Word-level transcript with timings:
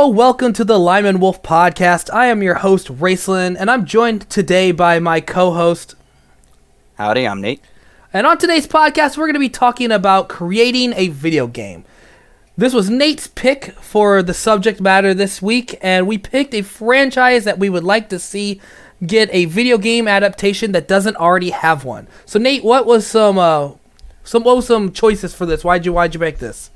Hello, 0.00 0.08
welcome 0.08 0.54
to 0.54 0.64
the 0.64 0.80
Lime 0.80 1.04
and 1.04 1.20
Wolf 1.20 1.42
podcast. 1.42 2.10
I 2.10 2.28
am 2.28 2.42
your 2.42 2.54
host, 2.54 2.86
Raceland, 2.88 3.58
and 3.60 3.70
I'm 3.70 3.84
joined 3.84 4.30
today 4.30 4.72
by 4.72 4.98
my 4.98 5.20
co 5.20 5.52
host. 5.52 5.94
Howdy, 6.94 7.28
I'm 7.28 7.42
Nate. 7.42 7.60
And 8.10 8.26
on 8.26 8.38
today's 8.38 8.66
podcast, 8.66 9.18
we're 9.18 9.26
going 9.26 9.34
to 9.34 9.38
be 9.38 9.50
talking 9.50 9.92
about 9.92 10.30
creating 10.30 10.94
a 10.94 11.08
video 11.08 11.46
game. 11.46 11.84
This 12.56 12.72
was 12.72 12.88
Nate's 12.88 13.26
pick 13.26 13.72
for 13.72 14.22
the 14.22 14.32
subject 14.32 14.80
matter 14.80 15.12
this 15.12 15.42
week, 15.42 15.78
and 15.82 16.06
we 16.06 16.16
picked 16.16 16.54
a 16.54 16.62
franchise 16.62 17.44
that 17.44 17.58
we 17.58 17.68
would 17.68 17.84
like 17.84 18.08
to 18.08 18.18
see 18.18 18.58
get 19.06 19.28
a 19.34 19.44
video 19.44 19.76
game 19.76 20.08
adaptation 20.08 20.72
that 20.72 20.88
doesn't 20.88 21.16
already 21.16 21.50
have 21.50 21.84
one. 21.84 22.08
So, 22.24 22.38
Nate, 22.38 22.64
what 22.64 22.86
was 22.86 23.06
some 23.06 23.36
uh, 23.36 23.72
some 24.24 24.44
what 24.44 24.56
was 24.56 24.66
some 24.66 24.92
choices 24.92 25.34
for 25.34 25.44
this? 25.44 25.62
Why'd 25.62 25.84
you 25.84 25.92
why'd 25.92 26.14
you 26.14 26.20
make 26.20 26.38
this? 26.38 26.70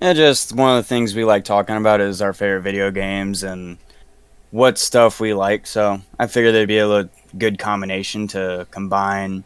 Yeah, 0.00 0.12
just 0.12 0.52
one 0.52 0.78
of 0.78 0.84
the 0.84 0.88
things 0.88 1.14
we 1.14 1.24
like 1.24 1.44
talking 1.44 1.76
about 1.76 2.00
is 2.00 2.22
our 2.22 2.32
favorite 2.32 2.62
video 2.62 2.90
games 2.90 3.42
and 3.42 3.78
what 4.50 4.78
stuff 4.78 5.20
we 5.20 5.34
like. 5.34 5.66
So 5.66 6.00
I 6.18 6.26
figured 6.28 6.54
there'd 6.54 6.68
be 6.68 6.78
a 6.78 6.86
little 6.88 7.10
good 7.36 7.58
combination 7.58 8.28
to 8.28 8.66
combine 8.70 9.44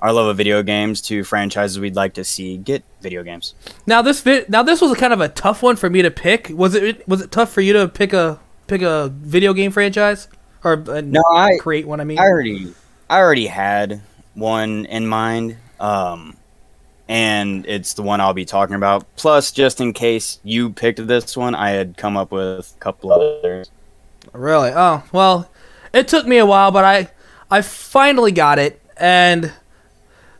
our 0.00 0.12
love 0.12 0.26
of 0.26 0.36
video 0.36 0.62
games 0.62 1.00
to 1.00 1.24
franchises 1.24 1.80
we'd 1.80 1.96
like 1.96 2.14
to 2.14 2.24
see 2.24 2.58
get 2.58 2.84
video 3.00 3.22
games. 3.22 3.54
Now 3.86 4.02
this 4.02 4.20
vi- 4.20 4.44
now 4.48 4.62
this 4.62 4.82
was 4.82 4.92
a 4.92 4.96
kind 4.96 5.14
of 5.14 5.20
a 5.22 5.28
tough 5.28 5.62
one 5.62 5.76
for 5.76 5.88
me 5.88 6.02
to 6.02 6.10
pick. 6.10 6.50
Was 6.50 6.74
it 6.74 7.08
was 7.08 7.22
it 7.22 7.30
tough 7.30 7.50
for 7.50 7.62
you 7.62 7.72
to 7.72 7.88
pick 7.88 8.12
a 8.12 8.38
pick 8.66 8.82
a 8.82 9.08
video 9.08 9.54
game 9.54 9.70
franchise 9.70 10.28
or 10.62 10.84
uh, 10.88 11.00
No, 11.00 11.22
I 11.34 11.56
create 11.58 11.86
one? 11.86 12.00
I 12.00 12.04
mean, 12.04 12.18
I 12.18 12.24
already 12.24 12.74
I 13.08 13.18
already 13.20 13.46
had 13.46 14.02
one 14.34 14.84
in 14.84 15.06
mind. 15.06 15.56
Um 15.80 16.36
and 17.08 17.66
it's 17.66 17.94
the 17.94 18.02
one 18.02 18.20
I'll 18.20 18.34
be 18.34 18.44
talking 18.44 18.76
about. 18.76 19.04
Plus, 19.16 19.52
just 19.52 19.80
in 19.80 19.92
case 19.92 20.38
you 20.42 20.70
picked 20.70 21.06
this 21.06 21.36
one, 21.36 21.54
I 21.54 21.70
had 21.70 21.96
come 21.96 22.16
up 22.16 22.32
with 22.32 22.74
a 22.76 22.80
couple 22.80 23.12
others. 23.12 23.70
Really? 24.32 24.70
Oh, 24.74 25.02
well, 25.12 25.50
it 25.92 26.08
took 26.08 26.26
me 26.26 26.38
a 26.38 26.46
while, 26.46 26.70
but 26.70 26.84
I 26.84 27.10
I 27.50 27.62
finally 27.62 28.32
got 28.32 28.58
it. 28.58 28.80
And 28.96 29.52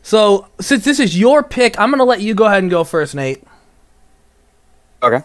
so, 0.01 0.47
since 0.59 0.85
this 0.85 0.99
is 0.99 1.17
your 1.17 1.43
pick, 1.43 1.79
I'm 1.79 1.89
going 1.89 1.99
to 1.99 2.05
let 2.05 2.21
you 2.21 2.33
go 2.33 2.45
ahead 2.45 2.63
and 2.63 2.69
go 2.69 2.83
first, 2.83 3.15
Nate. 3.15 3.43
Okay. 5.01 5.21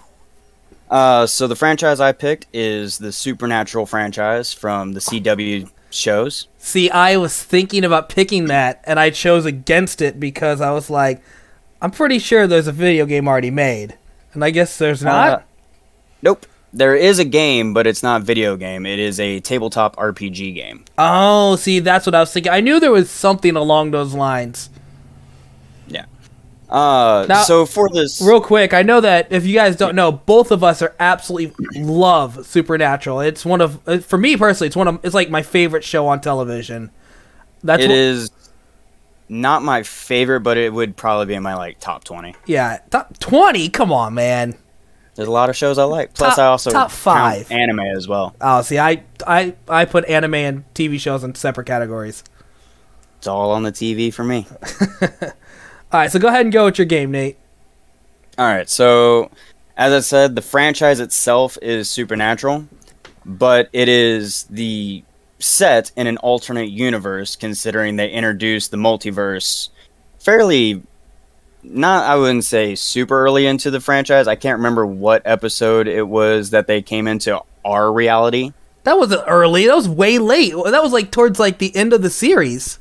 Uh, 0.90 1.26
so 1.26 1.46
the 1.46 1.54
franchise 1.54 2.00
I 2.00 2.12
picked 2.12 2.46
is 2.52 2.98
the 2.98 3.12
Supernatural 3.12 3.86
franchise 3.86 4.52
from 4.52 4.92
the 4.92 5.00
CW 5.00 5.70
shows. 5.90 6.48
See, 6.58 6.90
I 6.90 7.16
was 7.16 7.42
thinking 7.42 7.84
about 7.84 8.08
picking 8.08 8.46
that, 8.46 8.82
and 8.84 8.98
I 8.98 9.10
chose 9.10 9.44
against 9.44 10.00
it 10.00 10.18
because 10.18 10.60
I 10.60 10.70
was 10.70 10.90
like, 10.90 11.22
I'm 11.82 11.90
pretty 11.90 12.18
sure 12.18 12.46
there's 12.46 12.66
a 12.66 12.72
video 12.72 13.06
game 13.06 13.26
already 13.26 13.50
made. 13.50 13.96
And 14.32 14.44
I 14.44 14.50
guess 14.50 14.78
there's 14.78 15.02
not. 15.02 15.28
Uh, 15.28 15.42
nope. 16.22 16.46
There 16.72 16.94
is 16.94 17.18
a 17.18 17.24
game, 17.24 17.74
but 17.74 17.86
it's 17.88 18.02
not 18.02 18.20
a 18.20 18.24
video 18.24 18.56
game. 18.56 18.86
It 18.86 19.00
is 19.00 19.18
a 19.18 19.40
tabletop 19.40 19.96
RPG 19.96 20.54
game. 20.54 20.84
oh, 20.98 21.56
see, 21.56 21.80
that's 21.80 22.06
what 22.06 22.14
I 22.14 22.20
was 22.20 22.32
thinking. 22.32 22.52
I 22.52 22.60
knew 22.60 22.78
there 22.78 22.92
was 22.92 23.10
something 23.10 23.56
along 23.56 23.90
those 23.90 24.14
lines. 24.14 24.70
Uh, 26.70 27.26
Now- 27.28 27.42
so 27.42 27.66
for 27.66 27.88
this, 27.92 28.22
Real 28.22 28.40
quick, 28.40 28.72
I 28.72 28.82
know 28.82 29.00
that 29.00 29.28
if 29.30 29.44
you 29.44 29.54
guys 29.54 29.74
don't 29.76 29.94
know, 29.96 30.12
both 30.12 30.50
of 30.52 30.62
us 30.62 30.80
are 30.82 30.94
absolutely 31.00 31.52
love 31.80 32.46
Supernatural. 32.46 33.20
It's 33.20 33.44
one 33.44 33.60
of 33.60 33.80
uh, 33.88 33.98
for 33.98 34.16
me 34.18 34.36
personally, 34.36 34.68
it's 34.68 34.76
one 34.76 34.86
of 34.88 35.00
it's 35.02 35.14
like 35.14 35.30
my 35.30 35.42
favorite 35.42 35.82
show 35.84 36.06
on 36.06 36.20
television. 36.20 36.90
That's 37.64 37.82
it 37.82 37.88
what, 37.88 37.96
is 37.96 38.30
not 39.28 39.62
my 39.62 39.82
favorite, 39.82 40.40
but 40.40 40.56
it 40.58 40.72
would 40.72 40.96
probably 40.96 41.26
be 41.26 41.34
in 41.34 41.42
my 41.42 41.54
like 41.56 41.80
top 41.80 42.04
twenty. 42.04 42.34
yeah, 42.46 42.78
top 42.90 43.18
20. 43.18 43.68
Come 43.70 43.92
on, 43.92 44.14
man. 44.14 44.56
There's 45.16 45.28
a 45.28 45.32
lot 45.32 45.50
of 45.50 45.56
shows 45.56 45.76
I 45.76 45.84
like. 45.84 46.14
Plus, 46.14 46.36
Top- 46.36 46.38
I 46.38 46.46
also 46.46 46.70
top 46.70 46.90
five. 46.90 47.50
anime 47.50 47.80
as 47.80 48.08
well. 48.08 48.34
Oh, 48.40 48.62
see, 48.62 48.78
I 48.78 49.02
I 49.26 49.54
I 49.68 49.84
put 49.84 50.04
anime 50.08 50.34
and 50.34 50.64
TV 50.74 50.98
shows 51.00 51.24
in 51.24 51.34
separate 51.34 51.66
categories. 51.66 52.22
It's 53.18 53.26
all 53.26 53.50
on 53.50 53.64
the 53.64 53.72
TV 53.72 54.14
for 54.14 54.24
me. 54.24 54.46
All 55.92 56.00
right, 56.00 56.10
so 56.10 56.18
go 56.18 56.28
ahead 56.28 56.42
and 56.42 56.52
go 56.52 56.66
with 56.66 56.78
your 56.78 56.86
game, 56.86 57.10
Nate. 57.10 57.36
All 58.38 58.46
right, 58.46 58.68
so 58.68 59.30
as 59.76 59.92
I 59.92 60.00
said, 60.00 60.34
the 60.34 60.42
franchise 60.42 61.00
itself 61.00 61.58
is 61.60 61.88
supernatural, 61.88 62.66
but 63.24 63.68
it 63.72 63.88
is 63.88 64.44
the 64.44 65.02
set 65.38 65.90
in 65.96 66.06
an 66.06 66.18
alternate 66.18 66.70
universe 66.70 67.34
considering 67.34 67.96
they 67.96 68.10
introduced 68.10 68.70
the 68.70 68.76
multiverse 68.76 69.70
fairly 70.18 70.82
not 71.62 72.04
I 72.04 72.16
wouldn't 72.16 72.44
say 72.44 72.74
super 72.74 73.24
early 73.24 73.46
into 73.46 73.70
the 73.70 73.80
franchise. 73.80 74.26
I 74.26 74.34
can't 74.34 74.58
remember 74.58 74.86
what 74.86 75.22
episode 75.24 75.88
it 75.88 76.08
was 76.08 76.50
that 76.50 76.66
they 76.66 76.82
came 76.82 77.06
into 77.06 77.40
our 77.64 77.92
reality. 77.92 78.52
That 78.84 78.98
wasn't 78.98 79.24
early. 79.26 79.66
That 79.66 79.76
was 79.76 79.88
way 79.88 80.18
late. 80.18 80.52
That 80.52 80.82
was 80.82 80.92
like 80.92 81.10
towards 81.10 81.38
like 81.38 81.58
the 81.58 81.74
end 81.76 81.92
of 81.92 82.02
the 82.02 82.10
series. 82.10 82.78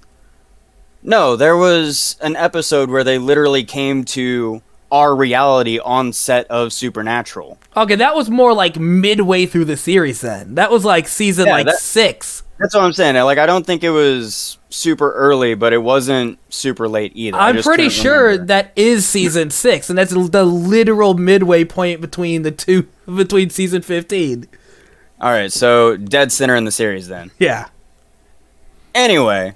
No, 1.01 1.35
there 1.35 1.55
was 1.57 2.17
an 2.21 2.35
episode 2.35 2.89
where 2.89 3.03
they 3.03 3.17
literally 3.17 3.63
came 3.63 4.03
to 4.05 4.61
our 4.91 5.15
reality 5.15 5.79
on 5.79 6.11
set 6.13 6.45
of 6.47 6.73
Supernatural. 6.73 7.57
Okay, 7.77 7.95
that 7.95 8.15
was 8.15 8.29
more 8.29 8.53
like 8.53 8.77
midway 8.79 9.45
through 9.45 9.65
the 9.65 9.77
series. 9.77 10.21
Then 10.21 10.55
that 10.55 10.71
was 10.71 10.83
like 10.83 11.07
season 11.07 11.45
Yeah, 11.47 11.53
like 11.53 11.65
that- 11.67 11.77
six. 11.79 12.43
That's 12.57 12.75
what 12.75 12.83
I'm 12.83 12.91
saying. 12.91 13.15
Like, 13.23 13.37
I 13.37 13.45
don't 13.45 13.65
think 13.65 13.85
it 13.85 13.89
was 13.91 14.57
super 14.69 15.13
early, 15.13 15.55
but 15.55 15.71
it 15.71 15.77
wasn't 15.77 16.37
super 16.49 16.89
late 16.89 17.13
either. 17.15 17.37
I'm 17.37 17.61
pretty 17.63 17.87
sure 17.87 18.25
remember. 18.25 18.45
that 18.47 18.73
is 18.75 19.07
season 19.07 19.49
six, 19.51 19.89
and 19.89 19.97
that's 19.97 20.11
the 20.11 20.43
literal 20.43 21.13
midway 21.13 21.63
point 21.63 22.01
between 22.01 22.41
the 22.41 22.51
two 22.51 22.85
between 23.05 23.49
season 23.49 23.81
fifteen. 23.81 24.47
All 25.21 25.31
right, 25.31 25.51
so 25.53 25.95
dead 25.95 26.33
center 26.33 26.57
in 26.57 26.65
the 26.65 26.71
series 26.71 27.07
then. 27.07 27.31
Yeah. 27.39 27.67
Anyway, 28.93 29.55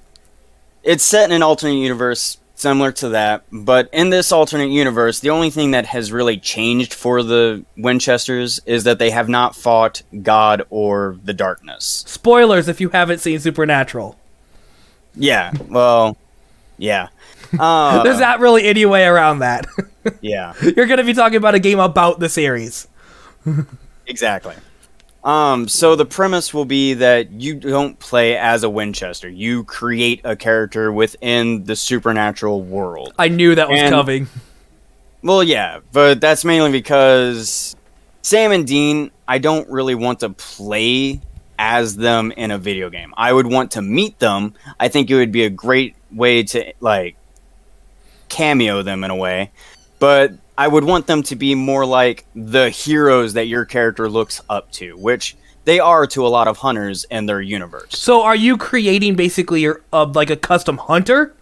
it's 0.83 1.03
set 1.03 1.29
in 1.29 1.35
an 1.35 1.43
alternate 1.43 1.75
universe 1.75 2.37
similar 2.55 2.91
to 2.93 3.09
that, 3.09 3.43
but 3.51 3.89
in 3.91 4.09
this 4.09 4.31
alternate 4.31 4.69
universe, 4.69 5.19
the 5.19 5.29
only 5.29 5.49
thing 5.49 5.71
that 5.71 5.85
has 5.87 6.11
really 6.11 6.37
changed 6.37 6.93
for 6.93 7.21
the 7.21 7.65
Winchesters 7.75 8.59
is 8.65 8.85
that 8.85 8.99
they 8.99 9.09
have 9.09 9.27
not 9.27 9.55
fought 9.55 10.01
God 10.21 10.65
or 10.69 11.17
the 11.23 11.33
darkness. 11.33 12.03
Spoilers 12.07 12.67
if 12.69 12.79
you 12.79 12.89
haven't 12.89 13.19
seen 13.19 13.39
Supernatural. 13.39 14.17
Yeah, 15.15 15.51
well, 15.69 16.17
yeah. 16.77 17.09
Uh, 17.59 18.01
There's 18.01 18.19
not 18.19 18.39
really 18.39 18.63
any 18.63 18.83
way 18.83 19.05
around 19.05 19.39
that. 19.39 19.67
yeah. 20.21 20.55
You're 20.75 20.87
gonna 20.87 21.03
be 21.03 21.13
talking 21.13 21.35
about 21.35 21.53
a 21.53 21.59
game 21.59 21.79
about 21.79 22.19
the 22.19 22.27
series. 22.27 22.87
Exactly. 24.05 24.55
Um, 25.23 25.67
so 25.69 25.95
the 25.95 26.05
premise 26.05 26.53
will 26.53 26.65
be 26.65 26.95
that 26.95 27.31
you 27.31 27.55
don't 27.55 27.97
play 27.97 28.37
as 28.37 28.63
a 28.63 28.69
Winchester. 28.69 29.29
You 29.29 29.63
create 29.63 30.19
a 30.25 30.35
character 30.35 30.91
within 30.91 31.63
the 31.63 31.75
supernatural 31.77 32.61
world. 32.61 33.13
I 33.17 33.29
knew 33.29 33.55
that 33.55 33.69
was 33.69 33.79
And- 33.79 33.89
coming. 33.89 34.27
Well, 35.21 35.41
yeah, 35.41 35.79
but 35.93 36.19
that's 36.19 36.43
mainly 36.43 36.71
because 36.73 37.77
Sam 38.21 38.51
and 38.51 38.67
Dean, 38.67 39.11
I 39.25 39.37
don't 39.37 39.69
really 39.69 39.95
want 39.95 40.19
to 40.19 40.29
play 40.29 41.21
as 41.57 41.95
them 41.95 42.33
in 42.35 42.51
a 42.51 42.57
video 42.57 42.89
game. 42.89 43.13
I 43.15 43.31
would 43.31 43.47
want 43.47 43.71
to 43.71 43.81
meet 43.81 44.19
them. 44.19 44.53
I 44.81 44.89
think 44.89 45.09
it 45.09 45.15
would 45.15 45.31
be 45.31 45.45
a 45.45 45.49
great 45.49 45.95
way 46.11 46.43
to 46.43 46.73
like 46.81 47.15
cameo 48.27 48.81
them 48.81 49.05
in 49.05 49.11
a 49.11 49.15
way. 49.15 49.51
But 49.99 50.33
I 50.57 50.67
would 50.67 50.83
want 50.83 51.07
them 51.07 51.23
to 51.23 51.35
be 51.35 51.55
more 51.55 51.85
like 51.85 52.25
the 52.35 52.69
heroes 52.69 53.33
that 53.33 53.47
your 53.47 53.65
character 53.65 54.09
looks 54.09 54.41
up 54.49 54.71
to, 54.73 54.95
which 54.97 55.35
they 55.65 55.79
are 55.79 56.05
to 56.07 56.27
a 56.27 56.29
lot 56.29 56.47
of 56.47 56.57
hunters 56.57 57.05
in 57.05 57.25
their 57.25 57.41
universe. 57.41 57.97
So 57.97 58.21
are 58.21 58.35
you 58.35 58.57
creating 58.57 59.15
basically 59.15 59.61
your 59.61 59.81
uh, 59.91 60.05
like 60.05 60.29
a 60.29 60.35
custom 60.35 60.77
hunter? 60.77 61.33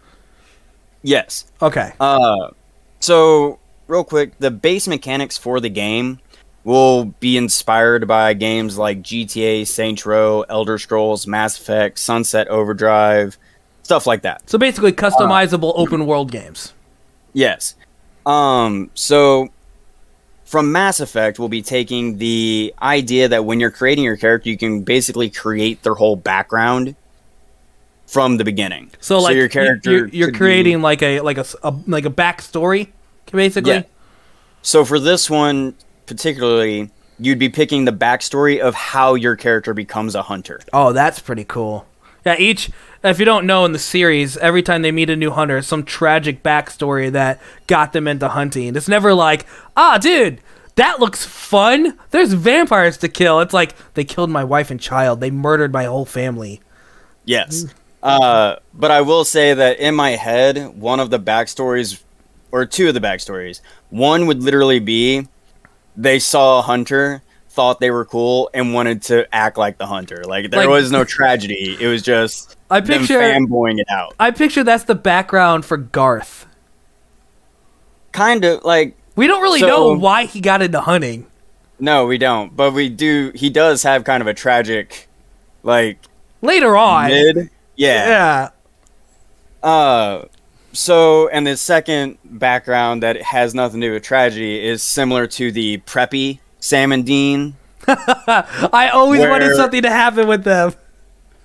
Yes. 1.01 1.51
Okay. 1.62 1.94
Uh, 2.00 2.51
so 3.00 3.59
real 3.88 4.03
quick, 4.03 4.38
the 4.39 4.51
base 4.51 4.88
mechanics 4.88 5.38
for 5.38 5.59
the 5.59 5.69
game 5.69 6.19
will 6.63 7.06
be 7.06 7.38
inspired 7.38 8.07
by 8.07 8.33
games 8.33 8.77
like 8.77 9.01
GTA, 9.01 9.65
Saints 9.68 10.06
Row, 10.06 10.44
Elder 10.47 10.77
Scrolls, 10.77 11.25
Mass 11.25 11.59
Effect, 11.59 11.97
Sunset 11.97 12.47
Overdrive, 12.50 13.38
stuff 13.83 14.06
like 14.06 14.21
that. 14.21 14.47
So 14.50 14.57
basically 14.57 14.91
customizable 14.91 15.74
open 15.75 16.06
world 16.06 16.31
games. 16.31 16.74
Yes. 17.33 17.75
Um, 18.25 18.91
so 18.94 19.50
from 20.45 20.71
Mass 20.71 21.00
Effect, 21.00 21.39
we'll 21.39 21.50
be 21.50 21.62
taking 21.62 22.18
the 22.18 22.73
idea 22.81 23.27
that 23.29 23.45
when 23.45 23.59
you're 23.59 23.71
creating 23.71 24.03
your 24.03 24.18
character, 24.18 24.50
you 24.50 24.57
can 24.57 24.83
basically 24.83 25.29
create 25.29 25.83
their 25.83 25.95
whole 25.95 26.15
background 26.15 26.95
from 28.06 28.38
the 28.38 28.44
beginning. 28.44 28.91
So 29.00 29.19
like 29.19 29.35
your 29.35 29.47
character 29.47 29.91
you're, 29.91 30.07
you're 30.09 30.27
could 30.27 30.33
be- 30.33 30.38
creating 30.38 30.81
like 30.81 31.01
a 31.01 31.21
like 31.21 31.38
a 31.38 31.45
like 31.88 32.06
a 32.06 32.09
backstory, 32.09 32.89
basically. 33.31 33.71
Yeah. 33.71 33.83
So 34.62 34.83
for 34.83 35.00
this 35.00 35.29
one 35.29 35.75
particularly, 36.06 36.91
you'd 37.17 37.39
be 37.39 37.47
picking 37.47 37.85
the 37.85 37.94
backstory 37.94 38.59
of 38.59 38.75
how 38.75 39.13
your 39.13 39.38
character 39.38 39.74
becomes 39.74 40.15
a 40.15 40.24
hunter. 40.24 40.59
Oh, 40.74 40.91
that's 40.91 41.19
pretty 41.19 41.45
cool. 41.45 41.85
Yeah, 42.25 42.35
each 42.38 42.69
if 43.03 43.19
you 43.19 43.25
don't 43.25 43.47
know 43.47 43.65
in 43.65 43.71
the 43.71 43.79
series, 43.79 44.38
every 44.38 44.62
time 44.62 44.81
they 44.81 44.91
meet 44.91 45.09
a 45.09 45.15
new 45.15 45.31
hunter, 45.31 45.62
some 45.62 45.83
tragic 45.83 46.44
backstory 46.44 47.12
that 47.12 47.41
got 47.68 47.94
them 47.94 48.07
into 48.07 48.29
hunting. 48.29 48.75
It's 48.75 48.88
never 48.88 49.13
like, 49.13 49.45
ah, 49.75 49.97
dude, 49.97 50.39
that 50.75 51.00
looks 51.00 51.25
fun. 51.25 51.97
There's 52.12 52.33
vampires 52.33 52.97
to 52.97 53.09
kill. 53.09 53.39
It's 53.39 53.53
like 53.53 53.75
they 53.95 54.03
killed 54.03 54.29
my 54.29 54.44
wife 54.44 54.69
and 54.69 54.79
child. 54.79 55.19
They 55.19 55.31
murdered 55.31 55.73
my 55.73 55.85
whole 55.85 56.06
family. 56.06 56.62
Yes. 57.25 57.65
Uh, 58.03 58.57
but 58.74 58.91
I 58.91 59.01
will 59.01 59.25
say 59.25 59.53
that 59.53 59.79
in 59.79 59.95
my 59.95 60.12
head, 60.12 60.75
one 60.75 61.00
of 61.00 61.09
the 61.09 61.19
backstories, 61.19 62.01
or 62.51 62.65
two 62.65 62.88
of 62.88 62.94
the 62.94 63.00
backstories, 63.00 63.62
one 63.89 64.27
would 64.27 64.44
literally 64.44 64.79
be 64.79 65.27
they 65.95 66.19
saw 66.19 66.59
a 66.59 66.62
hunter, 66.63 67.21
thought 67.51 67.80
they 67.80 67.92
were 67.92 68.06
cool, 68.06 68.50
and 68.53 68.74
wanted 68.74 69.01
to 69.03 69.27
act 69.36 69.57
like 69.57 69.77
the 69.77 69.86
hunter. 69.86 70.24
Like 70.25 70.50
there 70.51 70.62
Like- 70.62 70.69
was 70.69 70.92
no 70.92 71.03
tragedy. 71.03 71.77
It 71.80 71.88
was 71.88 72.01
just 72.01 72.56
I 72.69 72.80
them 72.80 73.00
picture 73.00 73.19
fanboying 73.19 73.80
it 73.80 73.88
out. 73.92 74.15
I 74.19 74.31
picture 74.31 74.63
that's 74.63 74.86
the 74.86 74.95
background 74.95 75.65
for 75.65 75.77
Garth. 75.77 76.45
Kind 78.12 78.44
of 78.45 78.63
like 78.63 78.95
We 79.15 79.27
don't 79.27 79.42
really 79.42 79.59
So- 79.59 79.68
know 79.68 79.94
why 79.98 80.25
he 80.25 80.39
got 80.42 80.62
into 80.62 80.80
hunting. 80.81 81.27
no, 81.80 82.06
we 82.06 82.18
don't. 82.18 82.56
But 82.56 82.71
we 82.74 82.88
do. 82.89 83.31
He 83.36 83.50
does 83.50 83.83
have 83.83 84.03
kind 84.06 84.21
of 84.21 84.27
a 84.27 84.33
tragic, 84.33 85.07
like 85.63 85.98
Later 86.42 86.75
on. 86.77 87.09
mid. 87.09 87.50
Yeah. 87.75 88.50
yeah. 89.63 89.68
Uh, 89.69 90.25
so, 90.74 91.27
and 91.30 91.45
the 91.45 91.57
second 91.57 92.18
background 92.24 93.03
that 93.03 93.21
has 93.21 93.53
nothing 93.53 93.81
to 93.81 93.88
do 93.88 93.94
with 93.94 94.03
tragedy 94.03 94.65
is 94.65 94.81
similar 94.81 95.27
to 95.27 95.51
the 95.51 95.77
preppy 95.80 96.39
Sam 96.62 96.94
and 96.94 97.06
Dean. 97.06 97.58
I 97.88 98.92
always 98.94 99.19
wanted 99.22 99.56
something 99.56 99.81
to 99.81 99.90
happen 99.90 100.28
with 100.28 100.46
them. 100.46 100.74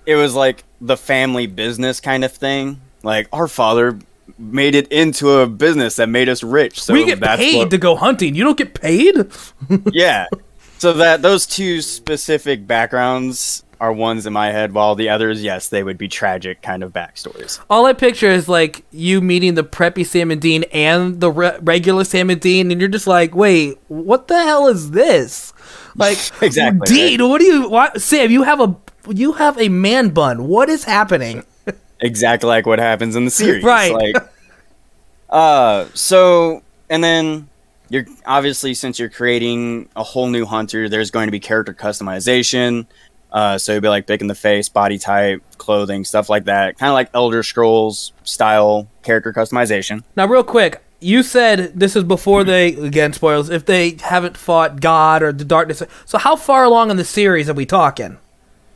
It 0.05 0.15
was 0.15 0.33
like 0.33 0.63
the 0.79 0.95
family 0.95 1.47
business 1.47 1.99
kind 1.99 2.23
of 2.23 2.31
thing. 2.31 2.79
Like 3.03 3.27
our 3.33 3.47
father 3.49 3.99
made 4.37 4.75
it 4.75 4.87
into 4.89 5.31
a 5.31 5.47
business 5.47 5.95
that 5.97 6.07
made 6.07 6.29
us 6.29 6.43
rich. 6.43 6.81
So 6.81 6.93
we 6.93 7.03
get 7.05 7.19
that's 7.19 7.41
paid 7.41 7.57
what- 7.57 7.71
to 7.71 7.77
go 7.77 7.95
hunting. 7.95 8.35
You 8.35 8.43
don't 8.45 8.57
get 8.57 8.73
paid? 8.73 9.15
yeah. 9.91 10.27
So 10.77 10.93
that 10.93 11.21
those 11.23 11.45
two 11.47 11.81
specific 11.81 12.67
backgrounds 12.67 13.63
are 13.79 13.91
ones 13.91 14.25
in 14.25 14.33
my 14.33 14.51
head, 14.51 14.73
while 14.73 14.95
the 14.95 15.09
others, 15.09 15.43
yes, 15.43 15.69
they 15.69 15.83
would 15.83 15.97
be 15.97 16.07
tragic 16.07 16.61
kind 16.61 16.83
of 16.83 16.93
backstories. 16.93 17.59
All 17.69 17.85
I 17.85 17.93
picture 17.93 18.29
is 18.29 18.47
like 18.47 18.83
you 18.91 19.21
meeting 19.21 19.55
the 19.55 19.63
preppy 19.63 20.05
Sam 20.05 20.31
and 20.31 20.41
Dean 20.41 20.63
and 20.73 21.19
the 21.19 21.31
re- 21.31 21.57
regular 21.61 22.03
Sam 22.03 22.29
and 22.29 22.41
Dean, 22.41 22.71
and 22.71 22.81
you're 22.81 22.89
just 22.89 23.07
like, 23.07 23.35
wait, 23.35 23.77
what 23.87 24.27
the 24.27 24.43
hell 24.43 24.67
is 24.67 24.91
this? 24.91 25.53
Like, 25.95 26.17
Exactly, 26.41 26.85
Dean, 26.85 27.27
what 27.27 27.39
do 27.39 27.45
you? 27.45 27.69
What, 27.69 28.01
Sam, 28.01 28.31
you 28.31 28.43
have 28.43 28.59
a 28.59 28.75
you 29.09 29.33
have 29.33 29.59
a 29.59 29.69
man 29.69 30.09
bun. 30.09 30.47
What 30.47 30.69
is 30.69 30.83
happening? 30.83 31.43
exactly 31.99 32.47
like 32.47 32.65
what 32.65 32.79
happens 32.79 33.15
in 33.15 33.25
the 33.25 33.31
series. 33.31 33.63
Right. 33.63 33.93
Like, 33.93 34.15
uh, 35.29 35.85
so 35.93 36.63
and 36.89 37.03
then 37.03 37.49
you're 37.89 38.05
obviously 38.25 38.73
since 38.73 38.99
you're 38.99 39.09
creating 39.09 39.89
a 39.95 40.03
whole 40.03 40.27
new 40.27 40.45
hunter, 40.45 40.89
there's 40.89 41.11
going 41.11 41.27
to 41.27 41.31
be 41.31 41.39
character 41.39 41.73
customization. 41.73 42.85
Uh, 43.37 43.55
so 43.55 43.73
it'd 43.73 43.83
be 43.83 43.87
like 43.89 44.07
picking 44.07 44.27
the 44.27 44.33
face, 44.33 44.67
body 44.67 44.97
type, 44.97 45.43
clothing, 45.59 46.03
stuff 46.03 46.27
like 46.27 46.45
that. 46.45 46.75
Kind 46.79 46.89
of 46.89 46.95
like 46.95 47.09
Elder 47.13 47.43
Scrolls 47.43 48.11
style 48.23 48.87
character 49.03 49.31
customization. 49.31 50.03
Now, 50.15 50.25
real 50.25 50.43
quick, 50.43 50.81
you 51.01 51.21
said 51.21 51.79
this 51.79 51.95
is 51.95 52.03
before 52.03 52.43
they 52.43 52.69
again 52.73 53.13
spoilers. 53.13 53.49
If 53.49 53.65
they 53.67 53.91
haven't 54.01 54.37
fought 54.37 54.81
God 54.81 55.21
or 55.21 55.31
the 55.31 55.45
darkness, 55.45 55.83
so 56.05 56.17
how 56.17 56.35
far 56.35 56.63
along 56.63 56.89
in 56.89 56.97
the 56.97 57.05
series 57.05 57.47
are 57.47 57.53
we 57.53 57.67
talking? 57.67 58.17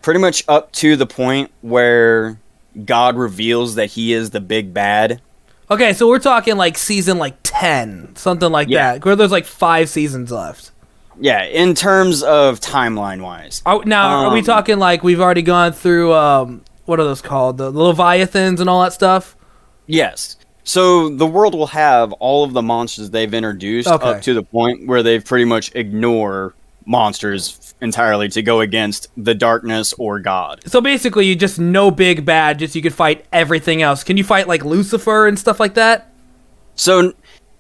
Pretty 0.03 0.19
much 0.19 0.43
up 0.47 0.71
to 0.73 0.95
the 0.95 1.07
point 1.07 1.49
where 1.61 2.37
God 2.85 3.15
reveals 3.17 3.73
that 3.75 3.87
he 3.87 4.13
is 4.13 4.29
the 4.29 4.41
big 4.41 4.75
bad. 4.75 5.21
Okay, 5.71 5.93
so 5.93 6.07
we're 6.07 6.19
talking 6.19 6.55
like 6.55 6.77
season 6.77 7.17
like 7.17 7.37
ten, 7.41 8.15
something 8.15 8.51
like 8.51 8.67
Yeah. 8.69 8.93
that. 8.93 9.05
Where 9.05 9.15
there's 9.15 9.31
like 9.31 9.45
five 9.45 9.89
seasons 9.89 10.31
left. 10.31 10.69
Yeah, 11.19 11.43
in 11.43 11.75
terms 11.75 12.23
of 12.23 12.59
timeline 12.59 13.21
wise. 13.21 13.61
Are, 13.65 13.83
now, 13.85 14.25
are 14.25 14.33
we 14.33 14.39
Um, 14.39 14.45
talking 14.45 14.79
like 14.79 15.03
we've 15.03 15.19
already 15.21 15.41
gone 15.41 15.73
through 15.73 16.13
um, 16.13 16.61
what 16.85 16.99
are 16.99 17.03
those 17.03 17.21
called? 17.21 17.57
The 17.57 17.69
Leviathans 17.71 18.59
and 18.59 18.69
all 18.69 18.81
that 18.83 18.93
stuff. 18.93 19.35
Yes. 19.87 20.37
So 20.63 21.09
the 21.09 21.25
world 21.27 21.53
will 21.55 21.67
have 21.67 22.11
all 22.13 22.43
of 22.43 22.53
the 22.53 22.61
monsters 22.61 23.09
they've 23.09 23.33
introduced 23.33 23.87
Okay. 23.89 24.07
up 24.09 24.21
to 24.23 24.33
the 24.33 24.43
point 24.43 24.87
where 24.87 25.03
they've 25.03 25.23
pretty 25.23 25.45
much 25.45 25.71
ignore 25.75 26.53
monsters 26.85 27.73
entirely 27.81 28.27
to 28.29 28.41
go 28.41 28.59
against 28.61 29.07
the 29.17 29.33
darkness 29.33 29.93
or 29.97 30.19
God. 30.19 30.61
So 30.65 30.81
basically, 30.81 31.25
you 31.25 31.35
just 31.35 31.59
no 31.59 31.91
big 31.91 32.25
bad. 32.25 32.59
Just 32.59 32.75
you 32.75 32.81
could 32.81 32.93
fight 32.93 33.25
everything 33.33 33.81
else. 33.81 34.03
Can 34.03 34.17
you 34.17 34.23
fight 34.23 34.47
like 34.47 34.63
Lucifer 34.63 35.27
and 35.27 35.37
stuff 35.37 35.59
like 35.59 35.73
that? 35.75 36.11
So 36.75 37.13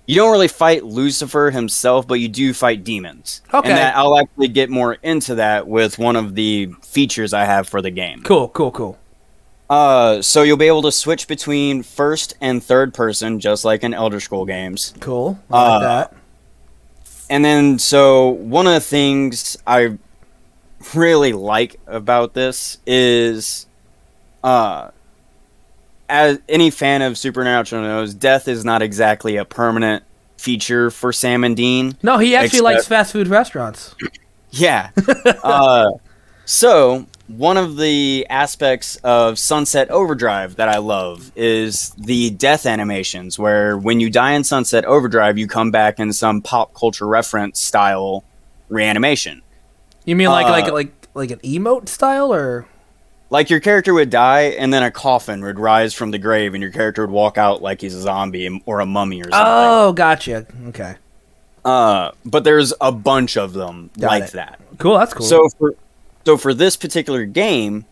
you 0.05 0.15
don't 0.15 0.31
really 0.31 0.47
fight 0.47 0.83
Lucifer 0.83 1.51
himself, 1.51 2.07
but 2.07 2.15
you 2.15 2.27
do 2.27 2.53
fight 2.53 2.83
demons. 2.83 3.41
Okay. 3.53 3.69
And 3.69 3.77
that, 3.77 3.95
I'll 3.95 4.17
actually 4.17 4.49
get 4.49 4.69
more 4.69 4.93
into 5.03 5.35
that 5.35 5.67
with 5.67 5.97
one 5.99 6.15
of 6.15 6.35
the 6.35 6.67
features 6.83 7.33
I 7.33 7.45
have 7.45 7.69
for 7.69 7.81
the 7.81 7.91
game. 7.91 8.23
Cool, 8.23 8.49
cool, 8.49 8.71
cool. 8.71 8.97
Uh, 9.69 10.21
so 10.21 10.43
you'll 10.43 10.57
be 10.57 10.67
able 10.67 10.81
to 10.81 10.91
switch 10.91 11.29
between 11.29 11.81
first 11.81 12.33
and 12.41 12.61
third 12.61 12.93
person, 12.93 13.39
just 13.39 13.63
like 13.63 13.83
in 13.83 13.93
Elder 13.93 14.19
Scroll 14.19 14.45
games. 14.45 14.93
Cool. 14.99 15.39
I 15.49 15.61
like 15.61 15.71
Uh, 15.71 15.79
that. 15.79 16.13
And 17.29 17.45
then, 17.45 17.79
so 17.79 18.27
one 18.27 18.67
of 18.67 18.73
the 18.73 18.81
things 18.81 19.55
I 19.65 19.97
really 20.93 21.31
like 21.31 21.79
about 21.87 22.33
this 22.33 22.79
is, 22.85 23.65
uh, 24.43 24.89
as 26.11 26.39
any 26.49 26.69
fan 26.69 27.01
of 27.01 27.17
Supernatural 27.17 27.81
knows, 27.83 28.13
death 28.13 28.47
is 28.47 28.63
not 28.65 28.81
exactly 28.81 29.37
a 29.37 29.45
permanent 29.45 30.03
feature 30.37 30.91
for 30.91 31.13
Sam 31.13 31.43
and 31.43 31.55
Dean. 31.55 31.97
No, 32.03 32.17
he 32.17 32.35
actually 32.35 32.59
except- 32.59 32.63
likes 32.63 32.87
fast 32.87 33.11
food 33.13 33.27
restaurants. 33.27 33.95
Yeah. 34.53 34.89
uh, 35.43 35.91
so 36.43 37.05
one 37.27 37.55
of 37.55 37.77
the 37.77 38.27
aspects 38.29 38.97
of 38.97 39.39
Sunset 39.39 39.89
Overdrive 39.89 40.57
that 40.57 40.67
I 40.67 40.79
love 40.79 41.31
is 41.37 41.91
the 41.91 42.31
death 42.31 42.65
animations, 42.65 43.39
where 43.39 43.77
when 43.77 44.01
you 44.01 44.09
die 44.09 44.33
in 44.33 44.43
Sunset 44.43 44.83
Overdrive, 44.83 45.37
you 45.37 45.47
come 45.47 45.71
back 45.71 46.01
in 46.01 46.11
some 46.11 46.41
pop 46.41 46.73
culture 46.73 47.07
reference 47.07 47.61
style 47.61 48.25
reanimation. 48.67 49.41
You 50.03 50.17
mean 50.17 50.27
like 50.27 50.47
Uh, 50.47 50.49
like 50.49 50.71
like 50.73 51.07
like 51.13 51.31
an 51.31 51.39
emote 51.39 51.87
style 51.87 52.33
or? 52.33 52.65
Like 53.31 53.49
your 53.49 53.59
character 53.61 53.93
would 53.93 54.09
die, 54.11 54.41
and 54.59 54.71
then 54.73 54.83
a 54.83 54.91
coffin 54.91 55.41
would 55.41 55.57
rise 55.57 55.93
from 55.95 56.11
the 56.11 56.19
grave, 56.19 56.53
and 56.53 56.61
your 56.61 56.71
character 56.71 57.01
would 57.01 57.11
walk 57.13 57.37
out 57.39 57.61
like 57.63 57.81
he's 57.81 57.95
a 57.95 58.01
zombie 58.01 58.61
or 58.67 58.81
a 58.81 58.85
mummy 58.85 59.21
or 59.21 59.31
something. 59.31 59.39
Oh, 59.41 59.93
gotcha. 59.93 60.45
Okay, 60.67 60.95
Uh, 61.65 62.11
but 62.25 62.43
there's 62.43 62.73
a 62.81 62.91
bunch 62.91 63.37
of 63.37 63.53
them 63.53 63.89
Got 63.97 64.07
like 64.07 64.23
it. 64.25 64.31
that. 64.33 64.59
cool. 64.77 64.97
That's 64.99 65.13
cool. 65.13 65.25
So 65.25 65.47
for 65.57 65.73
so 66.25 66.35
for 66.37 66.53
this 66.53 66.75
particular 66.75 67.23
game, 67.25 67.85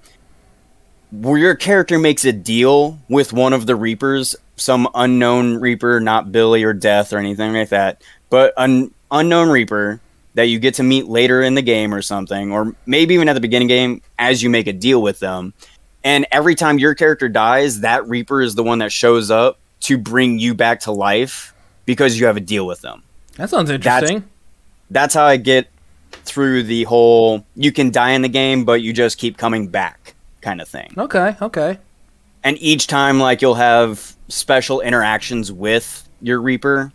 where 1.11 1.37
your 1.37 1.55
character 1.55 1.97
makes 1.97 2.25
a 2.25 2.33
deal 2.33 2.99
with 3.07 3.31
one 3.33 3.53
of 3.53 3.65
the 3.65 3.75
Reapers, 3.77 4.35
some 4.57 4.87
unknown 4.93 5.55
Reaper, 5.55 5.99
not 6.01 6.31
Billy 6.33 6.63
or 6.63 6.73
Death 6.73 7.13
or 7.13 7.17
anything 7.17 7.53
like 7.53 7.69
that, 7.69 8.01
but 8.29 8.53
an 8.57 8.93
unknown 9.09 9.47
Reaper 9.49 10.01
that 10.35 10.43
you 10.43 10.59
get 10.59 10.75
to 10.75 10.83
meet 10.83 11.07
later 11.07 11.41
in 11.41 11.55
the 11.55 11.61
game 11.61 11.93
or 11.93 12.01
something, 12.01 12.51
or 12.51 12.75
maybe 12.85 13.13
even 13.15 13.29
at 13.29 13.33
the 13.33 13.41
beginning 13.41 13.67
game 13.67 14.01
as 14.17 14.41
you 14.43 14.49
make 14.49 14.67
a 14.67 14.73
deal 14.73 15.01
with 15.01 15.19
them. 15.19 15.53
And 16.03 16.25
every 16.31 16.55
time 16.55 16.79
your 16.79 16.95
character 16.95 17.27
dies, 17.27 17.81
that 17.81 18.07
Reaper 18.07 18.41
is 18.41 18.55
the 18.55 18.63
one 18.63 18.79
that 18.79 18.91
shows 18.91 19.31
up 19.31 19.59
to 19.81 19.97
bring 19.97 20.39
you 20.39 20.53
back 20.53 20.81
to 20.81 20.91
life 20.91 21.53
because 21.85 22.19
you 22.19 22.25
have 22.27 22.37
a 22.37 22.41
deal 22.41 22.65
with 22.65 22.81
them 22.81 23.03
that 23.39 23.49
sounds 23.49 23.69
interesting. 23.69 24.29
that's 24.91 25.13
how 25.13 25.23
I 25.23 25.37
get 25.37 25.69
through 26.11 26.63
the 26.63 26.83
whole 26.83 27.45
you 27.55 27.71
can 27.71 27.89
die 27.89 28.11
in 28.11 28.21
the 28.21 28.29
game, 28.29 28.65
but 28.65 28.81
you 28.81 28.91
just 28.91 29.17
keep 29.17 29.37
coming 29.37 29.69
back 29.69 30.13
kind 30.41 30.59
of 30.59 30.67
thing. 30.67 30.93
Okay, 30.97 31.35
okay. 31.41 31.77
And 32.43 32.57
each 32.61 32.87
time, 32.87 33.19
like 33.19 33.41
you'll 33.41 33.55
have 33.55 34.15
special 34.27 34.81
interactions 34.81 35.53
with 35.53 36.07
your 36.21 36.41
Reaper, 36.41 36.91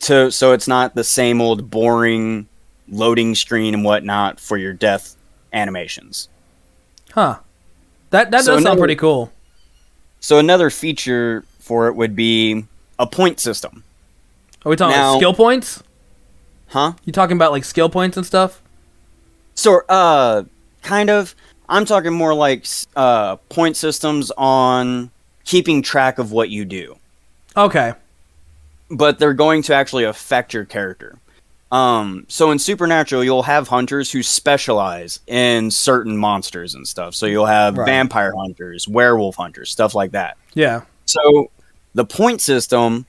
to 0.00 0.30
so 0.30 0.52
it's 0.52 0.68
not 0.68 0.94
the 0.94 1.04
same 1.04 1.40
old 1.40 1.68
boring 1.68 2.46
loading 2.92 3.34
screen 3.34 3.74
and 3.74 3.84
whatnot 3.84 4.38
for 4.38 4.56
your 4.56 4.72
death 4.72 5.16
animations. 5.52 6.28
Huh. 7.12 7.38
That 8.10 8.30
that 8.30 8.44
So 8.44 8.54
does 8.54 8.62
sound 8.62 8.78
pretty 8.78 8.94
cool. 8.96 9.32
So 10.20 10.38
another 10.38 10.70
feature 10.70 11.44
for 11.58 11.88
it 11.88 11.94
would 11.96 12.14
be 12.14 12.64
a 12.98 13.06
point 13.06 13.40
system, 13.40 13.82
Are 14.64 14.70
we 14.70 14.76
talking 14.76 14.96
Now- 14.96 15.12
like 15.14 15.20
skill 15.20 15.34
points? 15.34 15.82
huh? 16.68 16.92
You 17.04 17.12
talking 17.12 17.36
about 17.36 17.50
like 17.50 17.64
skill 17.64 17.88
points 17.88 18.16
and 18.16 18.24
stuff? 18.24 18.62
So, 19.54 19.80
uh, 19.88 20.44
kind 20.82 21.10
of. 21.10 21.34
I'm 21.68 21.84
talking 21.86 22.12
more 22.12 22.34
like 22.34 22.66
uh, 22.96 23.36
point 23.48 23.76
systems 23.76 24.30
on 24.36 25.10
keeping 25.44 25.80
track 25.82 26.18
of 26.18 26.30
what 26.30 26.50
you 26.50 26.64
do, 26.66 26.96
Okay. 27.56 27.94
but 28.90 29.18
they're 29.18 29.32
going 29.32 29.62
to 29.62 29.74
actually 29.74 30.04
affect 30.04 30.52
your 30.52 30.64
character. 30.66 31.16
Um, 31.72 32.26
so 32.28 32.50
in 32.50 32.58
Supernatural, 32.58 33.24
you'll 33.24 33.42
have 33.44 33.66
hunters 33.66 34.12
who 34.12 34.22
specialize 34.22 35.20
in 35.26 35.70
certain 35.70 36.16
monsters 36.18 36.74
and 36.74 36.86
stuff. 36.86 37.14
So 37.14 37.24
you'll 37.26 37.46
have 37.46 37.78
Right. 37.78 37.86
vampire 37.86 38.34
hunters, 38.36 38.86
werewolf 38.86 39.36
hunters, 39.36 39.70
stuff 39.70 39.94
like 39.94 40.12
that. 40.12 40.36
Yeah. 40.52 40.82
So 41.06 41.50
the 41.94 42.04
point 42.04 42.42
system 42.42 43.06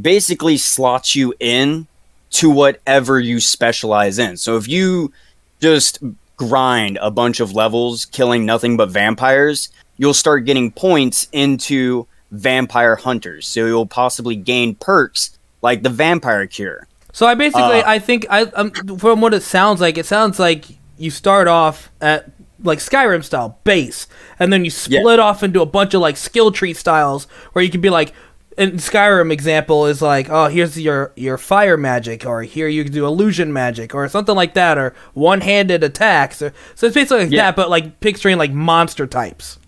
basically 0.00 0.56
slots 0.58 1.16
you 1.16 1.34
in 1.40 1.88
to 2.30 2.48
whatever 2.50 3.18
you 3.18 3.40
specialize 3.40 4.18
in. 4.18 4.36
So 4.36 4.56
if 4.56 4.68
you 4.68 5.12
just 5.60 5.98
grind 6.36 6.98
a 7.02 7.10
bunch 7.10 7.40
of 7.40 7.52
levels 7.52 8.04
killing 8.04 8.46
nothing 8.46 8.76
but 8.76 8.90
vampires, 8.90 9.70
you'll 9.96 10.14
start 10.14 10.44
getting 10.44 10.70
points 10.70 11.26
into 11.32 12.06
vampire 12.30 12.94
hunters. 12.94 13.48
So 13.48 13.66
you'll 13.66 13.86
possibly 13.86 14.36
gain 14.36 14.76
perks 14.76 15.36
like 15.62 15.82
the 15.82 15.88
vampire 15.90 16.46
cure. 16.46 16.86
So 17.12 17.26
I 17.26 17.34
basically, 17.34 17.82
Uh, 17.82 17.90
I 17.90 17.98
think, 17.98 18.26
I 18.30 18.42
um, 18.42 18.70
from 18.98 19.20
what 19.20 19.34
it 19.34 19.42
sounds 19.42 19.80
like, 19.80 19.98
it 19.98 20.06
sounds 20.06 20.38
like 20.38 20.66
you 20.98 21.10
start 21.10 21.48
off 21.48 21.90
at 22.00 22.30
like 22.62 22.78
Skyrim 22.80 23.24
style 23.24 23.58
base, 23.64 24.06
and 24.38 24.52
then 24.52 24.64
you 24.64 24.70
split 24.70 25.18
off 25.20 25.42
into 25.42 25.60
a 25.62 25.66
bunch 25.66 25.94
of 25.94 26.00
like 26.00 26.16
skill 26.16 26.50
tree 26.50 26.74
styles 26.74 27.24
where 27.52 27.64
you 27.64 27.70
can 27.70 27.80
be 27.80 27.90
like. 27.90 28.12
In 28.56 28.72
Skyrim 28.72 29.30
example 29.30 29.86
is 29.86 30.02
like, 30.02 30.28
oh, 30.28 30.48
here's 30.48 30.76
your 30.76 31.12
your 31.14 31.38
fire 31.38 31.76
magic, 31.76 32.26
or 32.26 32.42
here 32.42 32.66
you 32.66 32.82
can 32.82 32.92
do 32.92 33.06
illusion 33.06 33.52
magic, 33.52 33.94
or 33.94 34.08
something 34.08 34.34
like 34.34 34.54
that, 34.54 34.76
or 34.76 34.96
one 35.14 35.42
handed 35.42 35.84
attacks. 35.84 36.42
Or, 36.42 36.52
so 36.74 36.88
it's 36.88 36.94
basically 36.94 37.22
like 37.26 37.30
Yeah. 37.30 37.42
that, 37.44 37.54
but 37.54 37.70
like 37.70 38.00
picturing 38.00 38.36
like 38.36 38.50
monster 38.50 39.06
types. 39.06 39.60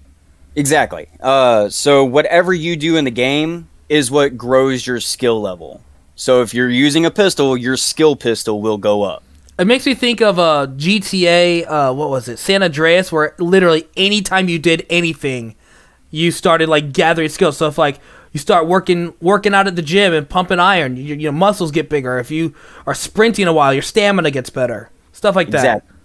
Exactly. 0.56 1.06
Uh, 1.20 1.68
so 1.68 2.04
whatever 2.04 2.52
you 2.52 2.74
do 2.74 2.96
in 2.96 3.04
the 3.04 3.12
game 3.12 3.68
is 3.88 4.10
what 4.10 4.36
grows 4.36 4.84
your 4.88 4.98
skill 4.98 5.40
level. 5.40 5.82
So 6.20 6.42
if 6.42 6.52
you're 6.52 6.68
using 6.68 7.06
a 7.06 7.10
pistol, 7.10 7.56
your 7.56 7.78
skill 7.78 8.14
pistol 8.14 8.60
will 8.60 8.76
go 8.76 9.04
up. 9.04 9.22
It 9.58 9.66
makes 9.66 9.86
me 9.86 9.94
think 9.94 10.20
of 10.20 10.38
uh, 10.38 10.66
GTA. 10.66 11.66
Uh, 11.66 11.94
what 11.94 12.10
was 12.10 12.28
it? 12.28 12.38
San 12.38 12.62
Andreas, 12.62 13.10
where 13.10 13.34
literally 13.38 13.88
anytime 13.96 14.46
you 14.46 14.58
did 14.58 14.84
anything, 14.90 15.54
you 16.10 16.30
started 16.30 16.68
like 16.68 16.92
gathering 16.92 17.30
skills. 17.30 17.56
So 17.56 17.68
if 17.68 17.78
like 17.78 18.00
you 18.32 18.38
start 18.38 18.66
working 18.66 19.14
working 19.22 19.54
out 19.54 19.66
at 19.66 19.76
the 19.76 19.82
gym 19.82 20.12
and 20.12 20.28
pumping 20.28 20.60
iron, 20.60 20.98
your, 20.98 21.16
your 21.16 21.32
muscles 21.32 21.70
get 21.70 21.88
bigger. 21.88 22.18
If 22.18 22.30
you 22.30 22.54
are 22.86 22.92
sprinting 22.92 23.46
a 23.46 23.52
while, 23.54 23.72
your 23.72 23.80
stamina 23.80 24.30
gets 24.30 24.50
better. 24.50 24.90
Stuff 25.12 25.34
like 25.34 25.48
that. 25.52 25.78
Exactly. 25.78 25.96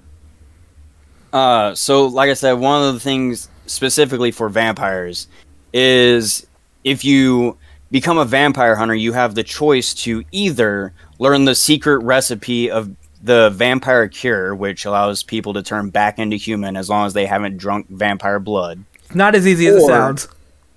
Uh, 1.34 1.76
so 1.76 2.06
like 2.06 2.30
I 2.30 2.36
said, 2.36 2.54
one 2.54 2.88
of 2.88 2.94
the 2.94 3.02
things 3.02 3.50
specifically 3.66 4.32
for 4.32 4.48
vampires 4.48 5.28
is 5.74 6.48
if 6.86 7.04
you 7.04 7.58
become 7.96 8.18
a 8.18 8.26
vampire 8.26 8.76
hunter, 8.76 8.94
you 8.94 9.14
have 9.14 9.36
the 9.36 9.44
choice 9.44 9.94
to 9.94 10.26
either 10.34 10.92
learn 11.18 11.46
the 11.46 11.56
secret 11.56 12.00
recipe 12.00 12.70
of 12.70 12.94
the 13.24 13.50
vampire 13.52 14.10
cure, 14.10 14.54
which 14.54 14.84
allows 14.84 15.24
people 15.24 15.54
to 15.54 15.64
turn 15.64 15.92
back 15.92 16.20
into 16.20 16.36
human 16.36 16.76
as 16.76 16.90
long 16.90 17.06
as 17.06 17.14
they 17.14 17.26
haven't 17.26 17.56
drunk 17.56 17.88
vampire 17.90 18.38
blood. 18.38 18.84
Not 19.14 19.34
as 19.34 19.48
easy 19.48 19.68
as 19.68 19.76
it 19.76 19.88
sounds. 19.88 20.28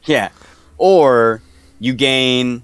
Yeah. 0.04 0.28
Or 0.76 1.42
you 1.80 1.92
gain 1.92 2.62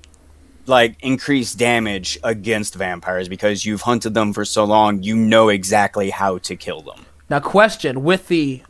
like 0.66 1.02
increased 1.02 1.58
damage 1.58 2.16
against 2.22 2.76
vampires 2.76 3.28
because 3.28 3.66
you've 3.66 3.82
hunted 3.82 4.14
them 4.14 4.32
for 4.32 4.44
so 4.44 4.62
long, 4.64 5.02
you 5.02 5.16
know 5.16 5.48
exactly 5.48 6.10
how 6.10 6.38
to 6.38 6.54
kill 6.54 6.80
them. 6.80 7.06
Now, 7.28 7.40
question 7.40 8.04
with 8.04 8.28
the 8.28 8.62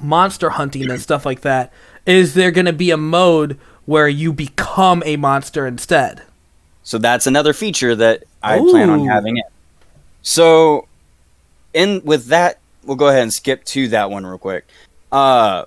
monster 0.00 0.50
hunting 0.50 0.88
and 0.88 1.00
stuff 1.00 1.26
like 1.26 1.40
that, 1.40 1.72
is 2.06 2.34
there 2.34 2.52
going 2.52 2.66
to 2.66 2.72
be 2.72 2.92
a 2.92 2.96
mode 2.96 3.58
where 3.86 4.08
you 4.08 4.32
become 4.32 5.02
a 5.06 5.16
monster 5.16 5.66
instead? 5.66 6.22
So 6.82 6.98
that's 6.98 7.26
another 7.26 7.52
feature 7.52 7.96
that 7.96 8.24
I 8.42 8.58
plan 8.58 8.90
on 8.90 9.06
having 9.06 9.38
it. 9.38 9.46
So 10.22 10.86
in 11.72 12.02
with 12.04 12.26
that, 12.26 12.60
we'll 12.84 12.96
go 12.96 13.08
ahead 13.08 13.22
and 13.22 13.32
skip 13.32 13.64
to 13.64 13.88
that 13.88 14.10
one 14.10 14.26
real 14.26 14.38
quick. 14.38 14.66
Uh 15.10 15.64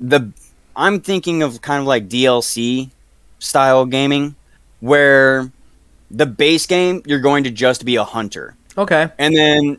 the 0.00 0.30
I'm 0.76 1.00
thinking 1.00 1.42
of 1.42 1.60
kind 1.62 1.80
of 1.80 1.86
like 1.86 2.08
DLC 2.08 2.90
style 3.38 3.86
gaming 3.86 4.34
where 4.80 5.50
the 6.10 6.26
base 6.26 6.66
game 6.66 7.02
you're 7.06 7.20
going 7.20 7.44
to 7.44 7.50
just 7.50 7.84
be 7.84 7.96
a 7.96 8.04
hunter. 8.04 8.54
Okay. 8.76 9.10
And 9.18 9.34
then 9.34 9.78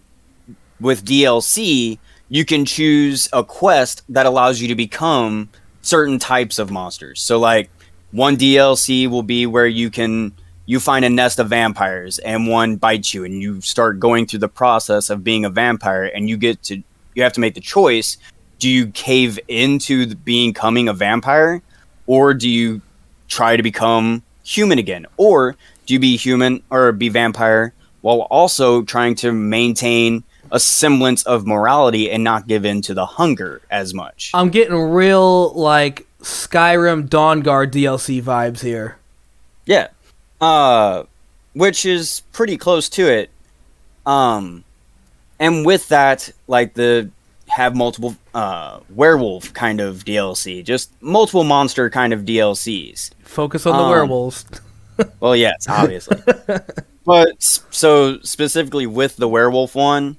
with 0.80 1.06
DLC, 1.06 1.98
you 2.30 2.46
can 2.46 2.66
choose 2.66 3.30
a 3.34 3.44
quest 3.44 4.04
that 4.10 4.26
allows 4.26 4.62
you 4.62 4.68
to 4.68 4.76
become 4.76 5.50
certain 5.82 6.20
types 6.20 6.60
of 6.60 6.72
monsters. 6.72 7.22
So 7.22 7.40
like 7.40 7.70
one 8.12 8.38
DLC 8.38 9.08
will 9.08 9.24
be 9.24 9.46
where 9.46 9.68
you 9.68 9.90
can 9.90 10.34
you 10.66 10.80
find 10.80 11.04
a 11.04 11.10
nest 11.10 11.40
of 11.40 11.50
vampires 11.50 12.20
and 12.20 12.48
one 12.48 12.76
bites 12.76 13.14
you 13.14 13.24
and 13.24 13.42
you 13.42 13.60
start 13.62 14.00
going 14.00 14.28
through 14.28 14.40
the 14.40 14.48
process 14.48 15.10
of 15.10 15.24
being 15.24 15.46
a 15.46 15.50
vampire 15.50 16.04
and 16.04 16.30
you 16.30 16.38
get 16.38 16.62
to 16.64 16.84
you 17.16 17.24
have 17.24 17.34
to 17.34 17.40
make 17.40 17.56
the 17.56 17.62
choice. 17.62 18.18
Do 18.60 18.70
you 18.70 18.88
cave 18.88 19.40
into 19.48 20.06
the 20.06 20.16
becoming 20.16 20.88
a 20.88 20.94
vampire 20.94 21.62
or 22.06 22.34
do 22.34 22.50
you 22.50 22.82
try 23.28 23.56
to 23.56 23.64
become 23.64 24.24
human 24.44 24.80
again? 24.80 25.06
Or 25.18 25.56
do 25.86 25.94
you 25.94 26.00
be 26.00 26.18
human 26.18 26.64
or 26.70 26.92
be 26.92 27.10
vampire 27.10 27.74
while 28.02 28.22
also 28.30 28.84
trying 28.84 29.16
to 29.16 29.32
maintain 29.32 30.24
a 30.52 30.60
semblance 30.60 31.24
of 31.24 31.46
morality 31.46 32.10
and 32.10 32.24
not 32.24 32.48
give 32.48 32.66
in 32.66 32.82
to 32.84 32.94
the 32.94 33.06
hunger 33.06 33.62
as 33.70 33.94
much? 33.94 34.32
I'm 34.34 34.50
getting 34.50 34.76
real 34.76 35.54
like 35.54 36.08
Skyrim 36.22 37.08
Dawnguard 37.08 37.72
DLC 37.72 38.22
vibes 38.22 38.62
here. 38.62 38.98
Yeah. 39.66 39.88
Uh 40.42 41.04
which 41.54 41.86
is 41.86 42.22
pretty 42.32 42.58
close 42.58 42.90
to 42.90 43.08
it. 43.08 43.30
Um 44.06 44.64
and 45.40 45.66
with 45.66 45.88
that, 45.90 46.30
like 46.48 46.74
the 46.74 47.10
have 47.48 47.76
multiple 47.76 48.16
uh 48.34 48.80
werewolf 48.90 49.54
kind 49.54 49.80
of 49.82 50.06
DLC, 50.06 50.64
just 50.64 50.92
multiple 51.02 51.44
monster 51.44 51.90
kind 51.90 52.14
of 52.14 52.22
DLCs. 52.22 53.12
Focus 53.24 53.66
on 53.66 53.78
the 53.78 53.84
Um, 53.84 53.90
werewolves. 53.90 54.46
Well, 55.22 55.34
yes, 55.34 55.66
obviously. 55.70 56.22
but 57.06 57.42
so 57.70 58.20
specifically 58.20 58.86
with 58.86 59.16
the 59.16 59.30
werewolf 59.30 59.74
one, 59.74 60.18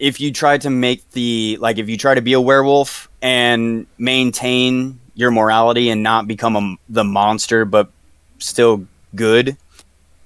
if 0.00 0.20
you 0.20 0.32
try 0.32 0.58
to 0.58 0.70
make 0.70 1.08
the 1.12 1.56
like 1.60 1.78
if 1.78 1.88
you 1.88 1.96
try 1.96 2.12
to 2.16 2.20
be 2.20 2.32
a 2.32 2.40
werewolf 2.40 3.08
and 3.22 3.86
maintain 3.98 4.98
your 5.14 5.30
morality 5.30 5.90
and 5.90 6.02
not 6.02 6.26
become 6.26 6.56
a, 6.56 6.76
the 6.88 7.04
monster 7.04 7.64
but 7.64 7.90
still 8.38 8.86
good, 9.14 9.56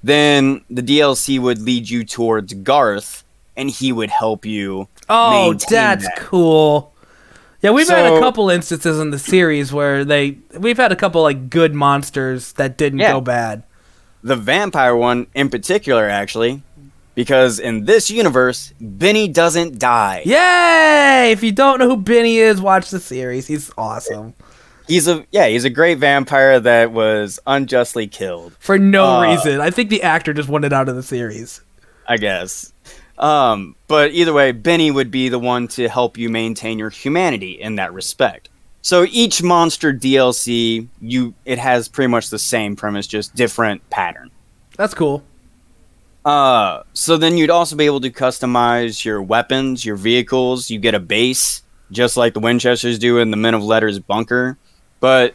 then 0.02 0.64
the 0.70 0.82
DLC 0.82 1.38
would 1.40 1.60
lead 1.60 1.88
you 1.90 2.04
towards 2.04 2.54
Garth 2.54 3.24
and 3.56 3.70
he 3.70 3.90
would 3.92 4.10
help 4.10 4.44
you. 4.44 4.88
Oh, 5.08 5.52
that's 5.54 6.04
that. 6.04 6.16
cool. 6.18 6.92
Yeah, 7.62 7.70
we've 7.70 7.88
had 7.88 8.06
a 8.12 8.20
couple 8.20 8.48
instances 8.50 9.00
in 9.00 9.10
the 9.10 9.18
series 9.18 9.72
where 9.72 10.04
they 10.04 10.38
we've 10.58 10.76
had 10.76 10.92
a 10.92 10.96
couple 10.96 11.22
like 11.22 11.50
good 11.50 11.74
monsters 11.74 12.52
that 12.52 12.76
didn't 12.76 13.00
Yeah. 13.00 13.12
go 13.12 13.20
bad. 13.20 13.62
The 14.22 14.36
vampire 14.36 14.94
one 14.94 15.26
in 15.34 15.48
particular 15.48 16.08
actually 16.08 16.62
because 17.14 17.58
in 17.58 17.86
this 17.86 18.10
universe 18.10 18.72
Benny 18.80 19.26
doesn't 19.26 19.78
die. 19.78 20.22
Yay! 20.26 21.32
If 21.32 21.42
you 21.42 21.50
don't 21.50 21.78
know 21.78 21.88
who 21.88 21.96
Benny 21.96 22.36
is, 22.38 22.60
watch 22.60 22.90
the 22.90 23.00
series. 23.00 23.46
He's 23.46 23.72
awesome. 23.78 24.34
He's 24.88 25.08
a 25.08 25.24
yeah, 25.32 25.48
he's 25.48 25.64
a 25.64 25.70
great 25.70 25.98
vampire 25.98 26.60
that 26.60 26.92
was 26.92 27.38
unjustly 27.46 28.06
killed, 28.06 28.54
For 28.58 28.78
no 28.78 29.04
Uh, 29.18 29.22
reason. 29.34 29.60
I 29.60 29.70
think 29.70 29.90
the 29.90 30.02
actor 30.02 30.32
just 30.32 30.48
wanted 30.48 30.72
out 30.72 30.88
of 30.88 30.94
the 30.96 31.02
series. 31.02 31.60
I 32.08 32.16
guess. 32.18 32.72
Um, 33.18 33.74
but 33.88 34.12
either 34.12 34.32
way, 34.32 34.52
Benny 34.52 34.90
would 34.90 35.10
be 35.10 35.28
the 35.28 35.38
one 35.38 35.66
to 35.68 35.88
help 35.88 36.16
you 36.18 36.28
maintain 36.28 36.78
your 36.78 36.90
humanity 36.90 37.52
in 37.60 37.76
that 37.76 37.92
respect. 37.92 38.48
So 38.82 39.06
each 39.10 39.42
monster 39.42 39.92
DLC, 39.92 40.86
you 41.00 41.34
it 41.44 41.58
has 41.58 41.88
pretty 41.88 42.08
much 42.08 42.30
the 42.30 42.38
same 42.38 42.76
premise, 42.76 43.06
just 43.08 43.34
different 43.34 43.88
pattern. 43.90 44.30
That's 44.76 44.94
cool. 44.94 45.24
Uh, 46.24 46.82
so 46.92 47.16
then 47.16 47.36
you'd 47.38 47.50
also 47.50 47.76
be 47.76 47.86
able 47.86 48.00
to 48.00 48.10
customize 48.10 49.04
your 49.04 49.22
weapons, 49.22 49.84
your 49.84 49.96
vehicles. 49.96 50.70
You 50.70 50.78
get 50.78 50.94
a 50.94 51.00
base, 51.00 51.62
just 51.90 52.16
like 52.16 52.34
the 52.34 52.40
Winchesters 52.40 52.98
do 52.98 53.18
in 53.18 53.30
the 53.30 53.36
Men 53.36 53.54
of 53.54 53.62
Letters 53.62 53.98
bunker. 53.98 54.58
But 55.00 55.34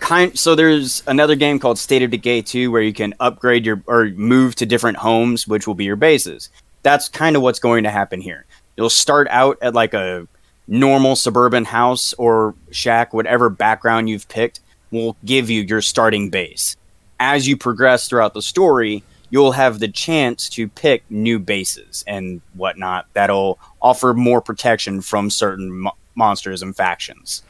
kind, 0.00 0.38
so 0.38 0.54
there's 0.54 1.02
another 1.06 1.34
game 1.36 1.58
called 1.58 1.78
State 1.78 2.02
of 2.02 2.10
Decay 2.10 2.42
2 2.42 2.70
where 2.70 2.82
you 2.82 2.92
can 2.92 3.14
upgrade 3.20 3.64
your 3.64 3.82
or 3.86 4.06
move 4.06 4.54
to 4.56 4.66
different 4.66 4.98
homes, 4.98 5.48
which 5.48 5.66
will 5.66 5.74
be 5.74 5.84
your 5.84 5.96
bases. 5.96 6.50
That's 6.82 7.08
kind 7.08 7.36
of 7.36 7.42
what's 7.42 7.58
going 7.58 7.84
to 7.84 7.90
happen 7.90 8.20
here. 8.20 8.44
You'll 8.76 8.90
start 8.90 9.28
out 9.30 9.58
at 9.62 9.74
like 9.74 9.94
a 9.94 10.26
normal 10.66 11.16
suburban 11.16 11.64
house 11.64 12.12
or 12.14 12.54
shack, 12.70 13.12
whatever 13.12 13.48
background 13.48 14.08
you've 14.08 14.28
picked 14.28 14.60
will 14.90 15.16
give 15.24 15.50
you 15.50 15.62
your 15.62 15.80
starting 15.80 16.30
base. 16.30 16.76
As 17.20 17.46
you 17.48 17.56
progress 17.56 18.08
throughout 18.08 18.34
the 18.34 18.42
story, 18.42 19.02
you'll 19.30 19.52
have 19.52 19.78
the 19.78 19.88
chance 19.88 20.48
to 20.50 20.68
pick 20.68 21.02
new 21.10 21.38
bases 21.38 22.04
and 22.06 22.40
whatnot 22.54 23.06
that'll 23.14 23.58
offer 23.80 24.14
more 24.14 24.40
protection 24.40 25.00
from 25.00 25.30
certain 25.30 25.72
mo- 25.72 25.96
monsters 26.14 26.62
and 26.62 26.76
factions. 26.76 27.42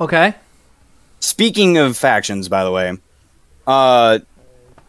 Okay. 0.00 0.34
Speaking 1.20 1.78
of 1.78 1.96
factions, 1.96 2.48
by 2.48 2.64
the 2.64 2.70
way, 2.70 2.96
uh, 3.66 4.18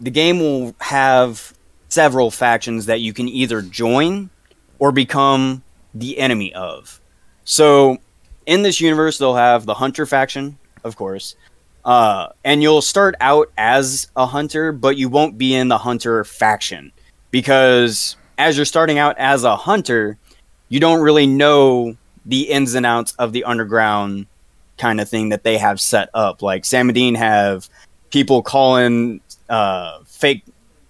the 0.02 0.12
game 0.12 0.40
will 0.40 0.76
have 0.80 1.54
several 1.90 2.30
factions 2.30 2.86
that 2.88 3.00
you 3.00 3.14
can 3.14 3.28
either 3.28 3.62
join 3.62 4.30
or 4.80 4.92
become 4.92 5.64
the 5.94 6.18
enemy 6.20 6.54
of. 6.54 7.00
So, 7.46 7.98
in 8.46 8.62
this 8.62 8.80
universe, 8.82 9.18
they'll 9.18 9.36
have 9.36 9.66
the 9.66 9.74
Hunter 9.74 10.06
faction, 10.06 10.58
of 10.84 10.96
course. 10.96 11.36
Uh, 11.88 12.28
and 12.44 12.62
you'll 12.62 12.82
start 12.82 13.16
out 13.22 13.50
as 13.58 14.10
a 14.18 14.26
hunter, 14.26 14.74
but 14.74 14.98
you 14.98 15.08
won't 15.08 15.38
be 15.38 15.56
in 15.56 15.70
the 15.70 15.78
hunter 15.78 16.26
faction 16.26 16.92
because 17.32 18.18
as 18.38 18.58
you're 18.58 18.66
starting 18.66 18.98
out 18.98 19.18
as 19.18 19.46
a 19.46 19.56
hunter, 19.56 20.18
you 20.68 20.82
don't 20.82 21.02
really 21.02 21.26
know 21.26 21.96
the 22.26 22.42
ins 22.42 22.76
and 22.76 22.86
outs 22.86 23.14
of 23.14 23.32
the 23.32 23.46
underground 23.46 24.28
kind 24.77 25.00
of 25.01 25.10
thing 25.10 25.29
that 25.29 25.43
they 25.43 25.57
have 25.57 25.79
set 25.81 26.10
up. 26.13 26.41
Like 26.41 26.65
Sam 26.65 26.89
and 26.89 26.96
Dean 26.96 27.15
have 27.15 27.69
people 28.12 28.41
calling 28.41 29.22
uh, 29.50 30.00
fake 30.05 30.43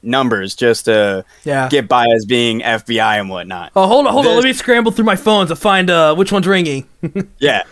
numbers 0.04 0.56
just 0.56 0.86
to 0.86 1.26
Yeah. 1.44 1.68
get 1.70 1.88
by 1.88 2.06
as 2.16 2.26
being 2.26 2.62
FBI 2.62 3.20
and 3.20 3.30
whatnot. 3.30 3.72
Oh, 3.76 3.88
hold 3.88 4.08
on, 4.08 4.14
hold 4.14 4.28
on. 4.28 4.36
Let 4.36 4.44
me 4.44 4.54
scramble 4.54 4.92
through 4.92 5.06
my 5.06 5.16
phone 5.16 5.48
to 5.48 5.56
find 5.56 5.90
uh, 5.90 6.16
which 6.16 6.32
one's 6.32 6.48
ringing. 6.48 6.88
Yeah. 7.40 7.64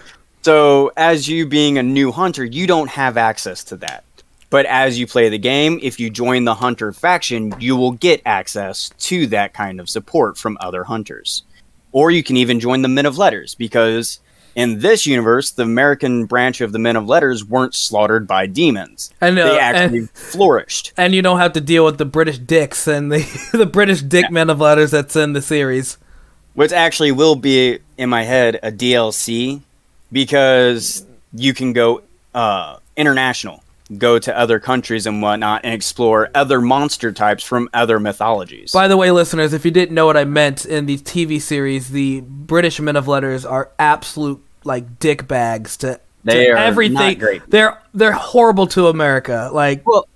So, 0.43 0.91
as 0.95 1.27
you 1.27 1.47
being 1.47 1.79
a 1.79 1.83
new 1.83 2.11
hunter, 2.11 2.45
you 2.45 2.67
don't 2.67 2.89
have 2.91 3.17
access 3.17 3.63
to 3.65 3.77
that. 3.77 4.03
But 4.51 4.67
as 4.67 4.99
you 4.99 5.07
play 5.07 5.27
the 5.27 5.39
game, 5.39 5.79
if 5.81 5.99
you 5.99 6.11
join 6.11 6.45
the 6.45 6.53
hunter 6.53 6.91
faction, 6.93 7.55
you 7.59 7.75
will 7.75 7.93
get 7.93 8.21
access 8.27 8.91
to 8.99 9.25
that 9.27 9.53
kind 9.55 9.79
of 9.79 9.89
support 9.89 10.37
from 10.37 10.55
other 10.61 10.83
hunters. 10.83 11.41
Or 11.93 12.11
you 12.11 12.21
can 12.21 12.37
even 12.37 12.59
join 12.59 12.83
the 12.83 12.87
Men 12.87 13.07
of 13.07 13.17
Letters 13.17 13.55
because 13.55 14.19
in 14.55 14.79
this 14.79 15.05
universe, 15.05 15.51
the 15.51 15.63
American 15.63 16.25
branch 16.25 16.61
of 16.61 16.71
the 16.71 16.79
Men 16.79 16.95
of 16.95 17.05
Letters 17.05 17.43
weren't 17.43 17.75
slaughtered 17.75 18.25
by 18.25 18.47
demons. 18.47 19.13
And, 19.19 19.37
uh, 19.37 19.49
they 19.49 19.59
actually 19.59 19.99
and- 19.99 20.09
flourished. 20.11 20.93
and 20.97 21.13
you 21.13 21.21
don't 21.21 21.39
have 21.39 21.53
to 21.53 21.61
deal 21.61 21.83
with 21.85 21.97
the 21.97 22.05
British 22.05 22.39
dicks 22.39 22.87
and 22.87 23.11
the 23.11 23.49
the 23.51 23.65
British 23.65 24.01
dick 24.01 24.31
men 24.31 24.49
of 24.49 24.59
letters 24.61 24.91
that's 24.91 25.15
in 25.15 25.33
the 25.33 25.41
series. 25.41 25.97
Which 26.53 26.71
actually 26.71 27.11
will 27.11 27.35
be 27.35 27.79
in 27.97 28.09
my 28.09 28.23
head 28.23 28.59
a 28.63 28.71
DLC 28.71 29.61
because 30.09 31.05
you 31.33 31.53
can 31.53 31.73
go 31.73 32.01
uh, 32.33 32.77
international, 32.95 33.61
go 33.97 34.17
to 34.19 34.37
other 34.37 34.57
countries 34.59 35.05
and 35.05 35.21
whatnot, 35.21 35.65
and 35.65 35.73
explore 35.73 36.29
other 36.33 36.61
monster 36.61 37.11
types 37.11 37.43
from 37.43 37.67
other 37.73 37.99
mythologies. 37.99 38.71
By 38.71 38.87
the 38.87 38.95
way, 38.95 39.11
listeners, 39.11 39.51
if 39.51 39.65
you 39.65 39.71
didn't 39.71 39.93
know 39.93 40.05
what 40.05 40.15
I 40.15 40.23
meant 40.23 40.65
in 40.65 40.85
the 40.85 40.97
TV 40.97 41.41
series, 41.41 41.89
the 41.89 42.21
British 42.21 42.79
men 42.79 42.95
of 42.95 43.05
letters 43.09 43.43
are 43.43 43.71
absolute 43.77 44.41
like 44.65 44.99
dick 44.99 45.27
bags 45.27 45.77
to, 45.77 45.99
They 46.23 46.45
to 46.47 46.57
everything. 46.59 47.21
They're 47.47 47.81
they're 47.93 48.11
horrible 48.11 48.67
to 48.67 48.87
America. 48.87 49.49
Like 49.53 49.85
well, 49.85 50.07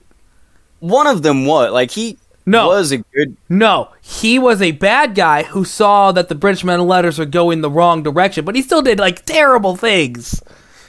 one 0.80 1.08
of 1.08 1.22
them 1.24 1.46
was 1.46 1.72
like 1.72 1.92
he 1.92 2.18
No. 2.46 2.68
was 2.68 2.92
a 2.92 2.98
good. 2.98 3.38
no, 3.48 3.90
he 4.02 4.40
was 4.40 4.62
a 4.62 4.72
bad 4.72 5.16
guy 5.16 5.44
who 5.44 5.64
saw 5.66 6.12
that 6.12 6.30
the 6.30 6.36
British 6.36 6.64
men 6.64 6.80
of 6.80 6.88
letters 6.88 7.20
were 7.20 7.26
going 7.26 7.62
the 7.62 7.70
wrong 7.70 8.04
direction, 8.04 8.46
but 8.46 8.56
he 8.56 8.62
still 8.62 8.82
did 8.82 9.00
like 9.00 9.26
terrible 9.26 9.76
things. 9.76 10.42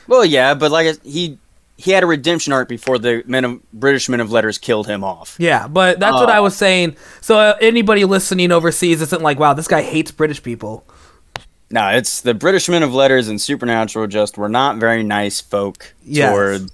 Well, 0.07 0.25
yeah, 0.25 0.55
but 0.55 0.71
like 0.71 1.02
he 1.05 1.38
he 1.76 1.93
had 1.93 2.02
a 2.02 2.07
redemption 2.07 2.52
arc 2.52 2.69
before 2.69 2.99
the 2.99 3.23
men 3.26 3.45
of 3.45 3.73
British 3.73 4.09
men 4.09 4.21
of 4.21 4.31
letters 4.31 4.59
killed 4.59 4.87
him 4.87 5.02
off. 5.02 5.37
Yeah, 5.38 5.67
but 5.67 5.99
that's 5.99 6.14
what 6.14 6.29
Uh, 6.29 6.33
I 6.33 6.40
was 6.40 6.55
saying. 6.57 6.97
So 7.23 7.38
uh, 7.38 7.57
anybody 7.61 8.05
listening 8.05 8.52
overseas 8.52 9.00
isn't 9.00 9.23
like, 9.23 9.38
wow, 9.38 9.55
this 9.55 9.67
guy 9.69 9.81
hates 9.83 10.11
British 10.11 10.43
people. 10.43 10.85
No, 11.73 11.89
it's 11.91 12.21
the 12.23 12.35
British 12.35 12.69
men 12.69 12.83
of 12.83 12.93
letters 12.93 13.29
and 13.29 13.41
Supernatural 13.41 14.07
just 14.09 14.37
were 14.37 14.49
not 14.49 14.79
very 14.79 15.03
nice 15.03 15.41
folk 15.41 15.95
Yes. 16.05 16.31
towards 16.33 16.73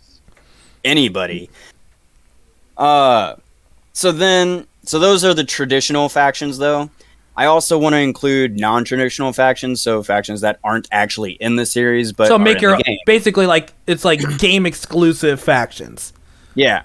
anybody. 0.84 1.50
Uh 2.76 3.34
so 3.92 4.12
then 4.12 4.66
so 4.84 4.98
those 4.98 5.24
are 5.24 5.34
the 5.34 5.44
traditional 5.44 6.08
factions 6.08 6.58
though. 6.58 6.90
I 7.38 7.44
also 7.46 7.76
want 7.76 7.92
to 7.92 7.98
include 7.98 8.58
non-traditional 8.58 9.34
factions, 9.34 9.82
so 9.82 10.02
factions 10.02 10.40
that 10.40 10.58
aren't 10.64 10.88
actually 10.90 11.32
in 11.32 11.56
the 11.56 11.66
series 11.66 12.12
but 12.12 12.28
so 12.28 12.38
make 12.38 12.62
your 12.62 12.78
basically 13.04 13.46
like 13.46 13.72
it's 13.86 14.04
like 14.04 14.20
game 14.38 14.64
exclusive 14.66 15.40
factions. 15.40 16.12
Yeah. 16.54 16.84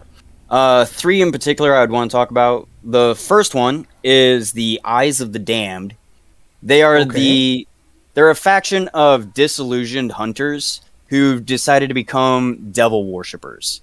Uh, 0.50 0.84
three 0.84 1.22
in 1.22 1.32
particular 1.32 1.74
I'd 1.76 1.92
want 1.92 2.12
to 2.12 2.16
talk 2.16 2.32
about. 2.32 2.68
The 2.84 3.16
first 3.16 3.56
one 3.56 3.88
is 4.04 4.52
the 4.52 4.82
Eyes 4.84 5.22
of 5.22 5.32
the 5.32 5.40
Damned. 5.40 5.96
They 6.62 6.84
are 6.84 6.98
Okay. 6.98 7.10
the 7.10 7.68
they're 8.14 8.30
a 8.30 8.36
faction 8.36 8.88
of 8.90 9.34
disillusioned 9.34 10.14
hunters 10.14 10.82
who 11.08 11.40
decided 11.40 11.88
to 11.88 11.94
become 11.94 12.72
devil 12.72 13.06
worshippers. 13.06 13.82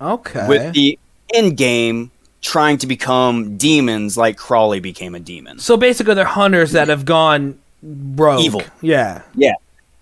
Okay. 0.00 0.46
With 0.48 0.74
the 0.74 0.98
end 1.34 1.56
game 1.56 2.10
trying 2.40 2.78
to 2.78 2.86
become 2.86 3.56
demons 3.56 4.16
like 4.16 4.36
Crowley 4.36 4.80
became 4.80 5.14
a 5.14 5.20
demon. 5.20 5.58
so 5.58 5.76
basically, 5.76 6.14
they're 6.14 6.24
hunters 6.24 6.72
that 6.72 6.88
have 6.88 7.04
gone 7.04 7.58
rogue. 7.82 8.40
Evil. 8.40 8.62
Yeah. 8.80 9.22
Yeah. 9.34 9.54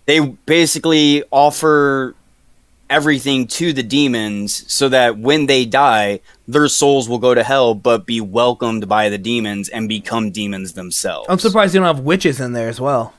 They 0.04 0.20
basically 0.20 1.24
offer 1.30 2.14
everything 2.88 3.46
to 3.48 3.72
the 3.72 3.82
demons 3.82 4.72
so 4.72 4.88
that 4.88 5.18
when 5.18 5.46
they 5.46 5.64
die, 5.64 6.20
their 6.46 6.68
souls 6.68 7.08
will 7.08 7.18
go 7.18 7.34
to 7.34 7.42
hell 7.42 7.74
but 7.74 8.06
be 8.06 8.20
welcomed 8.20 8.88
by 8.88 9.08
the 9.08 9.18
demons 9.18 9.68
and 9.68 9.88
become 9.88 10.30
demons 10.30 10.74
themselves. 10.74 11.26
I'm 11.28 11.38
surprised 11.38 11.74
you 11.74 11.80
don't 11.80 11.96
have 11.96 12.04
witches 12.04 12.40
in 12.40 12.52
there 12.52 12.68
as 12.68 12.80
well. 12.80 13.12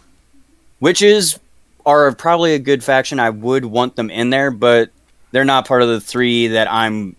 Witches 0.79 1.39
are 1.85 2.13
probably 2.13 2.53
a 2.53 2.59
good 2.59 2.83
faction. 2.83 3.19
I 3.19 3.29
would 3.29 3.65
want 3.65 3.95
them 3.95 4.09
in 4.09 4.29
there, 4.29 4.51
but 4.51 4.91
they're 5.31 5.45
not 5.45 5.67
part 5.67 5.81
of 5.81 5.87
the 5.87 6.01
three 6.01 6.47
that 6.49 6.71
I'm 6.71 7.15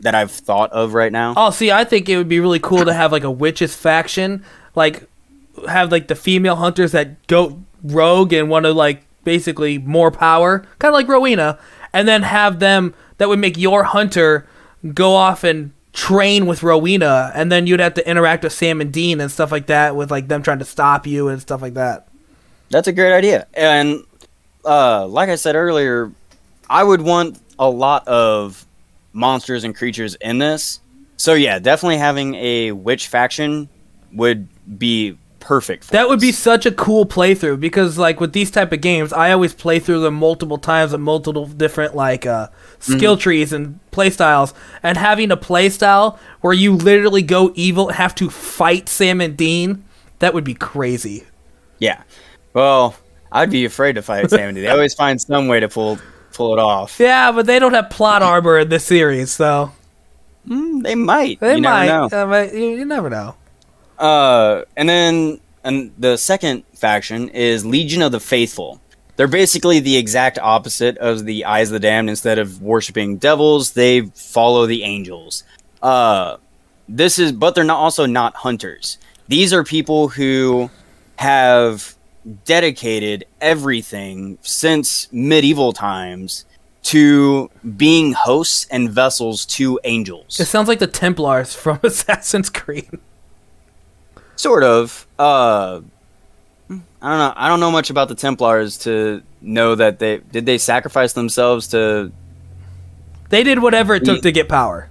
that 0.00 0.14
I've 0.14 0.30
thought 0.30 0.70
of 0.72 0.94
right 0.94 1.10
now. 1.10 1.34
Oh, 1.36 1.50
see, 1.50 1.72
I 1.72 1.84
think 1.84 2.08
it 2.08 2.16
would 2.16 2.28
be 2.28 2.40
really 2.40 2.60
cool 2.60 2.84
to 2.84 2.92
have 2.92 3.10
like 3.10 3.24
a 3.24 3.30
witches 3.30 3.74
faction, 3.74 4.44
like 4.74 5.08
have 5.68 5.90
like 5.90 6.08
the 6.08 6.14
female 6.14 6.56
hunters 6.56 6.92
that 6.92 7.26
go 7.26 7.60
rogue 7.82 8.32
and 8.32 8.48
want 8.48 8.64
to 8.64 8.72
like 8.72 9.04
basically 9.24 9.78
more 9.78 10.10
power, 10.10 10.60
kind 10.78 10.90
of 10.90 10.94
like 10.94 11.08
Rowena, 11.08 11.58
and 11.92 12.06
then 12.06 12.22
have 12.22 12.60
them 12.60 12.94
that 13.18 13.28
would 13.28 13.38
make 13.38 13.56
your 13.56 13.82
hunter 13.84 14.46
go 14.94 15.14
off 15.14 15.42
and 15.42 15.72
train 15.92 16.46
with 16.46 16.62
Rowena, 16.62 17.32
and 17.34 17.50
then 17.50 17.66
you'd 17.66 17.80
have 17.80 17.94
to 17.94 18.08
interact 18.08 18.44
with 18.44 18.52
Sam 18.52 18.80
and 18.80 18.92
Dean 18.92 19.20
and 19.20 19.30
stuff 19.30 19.50
like 19.50 19.66
that, 19.66 19.96
with 19.96 20.10
like 20.10 20.28
them 20.28 20.42
trying 20.42 20.60
to 20.60 20.64
stop 20.64 21.06
you 21.06 21.28
and 21.28 21.40
stuff 21.40 21.60
like 21.60 21.74
that. 21.74 22.06
That's 22.70 22.88
a 22.88 22.92
great 22.92 23.12
idea. 23.14 23.46
And 23.54 24.04
uh, 24.64 25.06
like 25.06 25.28
I 25.28 25.36
said 25.36 25.56
earlier, 25.56 26.12
I 26.68 26.84
would 26.84 27.00
want 27.00 27.40
a 27.58 27.68
lot 27.68 28.06
of 28.06 28.66
monsters 29.12 29.64
and 29.64 29.74
creatures 29.74 30.14
in 30.16 30.38
this. 30.38 30.80
So 31.16 31.34
yeah, 31.34 31.58
definitely 31.58 31.96
having 31.96 32.34
a 32.36 32.72
witch 32.72 33.08
faction 33.08 33.68
would 34.12 34.48
be 34.78 35.18
perfect. 35.40 35.84
For 35.84 35.92
That 35.92 36.08
would 36.08 36.20
be 36.20 36.30
such 36.30 36.66
a 36.66 36.70
cool 36.70 37.06
playthrough 37.06 37.58
because 37.58 37.98
like 37.98 38.20
with 38.20 38.32
these 38.32 38.50
type 38.50 38.72
of 38.72 38.80
games, 38.80 39.12
I 39.12 39.32
always 39.32 39.54
play 39.54 39.78
through 39.78 40.00
them 40.00 40.14
multiple 40.14 40.58
times 40.58 40.92
with 40.92 41.00
multiple 41.00 41.46
different 41.46 41.96
like 41.96 42.26
uh, 42.26 42.48
skill 42.78 43.16
trees 43.16 43.52
and 43.52 43.80
playstyles. 43.90 44.52
and 44.82 44.96
having 44.96 45.30
a 45.30 45.36
playstyle 45.36 46.18
where 46.40 46.52
you 46.52 46.74
literally 46.74 47.22
go 47.22 47.52
evil 47.54 47.88
have 47.88 48.14
to 48.16 48.30
fight 48.30 48.88
Sam 48.88 49.20
and 49.20 49.36
Dean, 49.36 49.84
that 50.18 50.34
would 50.34 50.44
be 50.44 50.54
crazy. 50.54 51.24
yeah. 51.78 52.02
Well, 52.52 52.94
I'd 53.30 53.50
be 53.50 53.64
afraid 53.64 53.94
to 53.94 54.02
fight 54.02 54.30
Sam 54.30 54.48
and 54.48 54.56
They 54.56 54.68
always 54.68 54.94
find 54.94 55.20
some 55.20 55.48
way 55.48 55.60
to 55.60 55.68
pull 55.68 55.98
pull 56.32 56.52
it 56.52 56.58
off. 56.58 56.98
Yeah, 57.00 57.32
but 57.32 57.46
they 57.46 57.58
don't 57.58 57.74
have 57.74 57.90
plot 57.90 58.22
armor 58.22 58.58
in 58.58 58.68
this 58.68 58.84
series, 58.84 59.30
so 59.32 59.72
Mm, 60.48 60.82
they 60.82 60.94
might. 60.94 61.40
they 61.40 61.56
you 61.56 61.62
might. 61.62 61.88
uh, 61.90 62.08
but 62.26 62.54
you, 62.54 62.70
you 62.70 62.84
never 62.84 63.10
know. 63.10 63.34
Uh, 63.98 64.62
and 64.76 64.88
then 64.88 65.40
and 65.64 65.92
the 65.98 66.16
second 66.16 66.62
faction 66.74 67.28
is 67.30 67.66
Legion 67.66 68.00
of 68.02 68.12
the 68.12 68.20
Faithful. 68.20 68.80
They're 69.16 69.26
basically 69.26 69.80
the 69.80 69.96
exact 69.96 70.38
opposite 70.38 70.96
of 70.98 71.24
the 71.24 71.44
Eyes 71.44 71.68
of 71.70 71.72
the 71.74 71.80
Damned. 71.80 72.08
Instead 72.08 72.38
of 72.38 72.62
worshiping 72.62 73.18
devils, 73.18 73.72
they 73.72 74.02
follow 74.14 74.64
the 74.66 74.84
angels. 74.84 75.42
Uh, 75.82 76.36
this 76.88 77.18
is, 77.18 77.32
but 77.32 77.54
they're 77.56 77.64
not 77.64 77.78
also 77.78 78.06
not 78.06 78.34
hunters. 78.36 78.96
These 79.26 79.52
are 79.52 79.64
people 79.64 80.08
who 80.08 80.70
have 81.16 81.94
dedicated 82.44 83.24
everything 83.40 84.38
since 84.42 85.12
medieval 85.12 85.72
times 85.72 86.44
to 86.82 87.50
being 87.76 88.12
hosts 88.12 88.66
and 88.70 88.90
vessels 88.90 89.44
to 89.44 89.78
angels. 89.84 90.40
It 90.40 90.46
sounds 90.46 90.68
like 90.68 90.78
the 90.78 90.86
Templars 90.86 91.54
from 91.54 91.80
Assassin's 91.82 92.50
Creed. 92.50 92.90
Sort 94.36 94.62
of. 94.62 95.06
Uh, 95.18 95.80
I 96.70 97.10
don't 97.10 97.18
know. 97.18 97.32
I 97.36 97.48
don't 97.48 97.60
know 97.60 97.70
much 97.70 97.90
about 97.90 98.08
the 98.08 98.14
Templars 98.14 98.78
to 98.78 99.22
know 99.40 99.74
that 99.74 99.98
they 99.98 100.18
did 100.18 100.46
they 100.46 100.58
sacrifice 100.58 101.12
themselves 101.12 101.68
to. 101.68 102.12
They 103.30 103.42
did 103.42 103.58
whatever 103.60 103.94
it 103.94 104.04
took 104.04 104.22
to 104.22 104.32
get 104.32 104.48
power. 104.48 104.88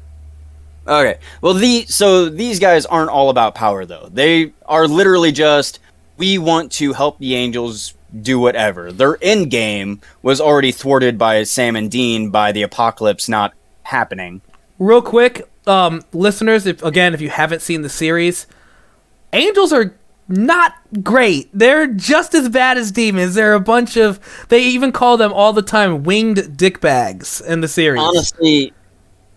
Okay. 0.88 1.20
Well, 1.42 1.54
the 1.54 1.86
so 1.86 2.30
these 2.30 2.60
guys 2.60 2.86
aren't 2.86 3.10
all 3.10 3.30
about 3.30 3.56
power 3.56 3.86
though. 3.86 4.10
They 4.12 4.54
are 4.66 4.88
literally 4.88 5.32
just 5.32 5.80
we 6.18 6.38
want 6.38 6.72
to 6.74 6.94
help 6.94 7.20
the 7.20 7.36
angels 7.36 7.94
do 8.22 8.40
whatever. 8.40 8.92
Their 8.92 9.18
end 9.22 9.52
game 9.52 10.02
was 10.22 10.42
already 10.42 10.72
thwarted 10.72 11.18
by 11.18 11.44
Sam 11.44 11.76
and 11.76 11.92
Dean 11.92 12.30
by 12.30 12.52
the 12.52 12.64
apocalypse 12.64 13.30
not 13.30 13.54
happening. 13.84 14.42
real 14.80 15.02
quick 15.02 15.50
um 15.66 16.02
listeners 16.14 16.66
if 16.66 16.84
again 16.84 17.14
if 17.14 17.22
you 17.22 17.30
haven't 17.30 17.62
seen 17.62 17.82
the 17.82 17.90
series 17.90 18.48
angels 19.34 19.74
are 19.74 19.94
not 20.30 20.76
great. 21.04 21.50
They're 21.54 21.88
just 21.88 22.34
as 22.34 22.50
bad 22.50 22.78
as 22.78 22.92
demons. 22.92 23.36
They're 23.36 23.54
a 23.54 23.60
bunch 23.60 23.96
of. 23.98 24.20
They 24.50 24.62
even 24.64 24.92
call 24.92 25.18
them 25.18 25.32
all 25.32 25.54
the 25.54 25.62
time 25.62 26.04
winged 26.04 26.38
dickbags 26.38 27.46
in 27.46 27.62
the 27.62 27.68
series. 27.68 28.02
Honestly, 28.02 28.74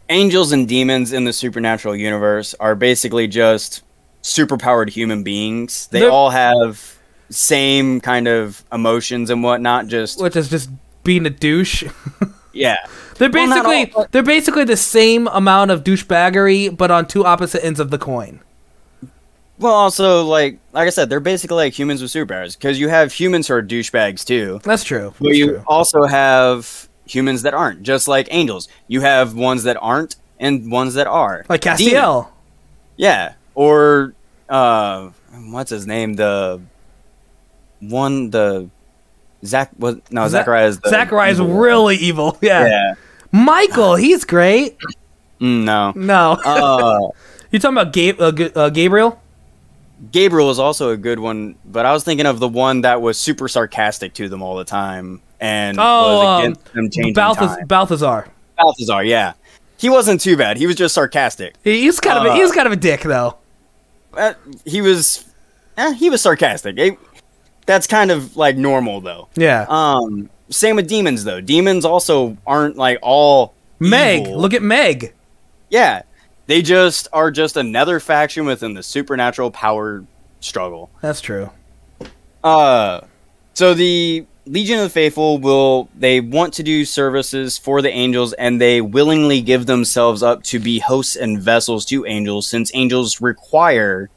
angels 0.09 0.53
and 0.53 0.69
demons 0.69 1.13
in 1.13 1.25
the 1.25 1.33
supernatural 1.33 1.95
universe 1.95 2.55
are 2.59 2.75
basically 2.75 3.29
just 3.29 3.83
superpowered 4.23 4.91
human 4.91 5.23
beings. 5.23 5.87
They 5.89 6.01
They're- 6.01 6.11
all 6.11 6.31
have 6.31 6.97
same 7.31 8.01
kind 8.01 8.27
of 8.29 8.65
emotions 8.73 9.31
and 9.31 9.43
whatnot. 9.43 9.87
Just 9.87 10.21
which 10.21 10.37
is 10.37 10.49
just 10.49 10.69
being 11.05 11.25
a 11.27 11.31
douche. 11.31 11.85
yeah, 12.53 12.77
They're 13.17 13.31
Well, 13.31 13.47
basically 13.49 13.93
all, 13.95 14.03
but- 14.03 14.13
they're 14.13 14.23
basically 14.23 14.65
the 14.65 14.77
same 14.77 15.27
amount 15.29 15.71
of 15.71 15.85
douchebaggery, 15.85 16.77
but 16.77 16.91
on 16.91 17.07
two 17.07 17.25
opposite 17.25 17.65
ends 17.65 17.81
of 17.81 17.91
the 17.91 17.99
coin. 17.99 18.41
Well, 19.59 19.75
also 19.75 20.25
like 20.25 20.59
like 20.73 20.87
I 20.87 20.91
said, 20.91 21.11
they're 21.11 21.21
basically 21.21 21.57
like 21.57 21.79
humans 21.79 22.01
with 22.03 22.11
superpowers 22.11 22.57
because 22.59 22.81
you 22.81 22.89
have 22.89 23.13
humans 23.13 23.47
who 23.49 23.55
are 23.55 23.63
douchebags 23.63 24.25
too, 24.25 24.59
That's 24.65 24.85
true. 24.85 25.13
but 25.19 25.27
That's 25.27 25.39
you 25.39 25.47
true. 25.49 25.65
also 25.67 26.05
have 26.05 26.89
humans 27.07 27.43
that 27.43 27.53
aren't. 27.55 27.83
Just 27.83 28.09
like 28.09 28.27
angels, 28.31 28.69
you 28.89 29.03
have 29.03 29.35
ones 29.35 29.65
that 29.65 29.77
aren't 29.81 30.17
and 30.39 30.71
ones 30.73 30.95
that 30.95 31.07
are. 31.07 31.45
Like 31.51 31.61
Demons. 31.61 31.81
Castiel. 31.83 32.29
Yeah, 32.97 33.35
or 33.61 34.15
uh, 34.49 35.11
what's 35.51 35.69
his 35.71 35.87
name? 35.87 36.15
The 36.15 36.61
one 37.81 38.31
the 38.31 38.69
Zach 39.45 39.71
was 39.79 39.97
no 40.11 40.25
Za- 40.25 40.31
Zachariah 40.39 40.67
is 40.69 40.81
the 40.81 40.89
Zachariah's 40.91 41.39
evil 41.41 41.49
one. 41.53 41.59
really 41.59 41.97
evil. 41.97 42.39
Yeah. 42.43 42.67
yeah. 42.67 42.95
Michael, 43.33 43.95
he's 43.97 44.25
great. 44.25 44.77
Mm, 45.41 45.65
no. 45.65 45.93
No. 45.95 46.33
Uh, 46.45 47.11
you 47.51 47.59
talking 47.59 47.77
about 47.79 47.93
Gabe, 47.93 48.21
uh, 48.21 48.33
uh, 48.57 48.71
Gabriel? 48.71 49.21
Gabriel 50.11 50.51
is 50.51 50.59
also 50.59 50.91
a 50.91 50.97
good 50.97 51.19
one, 51.19 51.55
but 51.65 51.85
I 51.87 51.93
was 51.93 52.03
thinking 52.05 52.27
of 52.27 52.41
the 52.41 52.49
one 52.49 52.81
that 52.81 53.01
was 53.03 53.19
super 53.19 53.47
sarcastic 53.49 54.15
to 54.15 54.29
them 54.29 54.43
all 54.43 54.57
the 54.57 54.65
time 54.65 55.21
and 55.39 55.77
Oh, 55.79 55.83
was 55.83 56.27
um, 56.27 56.41
against 56.45 56.73
them 56.73 56.91
changing 56.91 57.15
Balthaz- 57.15 57.57
time. 57.59 57.67
Balthazar. 57.67 58.29
Balthazar, 58.57 59.05
yeah. 59.05 59.35
He 59.79 59.89
wasn't 59.89 60.21
too 60.21 60.37
bad. 60.37 60.57
He 60.57 60.67
was 60.67 60.77
just 60.77 60.95
sarcastic. 60.95 61.55
He- 61.63 61.83
He's 61.83 62.01
kind 62.01 62.19
of 62.19 62.25
a, 62.27 62.31
Uh, 62.31 62.35
he's 62.35 62.53
kind 62.53 62.67
of 62.67 62.73
a 62.73 62.77
dick 62.77 63.03
though. 63.03 63.37
Uh, 64.15 64.35
he 64.65 64.81
was, 64.81 65.25
eh, 65.77 65.93
he 65.95 66.11
was 66.11 66.21
sarcastic. 66.23 66.79
Eh, 66.79 66.93
that's 67.67 67.87
kind 67.87 68.11
of 68.11 68.37
like 68.37 68.57
normal 68.57 69.01
though. 69.01 69.29
Yeah. 69.37 69.67
Um, 69.69 70.29
same 70.49 70.77
with 70.77 70.89
demons 70.89 71.25
though. 71.25 71.41
Demons 71.41 71.85
also 71.85 72.37
aren't 72.47 72.77
like 72.77 72.99
all 73.03 73.55
Meg, 73.79 74.23
evil. 74.27 74.39
look 74.41 74.55
at 74.55 74.63
Meg. 74.63 75.15
yeah. 75.69 76.03
They 76.47 76.63
just 76.63 77.07
are 77.13 77.31
just 77.31 77.57
another 77.57 78.01
faction 78.01 78.45
within 78.45 78.75
the 78.75 78.83
supernatural 78.83 79.53
power 79.53 80.05
struggle. 80.41 80.91
That's 81.01 81.21
true. 81.21 81.49
Uh, 82.43 83.03
so 83.55 83.73
the 83.75 84.27
Legion 84.47 84.79
of 84.79 84.85
the 84.85 84.91
Faithful 84.91 85.39
will 85.39 85.89
they 85.97 86.21
want 86.21 86.55
to 86.55 86.63
do 86.63 86.85
services 86.85 87.59
for 87.59 87.83
the 87.83 87.91
angels, 87.91 88.33
and 88.35 88.61
they 88.61 88.81
willingly 88.81 89.41
give 89.41 89.67
themselves 89.67 90.23
up 90.23 90.43
to 90.45 90.59
be 90.59 90.79
hosts 90.79 91.17
and 91.17 91.39
vessels 91.39 91.85
to 91.87 92.07
angels, 92.07 92.47
since 92.47 92.71
angels 92.75 93.21
require 93.21 94.11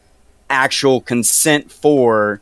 actual 0.49 1.01
consent 1.01 1.71
for 1.71 2.41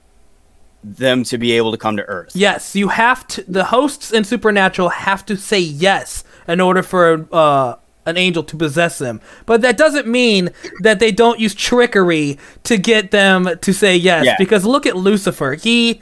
them 0.83 1.23
to 1.23 1.37
be 1.37 1.51
able 1.53 1.71
to 1.71 1.77
come 1.77 1.97
to 1.97 2.03
Earth. 2.03 2.31
Yes, 2.35 2.75
you 2.75 2.89
have 2.89 3.27
to. 3.27 3.43
The 3.47 3.65
hosts 3.65 4.11
in 4.11 4.23
Supernatural 4.23 4.89
have 4.89 5.25
to 5.27 5.37
say 5.37 5.59
yes 5.59 6.23
in 6.47 6.59
order 6.59 6.81
for 6.83 7.27
uh, 7.31 7.75
an 8.05 8.17
angel 8.17 8.43
to 8.43 8.57
possess 8.57 8.97
them. 8.97 9.21
But 9.45 9.61
that 9.61 9.77
doesn't 9.77 10.07
mean 10.07 10.49
that 10.81 10.99
they 10.99 11.11
don't 11.11 11.39
use 11.39 11.53
trickery 11.53 12.37
to 12.63 12.77
get 12.77 13.11
them 13.11 13.49
to 13.61 13.73
say 13.73 13.95
yes. 13.95 14.25
Yeah. 14.25 14.35
Because 14.37 14.65
look 14.65 14.85
at 14.85 14.95
Lucifer. 14.95 15.53
He 15.53 16.01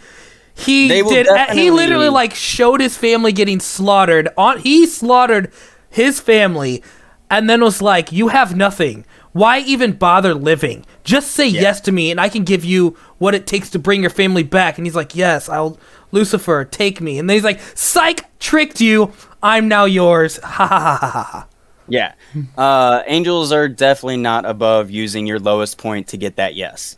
he 0.60 0.88
did. 0.88 1.28
He 1.54 1.72
literally 1.72 2.10
like 2.10 2.34
showed 2.36 2.82
his 2.82 2.98
family 2.98 3.32
getting 3.32 3.60
slaughtered. 3.60 4.30
On 4.38 4.60
he 4.60 4.86
slaughtered 4.86 5.52
his 5.90 6.20
family, 6.20 6.84
and 7.30 7.50
then 7.50 7.62
was 7.62 7.82
like, 7.82 8.12
"You 8.12 8.30
have 8.30 8.56
nothing." 8.56 9.06
Why 9.32 9.60
even 9.60 9.92
bother 9.94 10.34
living? 10.34 10.86
Just 11.04 11.32
say 11.32 11.48
yes 11.48 11.80
to 11.82 11.92
me, 11.92 12.10
and 12.10 12.20
I 12.20 12.30
can 12.30 12.44
give 12.44 12.66
you 12.66 12.98
what 13.20 13.36
it 13.36 13.46
takes 13.46 13.70
to 13.72 13.80
bring 13.80 14.02
your 14.02 14.10
family 14.10 14.42
back. 14.44 14.78
And 14.78 14.88
he's 14.88 14.96
like, 14.96 15.16
"Yes, 15.16 15.50
I'll." 15.50 15.80
Lucifer, 16.12 16.66
take 16.66 17.00
me. 17.02 17.20
And 17.20 17.30
then 17.30 17.36
he's 17.36 17.44
like, 17.44 17.60
"Psych, 17.76 18.26
tricked 18.40 18.82
you. 18.82 19.14
I'm 19.44 19.68
now 19.68 19.86
yours." 19.86 20.40
Ha 20.44 20.66
ha 20.68 20.80
ha 20.80 20.98
ha 20.98 21.12
ha, 21.12 21.24
ha. 21.24 21.48
Yeah. 21.88 22.14
Uh, 22.58 23.02
angels 23.08 23.52
are 23.52 23.68
definitely 23.68 24.18
not 24.18 24.46
above 24.46 24.90
using 24.92 25.26
your 25.28 25.40
lowest 25.40 25.78
point 25.78 26.08
to 26.10 26.18
get 26.18 26.36
that 26.38 26.56
yes. 26.56 26.98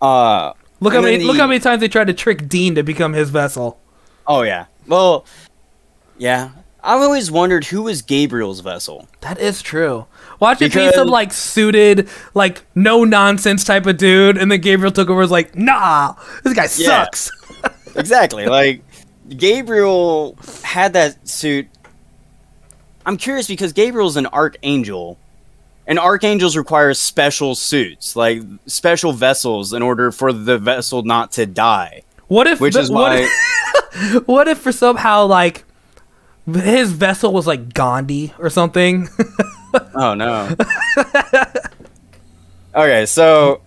Uh, 0.00 0.52
Look 0.80 0.92
how 0.92 1.00
many 1.00 1.22
look 1.24 1.36
how 1.36 1.46
many 1.46 1.60
times 1.60 1.80
they 1.80 1.88
tried 1.88 2.08
to 2.08 2.14
trick 2.14 2.48
Dean 2.48 2.74
to 2.74 2.82
become 2.82 3.12
his 3.12 3.30
vessel. 3.30 3.78
Oh 4.26 4.42
yeah. 4.42 4.66
Well, 4.86 5.24
yeah. 6.18 6.50
I've 6.82 7.00
always 7.00 7.30
wondered 7.30 7.64
who 7.64 7.82
was 7.82 8.02
Gabriel's 8.02 8.60
vessel. 8.60 9.08
That 9.22 9.38
is 9.38 9.62
true. 9.62 10.04
Watch 10.38 10.58
it 10.60 10.70
be 10.72 10.80
Because- 10.80 10.94
some 10.96 11.08
like 11.08 11.32
suited, 11.32 12.08
like 12.34 12.62
no 12.74 13.04
nonsense 13.04 13.64
type 13.64 13.86
of 13.86 13.96
dude, 13.96 14.36
and 14.36 14.52
then 14.52 14.60
Gabriel 14.60 14.92
took 14.92 15.08
over. 15.08 15.20
Was 15.20 15.30
like, 15.30 15.56
nah, 15.56 16.14
this 16.42 16.52
guy 16.52 16.64
Yeah. 16.76 17.04
sucks. 17.04 17.30
exactly. 17.96 18.44
Like 18.46 18.82
Gabriel 19.30 20.36
had 20.62 20.92
that 20.92 21.26
suit. 21.26 21.68
I'm 23.06 23.16
curious 23.16 23.46
because 23.46 23.72
Gabriel's 23.72 24.16
an 24.16 24.26
archangel, 24.26 25.18
and 25.86 25.98
archangels 25.98 26.56
require 26.56 26.94
special 26.94 27.54
suits, 27.54 28.16
like 28.16 28.42
special 28.66 29.12
vessels, 29.12 29.72
in 29.72 29.82
order 29.82 30.10
for 30.10 30.32
the 30.32 30.58
vessel 30.58 31.02
not 31.02 31.32
to 31.32 31.46
die. 31.46 32.02
What 32.28 32.46
if? 32.46 32.60
Which 32.60 32.74
the- 32.74 32.80
is 32.80 32.90
what 32.90 33.10
why. 33.12 33.28
If, 33.92 34.26
what 34.28 34.48
if 34.48 34.58
for 34.58 34.72
somehow 34.72 35.26
like 35.26 35.64
his 36.46 36.92
vessel 36.92 37.32
was 37.32 37.46
like 37.46 37.72
Gandhi 37.74 38.32
or 38.38 38.50
something? 38.50 39.08
Oh 39.96 40.14
no. 40.14 40.54
okay, 42.74 43.06
so 43.06 43.60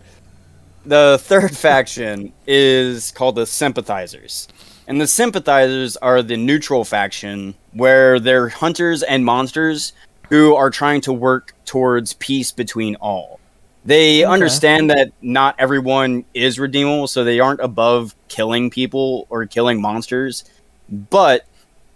the 0.86 1.17
third 1.21 1.56
faction 1.58 2.32
is 2.45 3.12
called 3.12 3.36
the 3.36 3.45
Sympathizers. 3.45 4.47
And 4.88 5.01
the 5.01 5.08
Sympathizers 5.08 5.97
are 5.97 6.21
the 6.21 6.38
neutral 6.38 6.86
faction 6.86 7.56
where 7.73 8.19
they're 8.21 8.47
hunters 8.47 9.03
and 9.03 9.25
monsters 9.25 9.91
who 10.29 10.55
are 10.55 10.69
trying 10.69 11.01
to 11.01 11.13
work 11.13 11.53
towards 11.65 12.13
peace 12.13 12.51
between 12.51 12.95
all. 12.95 13.39
They 13.85 14.25
understand 14.25 14.89
that 14.89 15.13
not 15.21 15.55
everyone 15.57 16.25
is 16.33 16.59
redeemable, 16.59 17.07
so 17.07 17.23
they 17.23 17.39
aren't 17.39 17.61
above 17.61 18.15
killing 18.27 18.69
people 18.69 19.27
or 19.29 19.45
killing 19.45 19.81
monsters, 19.81 20.43
but 20.89 21.45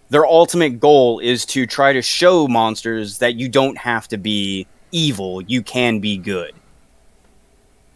their 0.08 0.26
ultimate 0.26 0.80
goal 0.80 1.18
is 1.18 1.44
to 1.46 1.66
try 1.66 1.92
to 1.92 2.00
show 2.00 2.48
monsters 2.48 3.18
that 3.18 3.34
you 3.34 3.48
don't 3.48 3.76
have 3.76 4.08
to 4.08 4.16
be 4.16 4.66
evil, 4.90 5.42
you 5.42 5.62
can 5.62 6.00
be 6.00 6.16
good. 6.16 6.54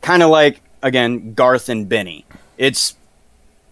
Kind 0.02 0.22
of 0.22 0.30
like 0.30 0.60
again 0.82 1.34
Garth 1.34 1.68
and 1.68 1.88
Benny. 1.88 2.24
It's 2.58 2.96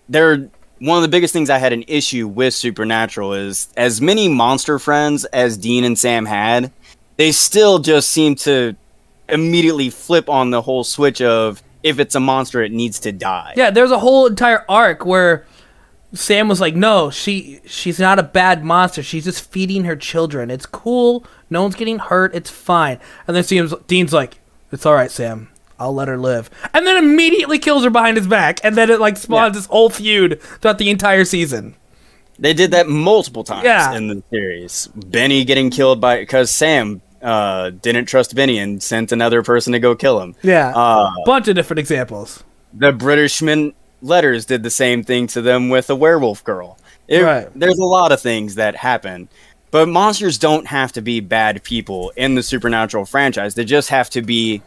they're 0.09 0.49
one 0.85 0.99
of 0.99 1.03
the 1.03 1.09
biggest 1.09 1.33
things 1.33 1.49
I 1.49 1.57
had 1.57 1.73
an 1.73 1.85
issue 1.89 2.29
with 2.29 2.53
Supernatural 2.53 3.33
is 3.33 3.69
as 3.75 4.03
many 4.03 4.29
monster 4.29 4.79
friends 4.79 5.25
as 5.27 5.57
Dean 5.57 5.83
and 5.83 5.99
Sam 5.99 6.27
had, 6.27 6.71
they 7.17 7.33
still 7.33 7.79
just 7.79 8.11
seem 8.11 8.35
to 8.37 8.77
immediately 9.31 9.89
flip 9.89 10.29
on 10.29 10.51
the 10.51 10.61
whole 10.61 10.85
switch 10.85 11.23
of 11.23 11.63
if 11.83 11.99
it's 11.99 12.15
a 12.15 12.21
monster 12.21 12.63
it 12.63 12.71
needs 12.71 13.01
to 13.01 13.13
die. 13.13 13.55
yeah, 13.57 13.71
there's 13.71 13.91
a 13.91 13.99
whole 13.99 14.27
entire 14.27 14.65
arc 14.69 15.07
where 15.07 15.47
Sam 16.13 16.49
was 16.49 16.61
like, 16.61 16.77
"No, 16.77 17.11
she 17.11 17.61
she's 17.65 17.99
not 17.99 18.19
a 18.19 18.23
bad 18.23 18.63
monster. 18.63 19.03
She's 19.03 19.25
just 19.25 19.51
feeding 19.51 19.85
her 19.85 19.97
children. 19.97 20.51
It's 20.51 20.67
cool. 20.67 21.25
No 21.49 21.63
one's 21.63 21.75
getting 21.75 21.99
hurt. 21.99 22.35
It's 22.35 22.51
fine." 22.51 23.01
And 23.27 23.35
then 23.35 23.43
Sam's, 23.43 23.75
Dean's 23.87 24.13
like, 24.13 24.39
"It's 24.71 24.85
all 24.87 24.95
right, 24.95 25.11
Sam. 25.11 25.49
I'll 25.79 25.95
let 25.95 26.09
her 26.09 26.19
live." 26.19 26.51
And 26.73 26.87
then 26.87 26.97
immediately 26.97 27.59
kills 27.59 27.85
her 27.85 27.91
behind 27.91 28.17
his 28.17 28.27
back, 28.27 28.61
and 28.65 28.77
then 28.77 28.91
it 28.91 29.01
like 29.01 29.17
spawns 29.17 29.55
Yeah. 29.55 29.61
this 29.61 29.67
whole 29.67 29.91
feud 29.91 30.41
throughout 30.61 30.79
the 30.79 30.91
entire 30.91 31.25
season. 31.25 31.75
They 32.39 32.53
did 32.53 32.73
that 32.73 32.89
multiple 32.89 33.45
times 33.45 33.65
Yeah. 33.65 33.95
in 33.95 34.09
the 34.09 34.23
series. 34.31 34.89
Benny 34.95 35.45
getting 35.45 35.71
killed 35.71 36.01
by 36.01 36.19
because 36.19 36.51
Sam 36.51 37.01
uh, 37.23 37.71
didn't 37.81 38.05
trust 38.05 38.35
Benny 38.35 38.59
and 38.59 38.83
sent 38.83 39.11
another 39.11 39.43
person 39.43 39.73
to 39.73 39.79
go 39.79 39.95
kill 39.95 40.21
him. 40.21 40.35
Yeah, 40.43 40.73
Uh, 40.77 41.11
bunch 41.25 41.49
of 41.49 41.55
different 41.55 41.79
examples. 41.79 42.43
the 42.77 42.93
Britishman 42.93 43.73
letters 44.03 44.45
did 44.45 44.63
the 44.63 44.69
same 44.69 45.03
thing 45.03 45.27
to 45.29 45.41
them 45.41 45.71
with 45.71 45.89
a 45.89 45.95
werewolf 45.97 46.45
girl. 46.45 46.77
It- 47.09 47.23
Right. 47.23 47.49
There's 47.55 47.79
a 47.79 47.85
lot 47.85 48.13
of 48.13 48.21
things 48.21 48.57
that 48.57 48.77
happen. 48.77 49.29
But 49.71 49.89
monsters 49.89 50.37
don't 50.37 50.67
have 50.67 50.93
to 50.93 51.01
be 51.01 51.21
bad 51.21 51.63
people 51.63 52.13
in 52.15 52.35
the 52.35 52.43
Supernatural 52.43 53.07
franchise. 53.07 53.55
They 53.55 53.65
just 53.65 53.89
have 53.89 54.11
to 54.11 54.21
be 54.21 54.61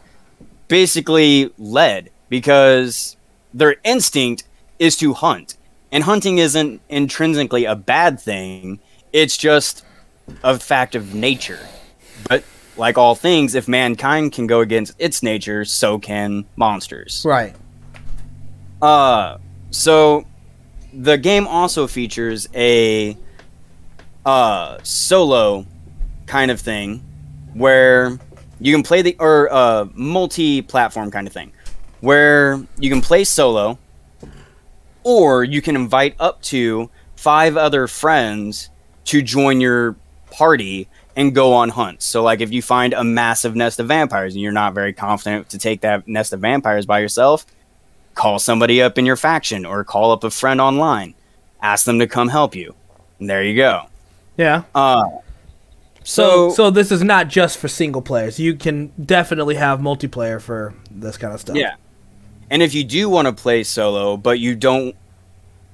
basically 0.68 1.50
led 1.58 2.10
because 2.28 3.16
their 3.52 3.76
instinct 3.84 4.44
is 4.78 4.96
to 4.98 5.14
hunt. 5.14 5.56
And 5.90 6.04
hunting 6.04 6.38
isn't 6.38 6.80
intrinsically 6.88 7.64
a 7.64 7.74
bad 7.74 8.20
thing, 8.20 8.78
it's 9.12 9.36
just 9.36 9.84
a 10.44 10.58
fact 10.58 10.94
of 10.94 11.14
nature. 11.14 11.66
But 12.28 12.44
like 12.76 12.98
all 12.98 13.14
things, 13.14 13.54
if 13.54 13.66
mankind 13.66 14.32
can 14.32 14.46
go 14.46 14.60
against 14.60 14.94
its 14.98 15.22
nature, 15.22 15.64
so 15.64 15.98
can 15.98 16.44
monsters. 16.56 17.22
Right. 17.24 17.56
Uh, 18.80 19.38
so 19.70 20.26
the 20.92 21.18
game 21.18 21.46
also 21.46 21.86
features 21.86 22.48
a 22.54 23.16
uh 24.24 24.78
solo 24.82 25.66
kind 26.26 26.50
of 26.50 26.60
thing 26.60 27.02
where 27.54 28.18
you 28.60 28.74
can 28.74 28.82
play 28.82 29.02
the 29.02 29.16
or 29.18 29.52
uh 29.52 29.86
multi-platform 29.94 31.10
kind 31.10 31.26
of 31.26 31.32
thing 31.32 31.52
where 32.00 32.60
you 32.78 32.90
can 32.90 33.00
play 33.00 33.24
solo 33.24 33.78
or 35.02 35.44
you 35.44 35.62
can 35.62 35.74
invite 35.74 36.14
up 36.18 36.40
to 36.42 36.90
five 37.16 37.56
other 37.56 37.86
friends 37.86 38.70
to 39.04 39.22
join 39.22 39.60
your 39.60 39.96
party 40.30 40.88
and 41.16 41.34
go 41.34 41.52
on 41.52 41.68
hunts. 41.68 42.04
So 42.04 42.22
like 42.22 42.40
if 42.40 42.52
you 42.52 42.62
find 42.62 42.92
a 42.92 43.02
massive 43.02 43.56
nest 43.56 43.80
of 43.80 43.88
vampires 43.88 44.34
and 44.34 44.42
you're 44.42 44.52
not 44.52 44.74
very 44.74 44.92
confident 44.92 45.48
to 45.50 45.58
take 45.58 45.80
that 45.80 46.06
nest 46.06 46.32
of 46.32 46.40
vampires 46.40 46.86
by 46.86 47.00
yourself, 47.00 47.44
call 48.14 48.38
somebody 48.38 48.80
up 48.80 48.98
in 48.98 49.06
your 49.06 49.16
faction 49.16 49.64
or 49.64 49.82
call 49.82 50.12
up 50.12 50.22
a 50.22 50.30
friend 50.30 50.60
online. 50.60 51.14
Ask 51.60 51.86
them 51.86 51.98
to 51.98 52.06
come 52.06 52.28
help 52.28 52.54
you. 52.54 52.74
And 53.18 53.28
there 53.28 53.42
you 53.42 53.56
go. 53.56 53.86
Yeah. 54.36 54.62
Uh 54.74 55.02
So, 56.08 56.48
so, 56.48 56.54
so 56.54 56.70
this 56.70 56.90
is 56.90 57.02
not 57.02 57.28
just 57.28 57.58
for 57.58 57.68
single 57.68 58.00
players. 58.00 58.40
You 58.40 58.54
can 58.54 58.92
definitely 59.04 59.56
have 59.56 59.80
multiplayer 59.80 60.40
for 60.40 60.72
this 60.90 61.18
kind 61.18 61.34
of 61.34 61.40
stuff. 61.40 61.56
yeah. 61.56 61.74
And 62.48 62.62
if 62.62 62.74
you 62.74 62.82
do 62.82 63.10
want 63.10 63.28
to 63.28 63.34
play 63.34 63.62
solo 63.62 64.16
but 64.16 64.40
you 64.40 64.54
don't 64.54 64.96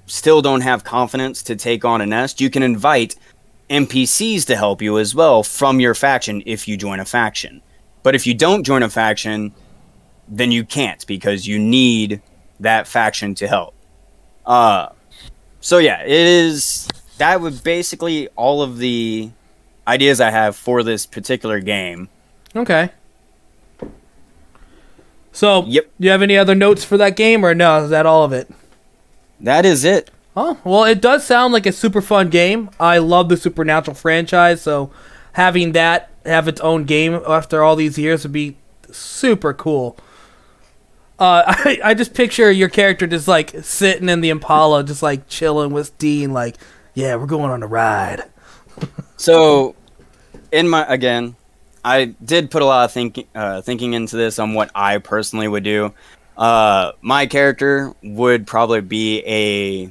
still 0.06 0.42
don't 0.42 0.62
have 0.62 0.82
confidence 0.82 1.40
to 1.44 1.54
take 1.54 1.84
on 1.84 2.00
a 2.00 2.06
nest, 2.06 2.40
you 2.40 2.50
can 2.50 2.64
invite 2.64 3.14
NPCs 3.70 4.44
to 4.46 4.56
help 4.56 4.82
you 4.82 4.98
as 4.98 5.14
well 5.14 5.44
from 5.44 5.78
your 5.78 5.94
faction 5.94 6.42
if 6.46 6.66
you 6.66 6.76
join 6.76 6.98
a 6.98 7.04
faction. 7.04 7.62
But 8.02 8.16
if 8.16 8.26
you 8.26 8.34
don't 8.34 8.64
join 8.64 8.82
a 8.82 8.90
faction, 8.90 9.54
then 10.26 10.50
you 10.50 10.64
can't 10.64 11.06
because 11.06 11.46
you 11.46 11.60
need 11.60 12.20
that 12.58 12.88
faction 12.88 13.36
to 13.36 13.46
help. 13.46 13.72
Uh 14.44 14.88
so 15.60 15.78
yeah, 15.78 16.02
it 16.02 16.10
is 16.10 16.88
that 17.18 17.40
would 17.40 17.62
basically 17.62 18.26
all 18.30 18.62
of 18.62 18.78
the 18.78 19.30
ideas 19.86 20.20
I 20.20 20.30
have 20.30 20.56
for 20.56 20.82
this 20.82 21.06
particular 21.06 21.60
game. 21.60 22.08
Okay. 22.56 22.90
So, 25.32 25.64
Yep. 25.66 25.84
do 26.00 26.04
you 26.04 26.10
have 26.10 26.22
any 26.22 26.36
other 26.38 26.54
notes 26.54 26.84
for 26.84 26.96
that 26.96 27.16
game, 27.16 27.44
or 27.44 27.54
no? 27.54 27.82
Is 27.84 27.90
that 27.90 28.06
all 28.06 28.22
of 28.24 28.32
it? 28.32 28.48
That 29.40 29.66
is 29.66 29.84
it. 29.84 30.10
Oh, 30.36 30.58
well, 30.64 30.84
it 30.84 31.00
does 31.00 31.24
sound 31.24 31.52
like 31.52 31.66
a 31.66 31.72
super 31.72 32.00
fun 32.00 32.28
game. 32.28 32.70
I 32.78 32.98
love 32.98 33.28
the 33.28 33.36
Supernatural 33.36 33.94
franchise, 33.94 34.62
so 34.62 34.90
having 35.32 35.72
that 35.72 36.10
have 36.24 36.48
its 36.48 36.60
own 36.60 36.84
game 36.84 37.20
after 37.28 37.62
all 37.62 37.76
these 37.76 37.98
years 37.98 38.22
would 38.22 38.32
be 38.32 38.56
super 38.90 39.52
cool. 39.52 39.96
Uh, 41.18 41.42
I, 41.46 41.78
I 41.84 41.94
just 41.94 42.14
picture 42.14 42.50
your 42.50 42.68
character 42.68 43.06
just 43.06 43.28
like 43.28 43.50
sitting 43.62 44.08
in 44.08 44.20
the 44.20 44.30
Impala, 44.30 44.82
just 44.84 45.02
like 45.02 45.28
chilling 45.28 45.72
with 45.72 45.96
Dean, 45.98 46.32
like, 46.32 46.56
yeah, 46.94 47.16
we're 47.16 47.26
going 47.26 47.50
on 47.50 47.62
a 47.62 47.66
ride. 47.66 48.22
So, 49.24 49.74
in 50.52 50.68
my 50.68 50.84
again, 50.86 51.34
I 51.82 52.04
did 52.22 52.50
put 52.50 52.60
a 52.60 52.66
lot 52.66 52.84
of 52.84 52.92
thinking 52.92 53.26
uh, 53.34 53.62
thinking 53.62 53.94
into 53.94 54.16
this 54.16 54.38
on 54.38 54.52
what 54.52 54.70
I 54.74 54.98
personally 54.98 55.48
would 55.48 55.64
do. 55.64 55.94
Uh, 56.36 56.92
my 57.00 57.24
character 57.24 57.94
would 58.02 58.46
probably 58.46 58.82
be 58.82 59.22
a 59.26 59.90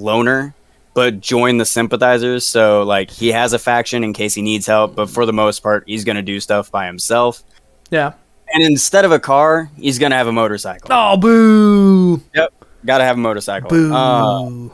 loner, 0.00 0.54
but 0.94 1.20
join 1.20 1.58
the 1.58 1.66
sympathizers. 1.66 2.46
So, 2.46 2.84
like, 2.84 3.10
he 3.10 3.32
has 3.32 3.52
a 3.52 3.58
faction 3.58 4.02
in 4.02 4.14
case 4.14 4.32
he 4.32 4.40
needs 4.40 4.66
help, 4.66 4.94
but 4.94 5.10
for 5.10 5.26
the 5.26 5.32
most 5.34 5.62
part, 5.62 5.84
he's 5.86 6.04
gonna 6.04 6.22
do 6.22 6.40
stuff 6.40 6.70
by 6.70 6.86
himself. 6.86 7.42
Yeah. 7.90 8.14
And 8.54 8.62
instead 8.62 9.04
of 9.04 9.12
a 9.12 9.18
car, 9.18 9.70
he's 9.76 9.98
gonna 9.98 10.16
have 10.16 10.26
a 10.26 10.32
motorcycle. 10.32 10.88
Oh, 10.90 11.18
boo! 11.18 12.22
Yep, 12.34 12.64
gotta 12.86 13.04
have 13.04 13.16
a 13.16 13.20
motorcycle. 13.20 13.68
Boo! 13.68 13.92
Uh, 13.92 14.68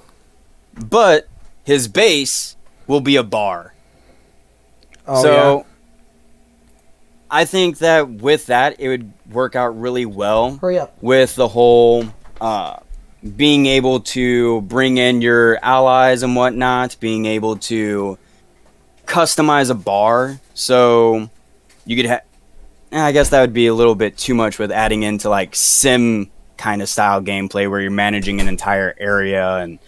but 0.87 1.29
his 1.65 1.89
base 1.89 2.57
will 2.87 3.01
be 3.01 3.17
a 3.17 3.23
bar. 3.23 3.73
Oh, 5.11 5.23
so 5.23 5.57
yeah. 5.59 5.65
I 7.31 7.45
think 7.45 7.79
that 7.79 8.09
with 8.09 8.47
that 8.47 8.81
it 8.81 8.89
would 8.89 9.13
work 9.31 9.55
out 9.55 9.79
really 9.81 10.07
well 10.07 10.57
hurry 10.57 10.79
up. 10.79 10.97
with 11.01 11.35
the 11.35 11.49
whole 11.49 12.05
uh, 12.41 12.79
being 13.37 13.67
able 13.67 14.01
to 14.01 14.63
bring 14.63 14.97
in 14.97 15.21
your 15.21 15.59
allies 15.63 16.23
and 16.23 16.35
whatnot, 16.35 16.97
being 17.01 17.27
able 17.27 17.57
to 17.57 18.19
customize 19.07 19.71
a 19.71 19.75
bar. 19.75 20.41
So 20.55 21.29
you 21.85 21.97
could 21.97 22.07
have. 22.07 22.23
I 22.93 23.13
guess 23.13 23.29
that 23.29 23.41
would 23.41 23.53
be 23.53 23.69
a 23.69 23.75
little 23.75 23.95
bit 23.95 24.17
too 24.17 24.35
much 24.35 24.59
with 24.59 24.73
adding 24.73 25.05
into 25.05 25.29
like 25.29 25.55
sim 25.55 26.29
kind 26.57 26.83
of 26.83 26.89
style 26.89 27.23
gameplay 27.23 27.71
where 27.71 27.81
you're 27.81 27.91
managing 27.91 28.41
an 28.41 28.49
entire 28.49 28.95
area 28.99 29.57
and 29.57 29.79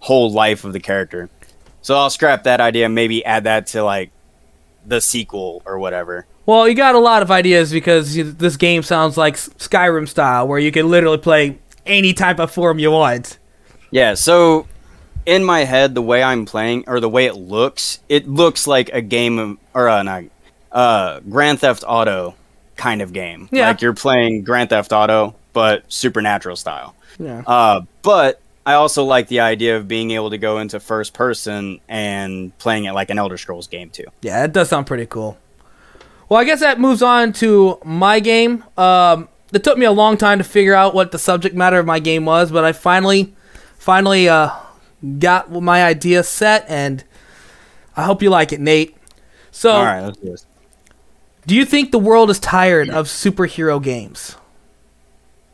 whole 0.00 0.30
life 0.30 0.64
of 0.64 0.72
the 0.72 0.80
character. 0.80 1.30
So 1.80 1.96
I'll 1.96 2.10
scrap 2.10 2.44
that 2.44 2.60
idea 2.60 2.88
maybe 2.88 3.24
add 3.24 3.44
that 3.44 3.68
to 3.68 3.82
like 3.82 4.10
the 4.86 5.00
sequel 5.00 5.62
or 5.64 5.78
whatever. 5.78 6.26
Well, 6.46 6.68
you 6.68 6.74
got 6.74 6.94
a 6.94 6.98
lot 6.98 7.22
of 7.22 7.30
ideas 7.30 7.70
because 7.70 8.14
this 8.14 8.56
game 8.56 8.82
sounds 8.82 9.16
like 9.16 9.34
Skyrim 9.36 10.08
style, 10.08 10.48
where 10.48 10.58
you 10.58 10.72
can 10.72 10.90
literally 10.90 11.18
play 11.18 11.58
any 11.86 12.12
type 12.12 12.40
of 12.40 12.50
form 12.50 12.78
you 12.78 12.90
want. 12.90 13.38
Yeah, 13.90 14.14
so 14.14 14.66
in 15.24 15.44
my 15.44 15.60
head, 15.60 15.94
the 15.94 16.02
way 16.02 16.22
I'm 16.22 16.44
playing 16.44 16.84
or 16.88 16.98
the 16.98 17.08
way 17.08 17.26
it 17.26 17.34
looks, 17.34 18.00
it 18.08 18.28
looks 18.28 18.66
like 18.66 18.90
a 18.92 19.00
game 19.00 19.38
of 19.38 19.58
or 19.74 19.88
uh, 19.88 20.02
not, 20.02 20.24
uh, 20.72 21.20
Grand 21.20 21.60
Theft 21.60 21.84
Auto 21.86 22.34
kind 22.76 23.02
of 23.02 23.12
game. 23.12 23.48
Yeah. 23.52 23.68
like 23.68 23.80
you're 23.80 23.94
playing 23.94 24.42
Grand 24.42 24.70
Theft 24.70 24.92
Auto, 24.92 25.34
but 25.52 25.84
supernatural 25.92 26.56
style. 26.56 26.94
Yeah. 27.18 27.42
Uh, 27.46 27.82
but 28.02 28.40
I 28.64 28.74
also 28.74 29.04
like 29.04 29.28
the 29.28 29.40
idea 29.40 29.76
of 29.76 29.88
being 29.88 30.12
able 30.12 30.30
to 30.30 30.38
go 30.38 30.58
into 30.58 30.78
first 30.78 31.14
person 31.14 31.80
and 31.88 32.56
playing 32.58 32.84
it 32.84 32.92
like 32.92 33.10
an 33.10 33.18
Elder 33.18 33.36
Scrolls 33.36 33.66
game 33.66 33.90
too. 33.90 34.04
Yeah, 34.20 34.44
it 34.44 34.52
does 34.52 34.68
sound 34.68 34.86
pretty 34.86 35.06
cool. 35.06 35.36
Well, 36.28 36.40
I 36.40 36.44
guess 36.44 36.60
that 36.60 36.78
moves 36.80 37.02
on 37.02 37.32
to 37.34 37.78
my 37.84 38.20
game. 38.20 38.64
Um, 38.78 39.28
it 39.52 39.64
took 39.64 39.76
me 39.76 39.84
a 39.84 39.92
long 39.92 40.16
time 40.16 40.38
to 40.38 40.44
figure 40.44 40.74
out 40.74 40.94
what 40.94 41.12
the 41.12 41.18
subject 41.18 41.54
matter 41.54 41.78
of 41.78 41.86
my 41.86 41.98
game 41.98 42.24
was, 42.24 42.50
but 42.50 42.64
I 42.64 42.72
finally, 42.72 43.34
finally 43.78 44.28
uh, 44.28 44.50
got 45.18 45.50
my 45.52 45.84
idea 45.84 46.22
set, 46.22 46.64
and 46.68 47.04
I 47.96 48.04
hope 48.04 48.22
you 48.22 48.30
like 48.30 48.52
it, 48.52 48.60
Nate. 48.60 48.96
So, 49.50 49.72
All 49.72 49.84
right, 49.84 50.00
let's 50.00 50.16
do 50.18 50.30
this. 50.30 50.46
do 51.46 51.54
you 51.54 51.66
think 51.66 51.90
the 51.90 51.98
world 51.98 52.30
is 52.30 52.38
tired 52.38 52.88
of 52.88 53.08
superhero 53.08 53.82
games? 53.82 54.36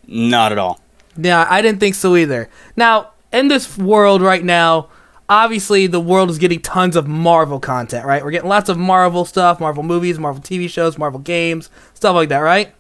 Not 0.07 0.53
at 0.53 0.59
all. 0.59 0.81
Yeah, 1.21 1.47
I 1.51 1.61
didn't 1.63 1.81
think 1.81 1.95
so 1.97 2.15
either. 2.17 2.49
Now, 2.77 3.11
in 3.33 3.49
this 3.49 3.77
world 3.77 4.23
right 4.23 4.45
now, 4.45 4.89
obviously 5.29 5.87
the 5.87 6.01
world 6.01 6.31
is 6.31 6.39
getting 6.39 6.61
tons 6.61 6.95
of 6.97 7.07
Marvel 7.09 7.59
content, 7.61 8.07
right? 8.07 8.25
We're 8.25 8.31
getting 8.31 8.49
lots 8.49 8.69
of 8.69 8.79
Marvel 8.79 9.25
stuff, 9.25 9.59
Marvel 9.61 9.83
movies, 9.83 10.19
Marvel 10.19 10.41
TV 10.43 10.71
shows, 10.71 10.97
Marvel 10.97 11.21
games, 11.21 11.71
stuff 11.95 12.15
like 12.15 12.29
that, 12.31 12.39
right? 12.39 12.73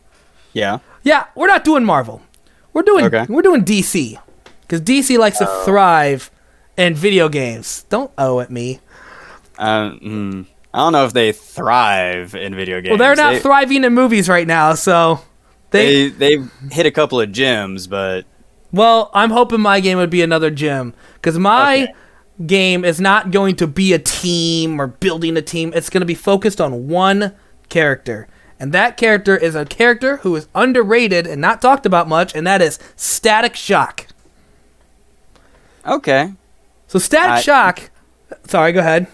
Yeah. 0.52 0.78
Yeah, 1.02 1.24
we're 1.34 1.48
not 1.48 1.64
doing 1.64 1.84
Marvel. 1.84 2.22
We're 2.72 2.82
doing 2.82 3.06
Okay. 3.06 3.26
we're 3.28 3.42
doing 3.42 3.64
DC. 3.64 4.18
Cuz 4.68 4.80
DC 4.80 5.18
likes 5.18 5.38
to 5.38 5.46
thrive 5.64 6.30
in 6.76 6.94
video 6.94 7.28
games. 7.28 7.84
Don't 7.90 8.10
owe 8.18 8.38
it 8.38 8.50
me. 8.50 8.78
Um, 9.58 9.98
mm, 10.00 10.46
I 10.72 10.78
don't 10.78 10.92
know 10.92 11.04
if 11.04 11.12
they 11.12 11.32
thrive 11.32 12.34
in 12.34 12.54
video 12.54 12.80
games. 12.80 12.90
Well, 12.90 12.98
they're 12.98 13.16
not 13.16 13.32
They- 13.34 13.40
thriving 13.40 13.82
in 13.84 13.94
movies 13.94 14.28
right 14.28 14.46
now, 14.46 14.74
so 14.74 15.20
they, 15.70 16.08
they 16.08 16.36
they've 16.36 16.52
hit 16.72 16.86
a 16.86 16.90
couple 16.90 17.20
of 17.20 17.32
gems, 17.32 17.86
but 17.86 18.24
Well, 18.72 19.10
I'm 19.14 19.30
hoping 19.30 19.60
my 19.60 19.80
game 19.80 19.98
would 19.98 20.10
be 20.10 20.22
another 20.22 20.50
gem 20.50 20.94
because 21.14 21.38
my 21.38 21.84
Okay. 21.84 21.94
game 22.46 22.84
is 22.84 23.00
not 23.00 23.30
going 23.30 23.56
to 23.56 23.66
be 23.66 23.92
a 23.92 23.98
team 23.98 24.80
or 24.80 24.86
building 24.86 25.36
a 25.36 25.42
team. 25.42 25.72
It's 25.74 25.90
going 25.90 26.00
to 26.02 26.06
be 26.06 26.14
focused 26.14 26.60
on 26.60 26.88
one 26.88 27.34
character. 27.68 28.28
And 28.60 28.72
that 28.72 28.96
character 28.96 29.36
is 29.36 29.54
a 29.54 29.64
character 29.64 30.16
who 30.18 30.34
is 30.34 30.48
underrated 30.54 31.26
and 31.28 31.40
not 31.40 31.62
talked 31.62 31.86
about 31.86 32.08
much, 32.08 32.34
and 32.34 32.44
that 32.46 32.60
is 32.60 32.78
Static 32.96 33.54
Shock. 33.54 34.06
okay. 35.86 36.32
So, 36.88 36.98
Static 36.98 37.30
I- 37.30 37.40
Shock. 37.42 37.90
Sorry, 38.46 38.72
go 38.72 38.80
ahead. 38.80 39.06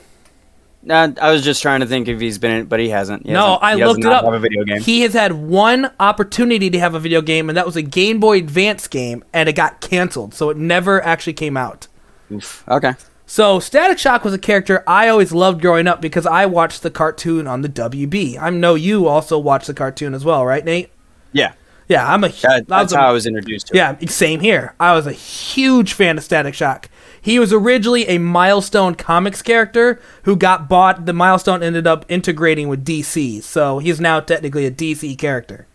Uh, 0.89 1.11
I 1.21 1.31
was 1.31 1.43
just 1.45 1.63
trying 1.63 1.81
to 1.81 1.87
think 1.87 2.09
if 2.09 2.21
he's 2.21 2.39
been 2.39 2.51
in 2.51 2.61
it, 2.63 2.69
but 2.69 2.79
he 2.81 2.89
hasn't. 2.91 3.27
He 3.27 3.33
No, 3.33 3.41
hasn't- 3.59 3.63
I 3.63 3.77
he 3.77 3.85
looked 3.85 4.01
it 4.05 4.07
up. 4.13 4.25
Have 4.25 4.35
a 4.35 4.39
video 4.39 4.65
game. 4.65 4.81
He 4.81 5.01
has 5.03 5.13
had 5.15 5.33
one 5.33 5.91
opportunity 6.01 6.69
to 6.71 6.79
have 6.79 6.95
a 6.95 6.99
video 7.01 7.21
game, 7.23 7.49
and 7.49 7.57
that 7.57 7.65
was 7.67 7.77
a 7.77 7.83
Game 7.83 8.21
Boy 8.21 8.39
Advance 8.39 8.87
game, 8.89 9.25
and 9.33 9.49
it 9.49 9.55
got 9.55 9.81
canceled, 9.81 10.35
so 10.35 10.51
it 10.51 10.57
never 10.57 11.03
actually 11.03 11.33
came 11.35 11.57
out. 11.57 11.87
Oof. 12.33 12.65
Okay. 12.69 12.93
So 13.27 13.59
Static 13.61 13.99
Shock 13.99 14.23
was 14.25 14.35
a 14.35 14.39
character 14.39 14.85
I 14.87 15.09
always 15.09 15.33
loved 15.33 15.63
growing 15.63 15.87
up 15.87 16.03
because 16.03 16.27
I 16.27 16.45
watched 16.47 16.83
the 16.83 16.91
cartoon 16.91 17.47
on 17.47 17.63
the 17.63 17.69
WB. 17.71 18.39
I 18.39 18.51
know 18.51 18.75
you 18.75 19.07
also 19.09 19.39
watched 19.39 19.67
the 19.67 19.75
cartoon 19.75 20.13
as 20.13 20.25
well, 20.27 20.45
right, 20.45 20.63
Nate? 20.65 20.91
Yeah, 21.33 21.53
Yeah, 21.89 22.07
I'm 22.13 22.23
a 22.25 22.29
that, 22.29 22.67
that's 22.69 22.93
a- 22.93 22.99
how 22.99 23.09
I 23.09 23.13
was 23.13 23.27
introduced 23.27 23.69
to 23.69 23.75
it. 23.75 23.77
yeah, 23.79 23.97
same 24.09 24.41
here. 24.41 24.75
I 24.79 24.93
was 24.95 25.07
a 25.07 25.13
huge 25.13 25.95
fan 25.95 26.19
of 26.19 26.25
Static 26.25 26.55
Shock. 26.55 26.89
He 27.25 27.39
was 27.39 27.55
originally 27.55 28.07
a 28.07 28.19
Milestone 28.19 28.97
Comics 28.97 29.41
character 29.41 29.99
who 30.25 30.37
got 30.37 30.69
bought. 30.69 31.07
The 31.07 31.15
Milestone 31.15 31.63
ended 31.63 31.87
up 31.87 32.05
integrating 32.07 32.69
with 32.69 32.85
DC, 32.85 33.43
so 33.43 33.79
he's 33.79 33.99
now 33.99 34.21
technically 34.21 34.67
a 34.67 34.71
DC 34.71 35.17
character. 35.17 35.67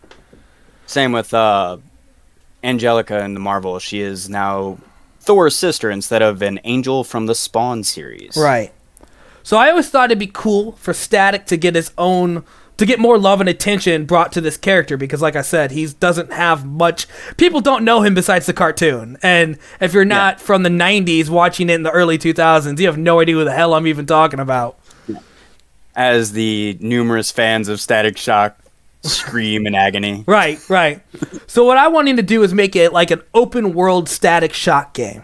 Same 0.86 1.10
with 1.10 1.34
uh, 1.34 1.78
Angelica 2.62 3.24
in 3.24 3.34
the 3.34 3.40
Marvel, 3.40 3.80
she 3.80 3.98
is 3.98 4.30
now 4.30 4.78
Thor's 5.18 5.56
sister 5.56 5.90
instead 5.90 6.22
of 6.22 6.40
an 6.40 6.60
angel 6.62 7.02
from 7.02 7.26
the 7.26 7.34
Spawn 7.34 7.82
series. 7.82 8.36
Right. 8.36 8.72
So 9.42 9.56
I 9.56 9.70
always 9.70 9.90
thought 9.90 10.12
it'd 10.12 10.20
be 10.20 10.30
cool 10.32 10.72
for 10.72 10.94
Static 10.94 11.46
to 11.46 11.56
get 11.56 11.74
his 11.74 11.90
own 11.98 12.44
to 12.80 12.86
get 12.86 12.98
more 12.98 13.16
love 13.18 13.40
and 13.40 13.48
attention 13.48 14.04
brought 14.04 14.32
to 14.32 14.40
this 14.40 14.56
character 14.56 14.96
because 14.96 15.22
like 15.22 15.36
I 15.36 15.42
said, 15.42 15.70
he 15.70 15.86
doesn't 15.86 16.32
have 16.32 16.66
much 16.66 17.06
people 17.36 17.60
don't 17.60 17.84
know 17.84 18.02
him 18.02 18.14
besides 18.14 18.46
the 18.46 18.52
cartoon. 18.52 19.16
And 19.22 19.56
if 19.80 19.94
you're 19.94 20.04
not 20.04 20.34
Yeah. 20.38 20.44
from 20.44 20.62
the 20.64 20.70
90s 20.70 21.30
watching 21.30 21.70
it 21.70 21.74
in 21.74 21.82
the 21.84 21.90
early 21.92 22.18
2000s, 22.18 22.80
you 22.80 22.86
have 22.88 22.98
no 22.98 23.20
idea 23.20 23.36
who 23.36 23.44
the 23.44 23.52
hell 23.52 23.74
I'm 23.74 23.86
even 23.86 24.04
talking 24.06 24.40
about. 24.40 24.76
As 25.94 26.32
the 26.32 26.78
numerous 26.80 27.30
fans 27.30 27.68
of 27.68 27.80
Static 27.80 28.16
Shock 28.16 28.56
scream 29.02 29.66
in 29.66 29.74
agony. 29.74 30.24
Right, 30.26 30.58
right. 30.70 31.00
so 31.46 31.64
what 31.64 31.76
I 31.78 31.88
wanted 31.88 32.16
to 32.16 32.22
do 32.22 32.42
is 32.42 32.54
make 32.54 32.76
it 32.76 32.92
like 32.92 33.10
an 33.10 33.22
open 33.34 33.74
world 33.74 34.08
Static 34.08 34.52
Shock 34.52 34.94
game. 34.94 35.22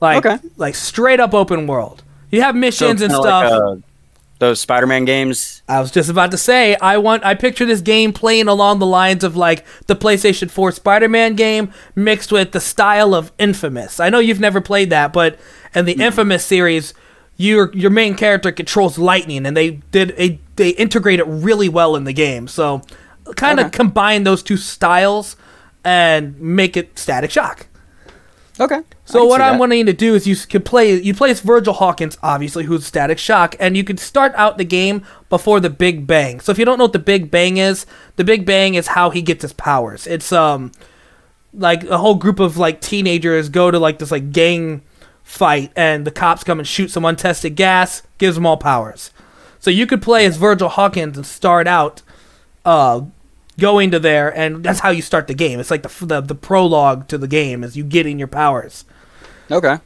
Like 0.00 0.24
Okay. 0.24 0.38
like 0.56 0.74
straight 0.74 1.20
up 1.20 1.34
open 1.34 1.66
world. 1.66 2.02
You 2.30 2.42
have 2.42 2.54
So 2.54 2.58
missions 2.58 3.02
and 3.02 3.12
stuff. 3.12 3.50
like, 3.50 3.82
those 4.38 4.60
Spider-Man 4.60 5.04
games. 5.04 5.62
I 5.68 5.80
was 5.80 5.90
just 5.90 6.10
about 6.10 6.30
to 6.32 6.38
say, 6.38 6.76
I 6.76 6.98
want 6.98 7.24
I 7.24 7.34
picture 7.34 7.64
this 7.64 7.80
game 7.80 8.12
playing 8.12 8.48
along 8.48 8.78
the 8.78 8.86
lines 8.86 9.24
of 9.24 9.36
like 9.36 9.64
the 9.86 9.96
PlayStation 9.96 10.50
4 10.50 10.72
Spider-Man 10.72 11.34
game 11.34 11.72
mixed 11.94 12.30
with 12.32 12.52
the 12.52 12.60
style 12.60 13.14
of 13.14 13.32
Infamous. 13.38 13.98
I 14.00 14.10
know 14.10 14.18
you've 14.18 14.40
never 14.40 14.60
played 14.60 14.90
that, 14.90 15.12
but 15.12 15.38
in 15.74 15.84
the 15.84 15.92
Infamous 15.92 16.44
series, 16.44 16.92
your 17.36 17.72
your 17.74 17.90
main 17.90 18.14
character 18.14 18.50
controls 18.52 18.98
lightning 18.98 19.46
and 19.46 19.56
they 19.56 19.70
did 19.90 20.14
a 20.18 20.38
they 20.56 20.70
integrate 20.70 21.20
it 21.20 21.26
really 21.26 21.68
well 21.68 21.96
in 21.96 22.04
the 22.04 22.12
game. 22.12 22.48
So 22.48 22.82
kind 23.36 23.58
of 23.58 23.66
uh-huh. 23.66 23.68
Okay. 23.68 23.76
combine 23.76 24.24
those 24.24 24.42
two 24.42 24.56
styles 24.56 25.36
and 25.84 26.38
make 26.40 26.76
it 26.76 26.98
Static 26.98 27.30
Shock. 27.30 27.68
Okay. 28.58 28.80
So 29.04 29.24
what 29.24 29.40
I'm 29.40 29.58
wanting 29.58 29.86
to 29.86 29.92
do 29.92 30.14
is 30.14 30.26
you 30.26 30.34
can 30.34 30.62
play 30.62 30.94
you 30.94 31.14
play 31.14 31.30
as 31.30 31.40
Virgil 31.40 31.74
Hawkins, 31.74 32.16
obviously, 32.22 32.64
who's 32.64 32.86
Static 32.86 33.18
Shock, 33.18 33.54
and 33.60 33.76
you 33.76 33.84
can 33.84 33.98
start 33.98 34.32
out 34.34 34.56
the 34.56 34.64
game 34.64 35.04
before 35.28 35.60
the 35.60 35.70
Big 35.70 36.06
Bang. 36.06 36.40
So 36.40 36.52
if 36.52 36.58
you 36.58 36.64
don't 36.64 36.78
know 36.78 36.84
what 36.84 36.92
the 36.94 36.98
Big 36.98 37.30
Bang 37.30 37.58
is, 37.58 37.84
the 38.16 38.24
Big 38.24 38.46
Bang 38.46 38.74
is 38.74 38.88
how 38.88 39.10
he 39.10 39.20
gets 39.20 39.42
his 39.42 39.52
powers. 39.52 40.06
It's 40.06 40.32
um 40.32 40.72
like 41.52 41.84
a 41.84 41.98
whole 41.98 42.14
group 42.14 42.40
of 42.40 42.56
like 42.56 42.80
teenagers 42.80 43.48
go 43.48 43.70
to 43.70 43.78
like 43.78 43.98
this 43.98 44.10
like 44.10 44.32
gang 44.32 44.82
fight, 45.22 45.70
and 45.76 46.06
the 46.06 46.10
cops 46.10 46.42
come 46.42 46.58
and 46.58 46.66
shoot 46.66 46.90
some 46.90 47.04
untested 47.04 47.56
gas, 47.56 48.02
gives 48.18 48.36
them 48.36 48.46
all 48.46 48.56
powers. 48.56 49.10
So 49.60 49.70
you 49.70 49.86
could 49.86 50.00
play 50.00 50.24
as 50.24 50.36
Virgil 50.38 50.70
Hawkins 50.70 51.16
and 51.16 51.26
start 51.26 51.66
out 51.66 52.00
uh 52.64 53.02
going 53.58 53.90
to 53.90 53.98
there, 53.98 54.36
and 54.36 54.62
that's 54.64 54.80
how 54.80 54.90
you 54.90 55.02
start 55.02 55.26
the 55.26 55.34
game. 55.34 55.60
It's 55.60 55.70
like 55.70 55.82
the 55.82 56.06
the, 56.06 56.20
the 56.20 56.34
prologue 56.34 57.08
to 57.08 57.18
the 57.18 57.28
game 57.28 57.64
is 57.64 57.76
you 57.76 57.84
get 57.84 58.06
in 58.06 58.18
your 58.18 58.28
powers. 58.28 58.84
Okay. 59.50 59.78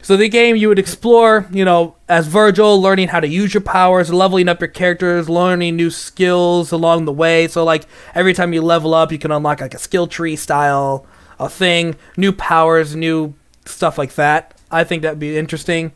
So 0.00 0.16
the 0.16 0.28
game 0.28 0.54
you 0.54 0.68
would 0.68 0.78
explore, 0.78 1.46
you 1.50 1.64
know, 1.64 1.96
as 2.08 2.28
Virgil, 2.28 2.80
learning 2.80 3.08
how 3.08 3.18
to 3.18 3.26
use 3.26 3.52
your 3.52 3.60
powers, 3.60 4.12
leveling 4.12 4.48
up 4.48 4.60
your 4.60 4.68
characters, 4.68 5.28
learning 5.28 5.74
new 5.74 5.90
skills 5.90 6.70
along 6.70 7.04
the 7.04 7.12
way. 7.12 7.48
So 7.48 7.64
like 7.64 7.84
every 8.14 8.32
time 8.32 8.52
you 8.52 8.62
level 8.62 8.94
up, 8.94 9.10
you 9.10 9.18
can 9.18 9.32
unlock 9.32 9.60
like 9.60 9.74
a 9.74 9.78
skill 9.78 10.06
tree 10.06 10.36
style 10.36 11.04
a 11.38 11.48
thing, 11.48 11.96
new 12.16 12.32
powers, 12.32 12.96
new 12.96 13.34
stuff 13.64 13.98
like 13.98 14.14
that. 14.14 14.58
I 14.70 14.84
think 14.84 15.02
that'd 15.02 15.18
be 15.18 15.36
interesting. 15.36 15.92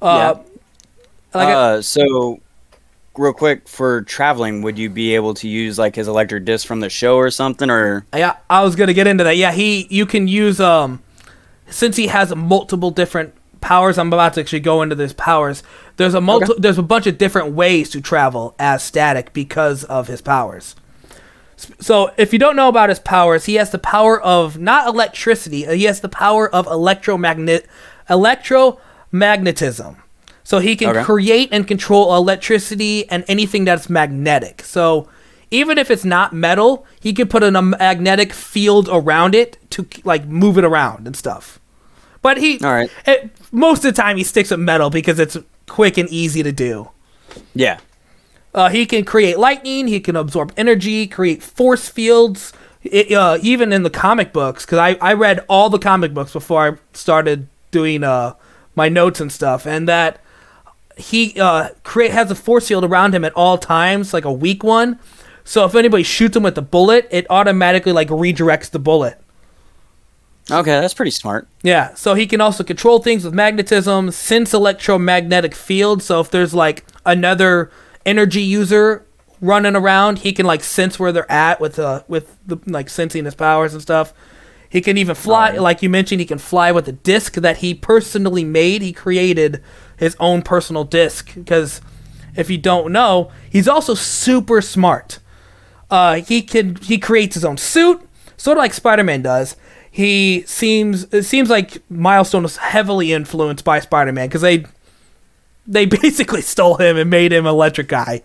Uh, 0.00 0.36
like 1.34 1.48
I- 1.48 1.52
uh, 1.52 1.82
so, 1.82 2.40
real 3.18 3.32
quick 3.32 3.68
for 3.68 4.02
traveling, 4.02 4.62
would 4.62 4.78
you 4.78 4.88
be 4.90 5.14
able 5.14 5.34
to 5.34 5.48
use 5.48 5.78
like 5.78 5.94
his 5.96 6.08
electric 6.08 6.44
disc 6.44 6.66
from 6.66 6.80
the 6.80 6.90
show 6.90 7.16
or 7.16 7.30
something? 7.30 7.70
Or 7.70 8.06
Yeah, 8.14 8.36
I 8.50 8.62
was 8.62 8.76
gonna 8.76 8.92
get 8.94 9.06
into 9.06 9.24
that. 9.24 9.36
Yeah, 9.36 9.52
he 9.52 9.86
you 9.90 10.06
can 10.06 10.28
use 10.28 10.60
um 10.60 11.02
since 11.68 11.96
he 11.96 12.06
has 12.08 12.34
multiple 12.34 12.90
different 12.90 13.34
powers. 13.60 13.98
I'm 13.98 14.12
about 14.12 14.34
to 14.34 14.40
actually 14.40 14.60
go 14.60 14.82
into 14.82 14.94
these 14.94 15.12
powers. 15.12 15.62
There's 15.96 16.14
a 16.14 16.20
multi- 16.20 16.52
Okay. 16.52 16.60
there's 16.60 16.78
a 16.78 16.82
bunch 16.82 17.06
of 17.06 17.18
different 17.18 17.54
ways 17.54 17.90
to 17.90 18.00
travel 18.00 18.54
as 18.58 18.82
static 18.82 19.32
because 19.32 19.82
of 19.84 20.06
his 20.08 20.20
powers. 20.20 20.76
So 21.80 22.10
if 22.18 22.32
you 22.34 22.38
don't 22.38 22.54
know 22.54 22.68
about 22.68 22.90
his 22.90 22.98
powers, 22.98 23.46
he 23.46 23.54
has 23.54 23.70
the 23.70 23.78
power 23.78 24.20
of 24.20 24.58
not 24.58 24.86
electricity. 24.86 25.64
He 25.64 25.84
has 25.84 26.00
the 26.00 26.08
power 26.08 26.48
of 26.54 26.66
electromagnet 26.66 27.66
electromagnetism. 28.10 29.96
So 30.46 30.60
he 30.60 30.76
can 30.76 30.90
Okay. 30.90 31.02
create 31.02 31.48
and 31.50 31.66
control 31.66 32.14
electricity 32.14 33.04
and 33.10 33.24
anything 33.26 33.64
that's 33.64 33.90
magnetic. 33.90 34.62
So 34.62 35.08
even 35.50 35.76
if 35.76 35.90
it's 35.90 36.04
not 36.04 36.32
metal, 36.32 36.86
he 37.00 37.12
can 37.12 37.26
put 37.26 37.42
in 37.42 37.56
a 37.56 37.62
magnetic 37.62 38.32
field 38.32 38.88
around 38.88 39.34
it 39.34 39.58
to 39.70 39.88
like 40.04 40.24
move 40.28 40.56
it 40.56 40.64
around 40.64 41.04
and 41.08 41.16
stuff. 41.16 41.58
But 42.22 42.38
he, 42.38 42.60
All 42.60 42.70
right. 42.72 42.88
it, 43.06 43.30
most 43.50 43.84
of 43.84 43.92
the 43.92 44.00
time, 44.00 44.16
he 44.18 44.22
sticks 44.22 44.52
with 44.52 44.60
metal 44.60 44.88
because 44.88 45.18
it's 45.18 45.36
quick 45.66 45.98
and 45.98 46.08
easy 46.10 46.44
to 46.44 46.52
do. 46.52 46.90
yeah, 47.54 47.78
Uh, 48.54 48.68
he 48.68 48.86
can 48.86 49.04
create 49.04 49.38
lightning. 49.40 49.88
He 49.88 49.98
can 49.98 50.14
absorb 50.14 50.52
energy, 50.56 51.08
create 51.08 51.42
force 51.42 51.88
fields. 51.88 52.52
It, 52.84 53.10
uh, 53.10 53.38
even 53.42 53.72
in 53.72 53.82
the 53.82 53.90
comic 53.90 54.32
books, 54.32 54.64
because 54.64 54.78
I, 54.78 54.96
I 55.00 55.12
read 55.14 55.40
all 55.48 55.70
the 55.70 55.78
comic 55.80 56.14
books 56.14 56.32
before 56.32 56.62
I 56.68 56.76
started 56.96 57.48
doing 57.72 58.04
uh, 58.04 58.34
my 58.76 58.88
notes 58.88 59.20
and 59.20 59.30
stuff, 59.32 59.66
and 59.66 59.88
that 59.88 60.20
he 60.96 61.38
uh, 61.38 61.70
create 61.84 62.10
has 62.10 62.30
a 62.30 62.34
force 62.34 62.68
field 62.68 62.84
around 62.84 63.14
him 63.14 63.24
at 63.24 63.32
all 63.34 63.58
times, 63.58 64.14
like 64.14 64.24
a 64.24 64.32
weak 64.32 64.64
one. 64.64 64.98
So 65.44 65.64
if 65.64 65.74
anybody 65.74 66.02
shoots 66.02 66.36
him 66.36 66.42
with 66.42 66.58
a 66.58 66.62
bullet, 66.62 67.06
it 67.10 67.26
automatically 67.30 67.92
like 67.92 68.08
redirects 68.08 68.70
the 68.70 68.78
bullet. 68.78 69.20
okay, 70.50 70.80
that's 70.80 70.94
pretty 70.94 71.10
smart. 71.10 71.46
Yeah, 71.62 71.94
so 71.94 72.14
he 72.14 72.26
can 72.26 72.40
also 72.40 72.64
control 72.64 73.00
things 73.00 73.24
with 73.24 73.34
magnetism, 73.34 74.10
sense 74.10 74.54
electromagnetic 74.54 75.54
fields. 75.54 76.06
So 76.06 76.20
if 76.20 76.30
there's 76.30 76.54
like 76.54 76.84
another 77.04 77.70
energy 78.04 78.42
user 78.42 79.06
running 79.40 79.76
around, 79.76 80.20
he 80.20 80.32
can 80.32 80.46
like 80.46 80.64
sense 80.64 80.98
where 80.98 81.12
they're 81.12 81.30
at 81.30 81.60
with 81.60 81.78
uh 81.78 82.02
with 82.08 82.36
the 82.46 82.58
like 82.66 82.88
sensing 82.88 83.24
his 83.24 83.34
powers 83.34 83.72
and 83.74 83.82
stuff. 83.82 84.14
He 84.76 84.82
can 84.82 84.98
even 84.98 85.14
fly, 85.14 85.46
Alright. 85.46 85.62
like 85.62 85.82
you 85.82 85.88
mentioned, 85.88 86.20
he 86.20 86.26
can 86.26 86.36
fly 86.36 86.70
with 86.70 86.86
a 86.86 86.92
disc 86.92 87.36
that 87.36 87.56
he 87.56 87.72
personally 87.72 88.44
made. 88.44 88.82
He 88.82 88.92
created 88.92 89.62
his 89.96 90.14
own 90.20 90.42
personal 90.42 90.84
disc 90.84 91.34
because 91.34 91.80
if 92.36 92.50
you 92.50 92.58
don't 92.58 92.92
know, 92.92 93.30
he's 93.48 93.68
also 93.68 93.94
super 93.94 94.60
smart. 94.60 95.18
Uh, 95.90 96.16
he 96.16 96.42
can 96.42 96.76
he 96.76 96.98
creates 96.98 97.32
his 97.32 97.42
own 97.42 97.56
suit, 97.56 98.06
sort 98.36 98.58
of 98.58 98.60
like 98.60 98.74
Spider-Man 98.74 99.22
does. 99.22 99.56
He 99.90 100.44
seems 100.46 101.04
it 101.04 101.22
seems 101.22 101.48
like 101.48 101.82
Milestone 101.88 102.42
was 102.42 102.58
heavily 102.58 103.14
influenced 103.14 103.64
by 103.64 103.80
Spider-Man 103.80 104.28
because 104.28 104.42
they 104.42 104.66
they 105.66 105.86
basically 106.02 106.42
stole 106.42 106.74
him 106.74 106.98
and 106.98 107.08
made 107.08 107.32
him 107.32 107.46
Electric 107.46 107.88
Guy. 107.88 108.20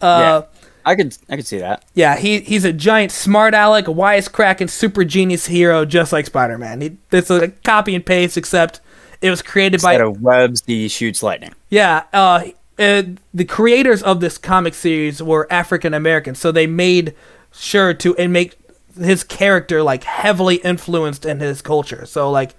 Uh, 0.00 0.42
yeah, 0.50 0.55
I 0.86 0.94
could 0.94 1.16
I 1.28 1.36
could 1.36 1.46
see 1.46 1.58
that. 1.58 1.84
yeah, 1.94 2.16
he 2.16 2.40
he's 2.40 2.64
a 2.64 2.72
giant 2.72 3.12
smart 3.12 3.52
aleck, 3.54 3.88
a 3.88 3.92
wisecracking 3.92 4.70
super 4.70 5.04
genius 5.04 5.46
hero, 5.46 5.84
just 5.84 6.12
like 6.12 6.26
Spider-Man. 6.26 6.80
He, 6.80 6.96
it's 7.10 7.28
a 7.28 7.48
copy 7.48 7.94
and 7.94 8.06
paste, 8.06 8.36
except 8.38 8.80
it 9.20 9.30
was 9.30 9.42
created 9.42 9.82
by 9.82 9.94
Instead 9.94 10.06
of 10.06 10.22
webs, 10.22 10.62
he 10.66 10.88
shoots 10.88 11.22
lightning. 11.22 11.52
yeah, 11.68 12.04
uh, 12.12 12.44
uh, 12.78 13.02
the 13.34 13.44
creators 13.44 14.02
of 14.02 14.20
this 14.20 14.38
comic 14.38 14.74
series 14.74 15.22
were 15.22 15.46
African 15.50 15.92
American, 15.92 16.34
so 16.34 16.52
they 16.52 16.66
made 16.66 17.14
sure 17.52 17.92
to 17.94 18.16
and 18.16 18.32
make 18.32 18.56
his 18.98 19.24
character 19.24 19.82
like 19.82 20.04
heavily 20.04 20.56
influenced 20.56 21.26
in 21.26 21.40
his 21.40 21.60
culture. 21.62 22.06
So 22.06 22.30
like 22.30 22.54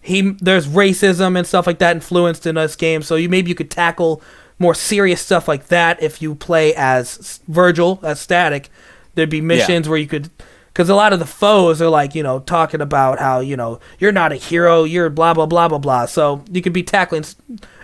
he 0.00 0.30
there's 0.40 0.66
racism 0.66 1.36
and 1.36 1.46
stuff 1.46 1.66
like 1.66 1.78
that 1.80 1.96
influenced 1.96 2.46
in 2.46 2.54
this 2.54 2.76
game. 2.76 3.02
So 3.02 3.16
you 3.16 3.28
maybe 3.28 3.50
you 3.50 3.54
could 3.54 3.70
tackle 3.70 4.22
more 4.58 4.74
serious 4.74 5.20
stuff 5.20 5.48
like 5.48 5.68
that 5.68 6.02
if 6.02 6.20
you 6.20 6.34
play 6.34 6.74
as 6.74 7.40
Virgil 7.48 8.00
as 8.02 8.20
Static. 8.20 8.70
There'd 9.14 9.30
be 9.30 9.40
missions 9.40 9.88
where 9.88 9.98
you 9.98 10.06
could. 10.06 10.30
Because 10.72 10.88
a 10.88 10.94
lot 10.94 11.12
of 11.12 11.18
the 11.18 11.26
foes 11.26 11.82
are 11.82 11.88
like, 11.88 12.14
you 12.14 12.22
know, 12.22 12.38
talking 12.38 12.80
about 12.80 13.18
how, 13.18 13.40
you 13.40 13.56
know, 13.56 13.80
you're 13.98 14.12
not 14.12 14.30
a 14.30 14.36
hero, 14.36 14.84
you're 14.84 15.10
blah, 15.10 15.34
blah, 15.34 15.46
blah, 15.46 15.66
blah, 15.66 15.78
blah. 15.78 16.06
So 16.06 16.44
you 16.52 16.62
could 16.62 16.72
be 16.72 16.84
tackling 16.84 17.24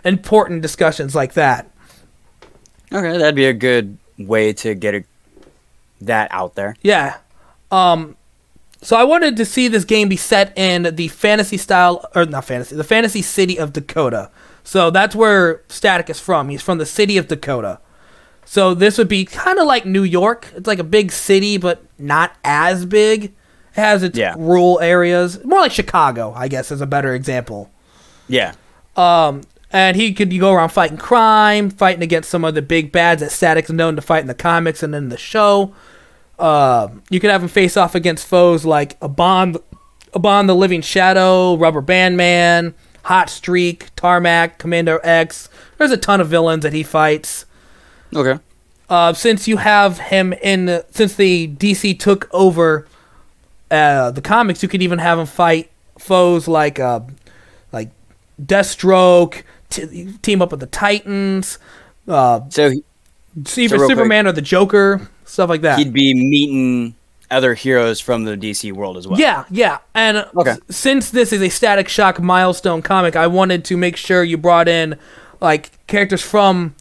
important 0.04 0.62
discussions 0.62 1.12
like 1.12 1.32
that. 1.34 1.68
Okay, 2.92 3.18
that'd 3.18 3.34
be 3.34 3.46
a 3.46 3.52
good 3.52 3.98
way 4.16 4.52
to 4.52 4.76
get 4.76 4.94
a, 4.94 5.04
that 6.02 6.28
out 6.30 6.54
there. 6.54 6.76
Yeah. 6.82 7.16
Um 7.72 8.16
so 8.80 8.96
I 8.96 9.02
wanted 9.02 9.38
to 9.38 9.44
see 9.44 9.66
this 9.66 9.84
game 9.84 10.08
be 10.08 10.16
set 10.16 10.56
in 10.56 10.94
the 10.94 11.08
fantasy 11.08 11.56
style 11.56 12.04
or 12.14 12.26
not 12.26 12.44
fantasy, 12.44 12.76
the 12.76 12.84
fantasy 12.84 13.22
city 13.22 13.58
of 13.58 13.72
Dakota. 13.72 14.30
So 14.64 14.90
that's 14.90 15.14
where 15.14 15.62
Static 15.68 16.08
is 16.10 16.18
from. 16.18 16.48
He's 16.48 16.62
from 16.62 16.78
the 16.78 16.86
city 16.86 17.16
of 17.18 17.28
Dakota. 17.28 17.80
So 18.46 18.74
this 18.74 18.98
would 18.98 19.08
be 19.08 19.24
kind 19.24 19.58
of 19.58 19.66
like 19.66 19.86
New 19.86 20.02
York. 20.02 20.48
It's 20.56 20.66
like 20.66 20.78
a 20.78 20.84
big 20.84 21.12
city 21.12 21.56
but 21.58 21.82
not 21.98 22.32
as 22.44 22.84
big. 22.86 23.24
It 23.24 23.32
has 23.72 24.02
its 24.02 24.18
Yeah. 24.18 24.34
rural 24.36 24.80
areas. 24.80 25.42
More 25.44 25.60
like 25.60 25.72
Chicago, 25.72 26.32
I 26.36 26.48
guess 26.48 26.70
is 26.70 26.80
a 26.80 26.86
better 26.86 27.14
example. 27.14 27.70
Yeah. 28.28 28.52
Um, 28.96 29.42
and 29.72 29.96
he 29.96 30.12
could 30.14 30.36
go 30.38 30.52
around 30.52 30.68
fighting 30.70 30.96
crime, 30.98 31.68
fighting 31.68 32.02
against 32.02 32.30
some 32.30 32.44
of 32.44 32.54
the 32.54 32.62
big 32.62 32.92
bads 32.92 33.20
that 33.20 33.32
Static's 33.32 33.70
known 33.70 33.96
to 33.96 34.02
fight 34.02 34.20
in 34.20 34.28
the 34.28 34.34
comics 34.34 34.82
and 34.82 34.94
in 34.94 35.08
the 35.08 35.16
show. 35.18 35.74
Uh, 36.38 36.88
you 37.10 37.20
could 37.20 37.30
have 37.30 37.42
him 37.42 37.48
face 37.48 37.76
off 37.76 37.94
against 37.94 38.26
foes 38.26 38.64
like 38.64 38.96
Ebon, 39.04 39.56
Ebon 40.16 40.46
the 40.46 40.54
Living 40.54 40.80
Shadow, 40.80 41.56
Rubber 41.56 41.80
Band 41.80 42.16
Man, 42.16 42.74
Hot 43.04 43.28
Streak, 43.30 43.94
Tarmac, 43.96 44.58
Commander 44.58 45.00
X. 45.04 45.48
There's 45.78 45.90
a 45.90 45.96
ton 45.96 46.20
of 46.20 46.28
villains 46.28 46.62
that 46.62 46.72
he 46.72 46.82
fights. 46.82 47.44
Okay. 48.14 48.40
Uh, 48.88 49.12
since 49.12 49.48
you 49.48 49.56
have 49.58 49.98
him 49.98 50.32
in, 50.34 50.82
since 50.90 51.14
the 51.16 51.48
DC 51.48 51.98
took 51.98 52.28
over 52.32 52.86
uh, 53.70 54.10
the 54.10 54.20
comics, 54.22 54.62
you 54.62 54.68
could 54.68 54.82
even 54.82 54.98
have 54.98 55.18
him 55.18 55.26
fight 55.26 55.70
foes 55.98 56.46
like 56.48 56.78
uh, 56.78 57.00
like 57.72 57.90
Deathstroke, 58.42 59.42
t- 59.70 60.12
team 60.22 60.42
up 60.42 60.50
with 60.50 60.60
the 60.60 60.66
Titans, 60.66 61.58
uh, 62.08 62.40
So 62.50 62.70
he- 62.70 62.84
Super, 63.46 63.74
real 63.76 63.86
quick- 63.86 63.96
Superman 63.96 64.26
or 64.28 64.32
the 64.32 64.42
Joker, 64.42 65.08
stuff 65.24 65.48
like 65.48 65.62
that. 65.62 65.78
he'd 65.78 65.92
be 65.92 66.14
meeting 66.14 66.94
other 67.30 67.54
heroes 67.54 68.00
from 68.00 68.24
the 68.24 68.36
DC 68.36 68.72
world 68.72 68.96
as 68.96 69.06
well. 69.08 69.18
Yeah, 69.18 69.44
yeah. 69.50 69.78
And 69.94 70.26
Okay. 70.36 70.56
since 70.70 71.10
this 71.10 71.32
is 71.32 71.40
a 71.42 71.48
Static 71.48 71.88
Shock 71.88 72.20
milestone 72.20 72.82
comic, 72.82 73.16
I 73.16 73.26
wanted 73.26 73.64
to 73.66 73.76
make 73.76 73.96
sure 73.96 74.22
you 74.22 74.36
brought 74.36 74.68
in 74.68 74.96
like 75.40 75.70
characters 75.86 76.22
from 76.22 76.74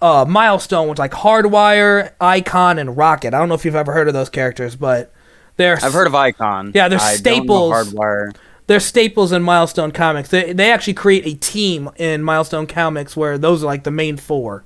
uh, 0.00 0.24
Milestone, 0.28 0.88
which 0.88 0.98
like 0.98 1.14
Hardware, 1.14 2.14
Icon, 2.20 2.78
and 2.78 2.96
Rocket. 2.96 3.34
I 3.34 3.38
don't 3.38 3.48
know 3.48 3.54
if 3.54 3.64
you've 3.64 3.76
ever 3.76 3.92
heard 3.92 4.08
of 4.08 4.14
those 4.14 4.28
characters, 4.28 4.74
but 4.76 5.12
they're 5.56 5.78
I've 5.82 5.92
heard 5.92 6.06
of 6.06 6.14
Icon. 6.14 6.72
Yeah, 6.74 6.88
they're 6.88 6.98
I 6.98 7.02
don't 7.02 7.12
know 7.12 7.16
staples. 7.18 7.72
Hardware. 7.72 8.32
they're 8.66 8.80
staples 8.80 9.32
in 9.32 9.42
Milestone 9.42 9.92
comics. 9.92 10.28
They 10.30 10.52
they 10.52 10.72
actually 10.72 10.94
create 10.94 11.24
a 11.26 11.34
team 11.38 11.88
in 11.96 12.22
Milestone 12.22 12.66
comics 12.66 13.16
where 13.16 13.38
those 13.38 13.62
are 13.62 13.66
like 13.66 13.84
the 13.84 13.90
main 13.92 14.16
four. 14.16 14.64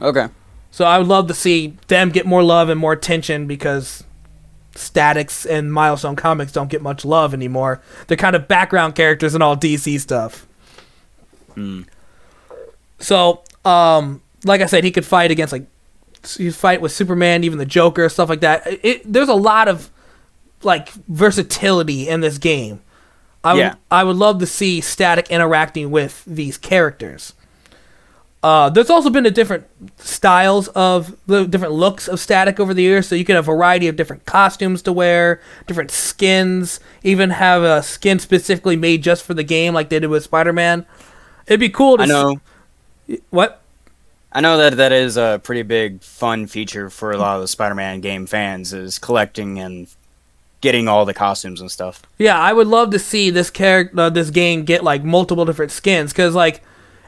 Okay. 0.00 0.28
So 0.70 0.86
I 0.86 0.96
would 0.96 1.06
love 1.08 1.26
to 1.28 1.34
see 1.34 1.76
them 1.88 2.08
get 2.08 2.24
more 2.24 2.42
love 2.42 2.70
and 2.70 2.80
more 2.80 2.94
attention 2.94 3.46
because 3.46 4.04
Statics 4.74 5.44
and 5.46 5.72
Milestone 5.72 6.16
comics 6.16 6.52
don't 6.52 6.70
get 6.70 6.82
much 6.82 7.04
love 7.04 7.34
anymore. 7.34 7.82
They're 8.06 8.16
kind 8.16 8.36
of 8.36 8.48
background 8.48 8.94
characters 8.94 9.34
in 9.34 9.42
all 9.42 9.56
DC 9.56 10.00
stuff. 10.00 10.46
So, 12.98 13.42
um, 13.64 14.22
like 14.44 14.60
I 14.60 14.66
said, 14.66 14.84
he 14.84 14.90
could 14.90 15.04
fight 15.04 15.30
against 15.30 15.52
like 15.52 15.66
he 16.36 16.50
fight 16.50 16.80
with 16.80 16.92
Superman, 16.92 17.44
even 17.44 17.58
the 17.58 17.66
Joker, 17.66 18.08
stuff 18.08 18.28
like 18.28 18.40
that. 18.40 18.62
It, 18.84 19.02
there's 19.10 19.28
a 19.28 19.34
lot 19.34 19.68
of 19.68 19.90
like 20.62 20.88
versatility 20.90 22.08
in 22.08 22.20
this 22.20 22.38
game. 22.38 22.80
I 23.44 23.54
would, 23.54 23.78
I 23.90 24.04
would 24.04 24.16
love 24.16 24.38
to 24.38 24.46
see 24.46 24.80
Static 24.80 25.28
interacting 25.30 25.90
with 25.90 26.24
these 26.26 26.56
characters. 26.56 27.34
Uh, 28.42 28.68
there's 28.68 28.90
also 28.90 29.08
been 29.08 29.24
a 29.24 29.30
different 29.30 29.64
styles 29.98 30.66
of 30.68 31.16
the 31.26 31.44
different 31.46 31.74
looks 31.74 32.08
of 32.08 32.18
Static 32.18 32.58
over 32.58 32.74
the 32.74 32.82
years, 32.82 33.06
so 33.06 33.14
you 33.14 33.24
can 33.24 33.36
have 33.36 33.44
a 33.44 33.52
variety 33.52 33.86
of 33.86 33.94
different 33.94 34.24
costumes 34.26 34.82
to 34.82 34.92
wear, 34.92 35.40
different 35.68 35.92
skins, 35.92 36.80
even 37.04 37.30
have 37.30 37.62
a 37.62 37.82
skin 37.84 38.18
specifically 38.18 38.74
made 38.74 39.02
just 39.02 39.22
for 39.22 39.32
the 39.34 39.44
game, 39.44 39.74
like 39.74 39.90
they 39.90 40.00
did 40.00 40.08
with 40.08 40.24
Spider-Man. 40.24 40.84
It'd 41.46 41.60
be 41.60 41.68
cool 41.68 41.98
to 41.98 42.02
I 42.02 42.06
know. 42.06 42.40
s- 43.08 43.18
what? 43.30 43.60
I 44.32 44.40
know 44.40 44.56
that 44.56 44.76
that 44.76 44.90
is 44.92 45.16
a 45.16 45.40
pretty 45.44 45.62
big 45.62 46.02
fun 46.02 46.46
feature 46.48 46.90
for 46.90 47.12
a 47.12 47.18
lot 47.18 47.36
of 47.36 47.42
the 47.42 47.48
Spider-Man 47.48 48.00
game 48.00 48.26
fans 48.26 48.72
is 48.72 48.98
collecting 48.98 49.60
and 49.60 49.86
getting 50.62 50.88
all 50.88 51.04
the 51.04 51.14
costumes 51.14 51.60
and 51.60 51.70
stuff. 51.70 52.02
Yeah, 52.18 52.38
I 52.38 52.52
would 52.52 52.66
love 52.66 52.90
to 52.90 52.98
see 52.98 53.30
this 53.30 53.50
character, 53.50 54.00
uh, 54.00 54.10
this 54.10 54.30
game 54.30 54.64
get 54.64 54.82
like 54.82 55.04
multiple 55.04 55.44
different 55.44 55.70
skins, 55.70 56.12
because 56.12 56.34
like, 56.34 56.62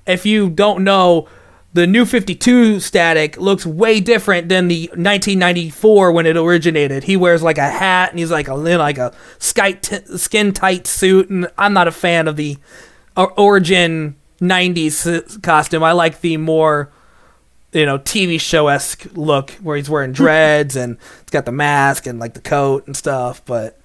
if 0.06 0.26
you 0.26 0.50
don't 0.50 0.84
know, 0.84 1.28
the 1.74 1.86
new 1.88 2.04
52 2.04 2.78
static 2.78 3.36
looks 3.36 3.66
way 3.66 4.00
different 4.00 4.48
than 4.48 4.68
the 4.68 4.86
1994 4.90 6.12
when 6.12 6.24
it 6.24 6.36
originated. 6.36 7.02
He 7.02 7.16
wears 7.16 7.42
like 7.42 7.58
a 7.58 7.68
hat 7.68 8.10
and 8.10 8.18
he's 8.20 8.30
like 8.30 8.46
a 8.46 8.54
like 8.54 8.96
a 8.96 9.12
sky 9.38 9.72
t- 9.72 10.16
skin 10.16 10.52
tight 10.52 10.86
suit, 10.86 11.30
and 11.30 11.50
I'm 11.58 11.72
not 11.72 11.88
a 11.88 11.92
fan 11.92 12.28
of 12.28 12.36
the 12.36 12.58
origin 13.16 14.14
90s 14.40 15.42
costume. 15.42 15.82
I 15.82 15.92
like 15.92 16.20
the 16.20 16.36
more 16.36 16.92
you 17.72 17.86
know 17.86 17.98
TV 17.98 18.40
show 18.40 18.68
esque 18.68 19.06
look 19.14 19.50
where 19.54 19.76
he's 19.76 19.90
wearing 19.90 20.12
dreads 20.20 20.76
and 20.76 20.96
it's 21.22 21.32
got 21.32 21.44
the 21.44 21.52
mask 21.52 22.06
and 22.06 22.20
like 22.20 22.34
the 22.34 22.40
coat 22.40 22.86
and 22.86 22.96
stuff, 22.96 23.44
but. 23.44 23.80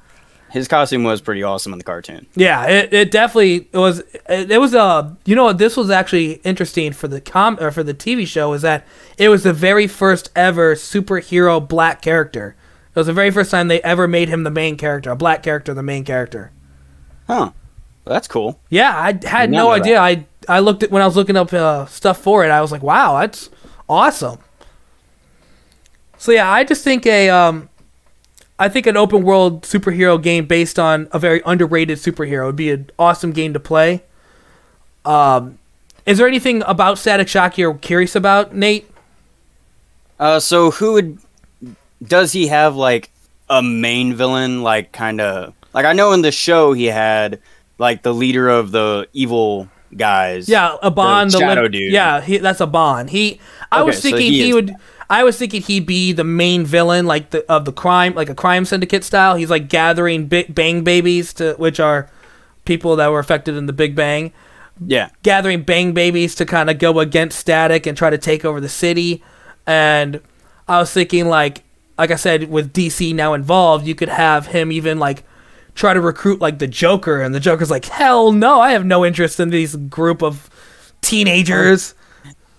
His 0.52 0.68
costume 0.68 1.04
was 1.04 1.22
pretty 1.22 1.44
awesome 1.44 1.74
in 1.74 1.78
the 1.78 1.86
cartoon. 1.86 2.26
Yeah, 2.36 2.66
it, 2.68 2.94
it 2.94 3.12
definitely 3.12 3.68
was. 3.74 4.00
It, 4.28 4.52
it 4.52 4.60
was 4.60 4.74
a 4.74 5.16
you 5.26 5.36
know 5.36 5.54
this 5.54 5.78
was 5.78 5.90
actually 5.90 6.34
interesting 6.44 6.92
for 6.92 7.08
the 7.08 7.22
com 7.22 7.58
or 7.60 7.72
for 7.72 7.84
the 7.84 7.94
TV 7.94 8.26
show 8.26 8.54
is 8.54 8.62
that 8.64 8.86
it 9.18 9.30
was 9.30 9.44
the 9.44 9.54
very 9.54 9.88
first 9.88 10.32
ever 10.36 10.76
superhero 10.76 11.66
black 11.66 12.02
character. 12.02 12.56
It 12.96 13.00
was 13.00 13.08
the 13.08 13.14
very 13.14 13.30
first 13.32 13.52
time 13.52 13.68
they 13.68 13.82
ever 13.84 14.08
made 14.08 14.30
him 14.30 14.44
the 14.44 14.50
main 14.52 14.76
character, 14.76 15.12
a 15.12 15.16
black 15.16 15.44
character, 15.44 15.74
the 15.74 15.84
main 15.84 16.04
character. 16.04 16.52
Huh. 17.28 17.52
Well, 18.06 18.14
that's 18.16 18.28
cool. 18.28 18.60
Yeah, 18.70 18.92
I 18.98 19.28
had 19.28 19.52
no 19.52 19.58
know 19.58 19.70
that. 19.74 19.82
idea. 19.82 20.00
I 20.02 20.26
I 20.48 20.60
looked 20.60 20.82
at 20.82 20.90
when 20.90 21.02
I 21.04 21.06
was 21.06 21.16
looking 21.16 21.38
up 21.38 21.54
uh, 21.54 21.86
stuff 21.86 22.20
for 22.20 22.44
it. 22.44 22.50
I 22.50 22.62
was 22.62 22.72
like, 22.72 22.82
wow, 22.82 23.20
that's 23.20 23.50
awesome. 23.88 24.40
So 26.18 26.32
yeah, 26.32 26.52
I 26.52 26.64
just 26.64 26.84
think 26.84 27.06
a 27.06 27.30
um, 27.30 27.70
I 28.62 28.68
think 28.70 28.86
an 28.88 28.98
open 28.98 29.24
world 29.24 29.64
superhero 29.64 30.22
game 30.22 30.46
based 30.46 30.78
on 30.78 31.08
a 31.12 31.18
very 31.20 31.42
underrated 31.46 31.98
superhero 31.98 32.48
would 32.48 32.56
be 32.58 32.72
an 32.72 32.90
awesome 33.00 33.32
game 33.32 33.54
to 33.54 33.60
play. 33.60 34.04
Um, 35.06 35.58
is 36.06 36.18
there 36.18 36.28
anything 36.28 36.62
about 36.66 36.98
Static 36.98 37.28
Shock 37.30 37.58
you're 37.58 37.74
curious 37.76 38.16
about, 38.16 38.54
Nate? 38.54 38.90
Uh, 40.20 40.40
so 40.40 40.72
who 40.72 40.94
would 40.94 41.18
does 42.04 42.32
he 42.34 42.48
have 42.48 42.76
like 42.76 43.10
a 43.50 43.62
main 43.64 44.14
villain? 44.14 44.62
Like 44.62 44.92
kind 44.92 45.22
of 45.22 45.54
like 45.74 45.86
I 45.86 45.94
know 45.94 46.12
in 46.12 46.22
the 46.22 46.32
show 46.32 46.74
he 46.74 46.86
had 46.86 47.40
like 47.78 48.04
the 48.04 48.14
leader 48.14 48.50
of 48.50 48.72
the 48.72 49.08
evil 49.14 49.70
guys. 49.96 50.50
Yeah, 50.50 50.76
Ebon, 50.84 51.30
The 51.30 51.32
the, 51.32 51.40
shadow 51.40 51.62
lim- 51.64 51.72
dude. 51.72 51.94
Yeah, 51.94 52.20
he, 52.22 52.38
that's 52.40 52.60
Ebon. 52.60 53.08
He, 53.08 53.40
I 53.72 53.84
was 53.84 53.96
Okay, 53.96 54.10
so 54.12 54.18
thinking 54.18 54.34
he 54.34 54.42
he, 54.44 54.50
is- 54.50 54.56
would. 54.56 54.76
I 55.10 55.24
was 55.24 55.38
thinking 55.38 55.62
he'd 55.64 55.86
be 55.88 56.12
the 56.14 56.24
main 56.24 56.66
villain, 56.66 57.06
like 57.08 57.32
the 57.32 57.44
of 57.52 57.66
the 57.66 57.72
crime, 57.74 58.14
like 58.14 58.30
a 58.30 58.36
crime 58.36 58.66
syndicate 58.66 59.04
style. 59.04 59.36
He's 59.36 59.50
like 59.50 59.68
gathering 59.70 60.28
bi- 60.28 60.46
bang 60.50 60.84
babies 60.84 61.34
to, 61.34 61.54
which 61.58 61.80
are 61.80 62.10
people 62.66 62.96
that 62.98 63.08
were 63.12 63.20
affected 63.20 63.56
in 63.56 63.66
the 63.66 63.74
Big 63.74 63.96
Bang, 63.96 64.32
Yeah. 64.86 65.10
gathering 65.24 65.64
bang 65.64 65.94
babies 65.94 66.36
to 66.36 66.46
kind 66.46 66.70
of 66.70 66.78
go 66.78 67.00
against 67.00 67.40
Static 67.40 67.88
and 67.88 67.98
try 67.98 68.12
to 68.12 68.18
take 68.20 68.46
over 68.46 68.62
the 68.62 68.70
city. 68.70 69.24
And 69.66 70.22
I 70.68 70.78
was 70.80 70.92
thinking, 70.92 71.28
like, 71.28 71.64
like 71.98 72.12
I 72.12 72.16
said, 72.16 72.50
with 72.52 72.72
DC 72.72 73.14
now 73.16 73.34
involved, 73.34 73.88
you 73.88 73.96
could 73.96 74.10
have 74.10 74.48
him 74.48 74.72
even 74.72 75.00
like 75.00 75.24
try 75.74 75.94
to 75.96 76.02
recruit 76.02 76.40
like 76.40 76.60
the 76.60 76.68
Joker, 76.68 77.20
and 77.22 77.34
the 77.34 77.40
Joker's 77.40 77.72
like, 77.72 77.86
hell 77.86 78.32
no, 78.32 78.60
I 78.62 78.72
have 78.72 78.86
no 78.86 79.04
interest 79.04 79.40
in 79.40 79.50
these 79.50 79.76
group 79.76 80.22
of 80.22 80.50
teenagers. 81.02 81.96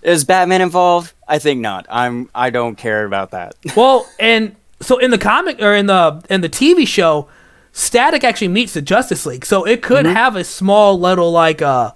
Is 0.02 0.24
Batman 0.24 0.62
involved? 0.62 1.12
I 1.28 1.38
think 1.38 1.60
not. 1.60 1.86
I'm. 1.90 2.30
I 2.34 2.50
don't 2.50 2.76
care 2.76 3.04
about 3.04 3.32
that. 3.32 3.54
well, 3.76 4.08
and 4.18 4.56
so 4.80 4.98
in 4.98 5.10
the 5.10 5.18
comic 5.18 5.60
or 5.60 5.74
in 5.74 5.86
the 5.86 6.24
in 6.30 6.40
the 6.40 6.48
TV 6.48 6.86
show, 6.86 7.28
Static 7.72 8.24
actually 8.24 8.48
meets 8.48 8.74
the 8.74 8.82
Justice 8.82 9.26
League, 9.26 9.44
so 9.44 9.64
it 9.64 9.82
could 9.82 10.06
have 10.06 10.36
a 10.36 10.44
small 10.44 10.98
little 10.98 11.30
like 11.30 11.60
uh 11.62 11.92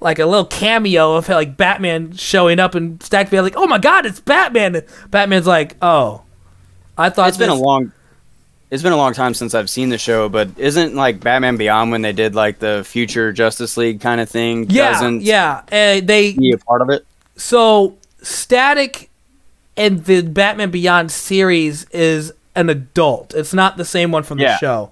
like 0.00 0.18
a 0.18 0.26
little 0.26 0.44
cameo 0.44 1.14
of 1.14 1.28
like 1.28 1.56
Batman 1.56 2.12
showing 2.14 2.60
up 2.60 2.74
and 2.74 3.02
Static 3.02 3.30
being 3.30 3.42
like, 3.42 3.56
"Oh 3.56 3.66
my 3.66 3.78
God, 3.78 4.06
it's 4.06 4.20
Batman!" 4.20 4.76
And 4.76 4.86
Batman's 5.10 5.46
like, 5.46 5.76
"Oh, 5.82 6.22
I 6.96 7.10
thought 7.10 7.28
it's 7.28 7.38
been 7.38 7.50
a 7.50 7.54
long. 7.54 7.92
It's 8.70 8.82
been 8.82 8.92
a 8.92 8.96
long 8.96 9.12
time 9.12 9.34
since 9.34 9.54
I've 9.54 9.70
seen 9.70 9.88
the 9.88 9.98
show, 9.98 10.28
but 10.28 10.48
isn't 10.56 10.94
like 10.94 11.20
Batman 11.20 11.56
Beyond 11.56 11.90
when 11.90 12.02
they 12.02 12.12
did 12.12 12.34
like 12.34 12.58
the 12.58 12.82
future 12.84 13.32
Justice 13.32 13.76
League 13.76 14.00
kind 14.00 14.20
of 14.20 14.28
thing? 14.28 14.70
yeah, 14.70 14.92
doesn't 14.92 15.22
yeah." 15.22 15.62
Uh, 15.66 16.00
they 16.04 16.34
be 16.34 16.52
a 16.52 16.58
part 16.58 16.80
of 16.80 16.90
it? 16.90 17.04
So 17.36 17.96
Static 18.22 19.10
and 19.76 20.04
the 20.04 20.22
Batman 20.22 20.70
Beyond 20.70 21.10
series 21.10 21.84
is 21.90 22.32
an 22.54 22.70
adult. 22.70 23.34
It's 23.34 23.52
not 23.52 23.76
the 23.76 23.84
same 23.84 24.12
one 24.12 24.22
from 24.22 24.38
the 24.38 24.44
Yeah. 24.44 24.56
show. 24.58 24.90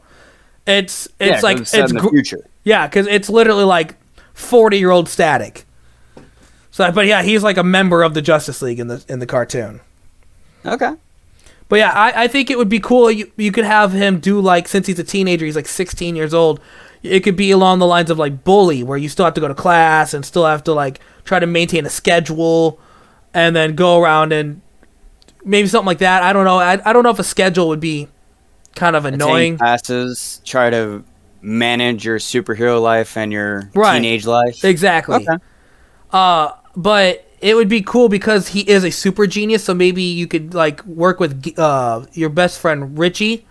It's 0.66 1.08
Yeah, 1.20 1.26
it's 1.26 1.34
'cause 1.36 1.42
like 1.42 1.58
it's 1.58 1.74
it's 1.74 1.92
gr- 1.92 2.08
future. 2.10 2.44
Yeah, 2.64 2.86
because 2.86 3.06
it's 3.06 3.28
literally 3.28 3.64
like 3.64 3.94
forty 4.34 4.78
year 4.78 4.90
old 4.90 5.08
Static. 5.08 5.64
So, 6.70 6.90
but 6.90 7.06
yeah, 7.06 7.22
he's 7.22 7.42
like 7.42 7.56
a 7.58 7.62
member 7.64 8.02
of 8.02 8.14
the 8.14 8.22
Justice 8.22 8.62
League 8.62 8.80
in 8.80 8.86
the 8.88 9.04
in 9.08 9.18
the 9.18 9.26
cartoon. 9.26 9.80
Okay. 10.64 10.92
But 11.68 11.76
yeah, 11.78 11.90
I, 11.92 12.24
I 12.24 12.28
think 12.28 12.50
it 12.50 12.58
would 12.58 12.68
be 12.68 12.80
cool. 12.80 13.10
You 13.10 13.30
you 13.36 13.50
could 13.52 13.64
have 13.64 13.92
him 13.92 14.20
do 14.20 14.40
like 14.40 14.68
since 14.68 14.86
he's 14.86 14.98
a 14.98 15.04
teenager, 15.04 15.44
he's 15.46 15.56
like 15.56 15.66
sixteen 15.68 16.16
years 16.16 16.32
old. 16.34 16.60
It 17.02 17.20
could 17.20 17.36
be 17.36 17.50
along 17.50 17.78
the 17.80 17.86
lines 17.86 18.10
of 18.10 18.18
like 18.18 18.44
bully, 18.44 18.82
where 18.82 18.98
you 18.98 19.08
still 19.08 19.24
have 19.24 19.34
to 19.34 19.40
go 19.40 19.48
to 19.48 19.54
class 19.54 20.14
and 20.14 20.24
still 20.24 20.46
have 20.46 20.62
to 20.64 20.72
like 20.72 21.00
try 21.24 21.38
to 21.38 21.46
maintain 21.46 21.84
a 21.86 21.90
schedule, 21.90 22.78
and 23.34 23.56
then 23.56 23.74
go 23.74 24.00
around 24.00 24.32
and 24.32 24.60
maybe 25.44 25.66
something 25.68 25.86
like 25.86 25.98
that. 25.98 26.22
I 26.22 26.32
don't 26.32 26.44
know. 26.44 26.58
I, 26.58 26.80
I 26.88 26.92
don't 26.92 27.02
know 27.02 27.10
if 27.10 27.18
a 27.18 27.24
schedule 27.24 27.68
would 27.68 27.80
be 27.80 28.08
kind 28.76 28.94
of 28.96 29.04
annoying. 29.04 29.58
classes. 29.58 30.40
Try 30.44 30.70
to 30.70 31.02
manage 31.40 32.04
your 32.04 32.18
superhero 32.18 32.80
life 32.80 33.16
and 33.16 33.32
your 33.32 33.68
Right. 33.74 33.94
teenage 33.98 34.26
life. 34.26 34.64
Exactly. 34.64 35.16
Okay. 35.28 35.42
Uh, 36.12 36.52
but 36.76 37.26
it 37.40 37.56
would 37.56 37.68
be 37.68 37.82
cool 37.82 38.08
because 38.08 38.48
he 38.48 38.60
is 38.60 38.84
a 38.84 38.90
super 38.92 39.26
genius. 39.26 39.64
So 39.64 39.74
maybe 39.74 40.02
you 40.02 40.28
could 40.28 40.54
like 40.54 40.84
work 40.86 41.18
with 41.18 41.58
uh, 41.58 42.06
your 42.12 42.28
best 42.28 42.60
friend 42.60 42.96
Richie 42.96 43.44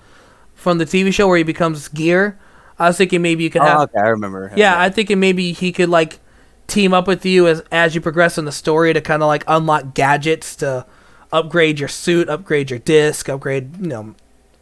from 0.55 0.77
the 0.77 0.85
TV 0.85 1.13
show 1.13 1.27
where 1.27 1.37
he 1.37 1.43
becomes 1.43 1.87
Gear. 1.89 2.39
I 2.81 2.87
was 2.87 2.97
thinking 2.97 3.21
maybe 3.21 3.43
you 3.43 3.51
could 3.51 3.61
oh, 3.61 3.65
have. 3.65 3.79
Oh, 3.79 3.83
okay, 3.83 3.99
I 3.99 4.07
remember. 4.07 4.47
him, 4.47 4.57
Yeah, 4.57 4.79
I 4.79 4.89
thinking 4.89 5.19
maybe 5.19 5.51
he 5.51 5.71
could 5.71 5.89
like 5.89 6.19
team 6.65 6.95
up 6.95 7.05
with 7.05 7.27
you 7.27 7.47
as 7.47 7.61
as 7.71 7.93
you 7.93 8.01
progress 8.01 8.39
in 8.39 8.45
the 8.45 8.51
story 8.51 8.91
to 8.91 9.01
kind 9.01 9.21
of 9.21 9.27
like 9.27 9.43
unlock 9.47 9.93
gadgets 9.93 10.55
to 10.57 10.87
upgrade 11.31 11.79
your 11.79 11.89
suit, 11.89 12.27
upgrade 12.27 12.71
your 12.71 12.79
disc, 12.79 13.29
upgrade 13.29 13.77
you 13.77 13.87
know 13.87 14.15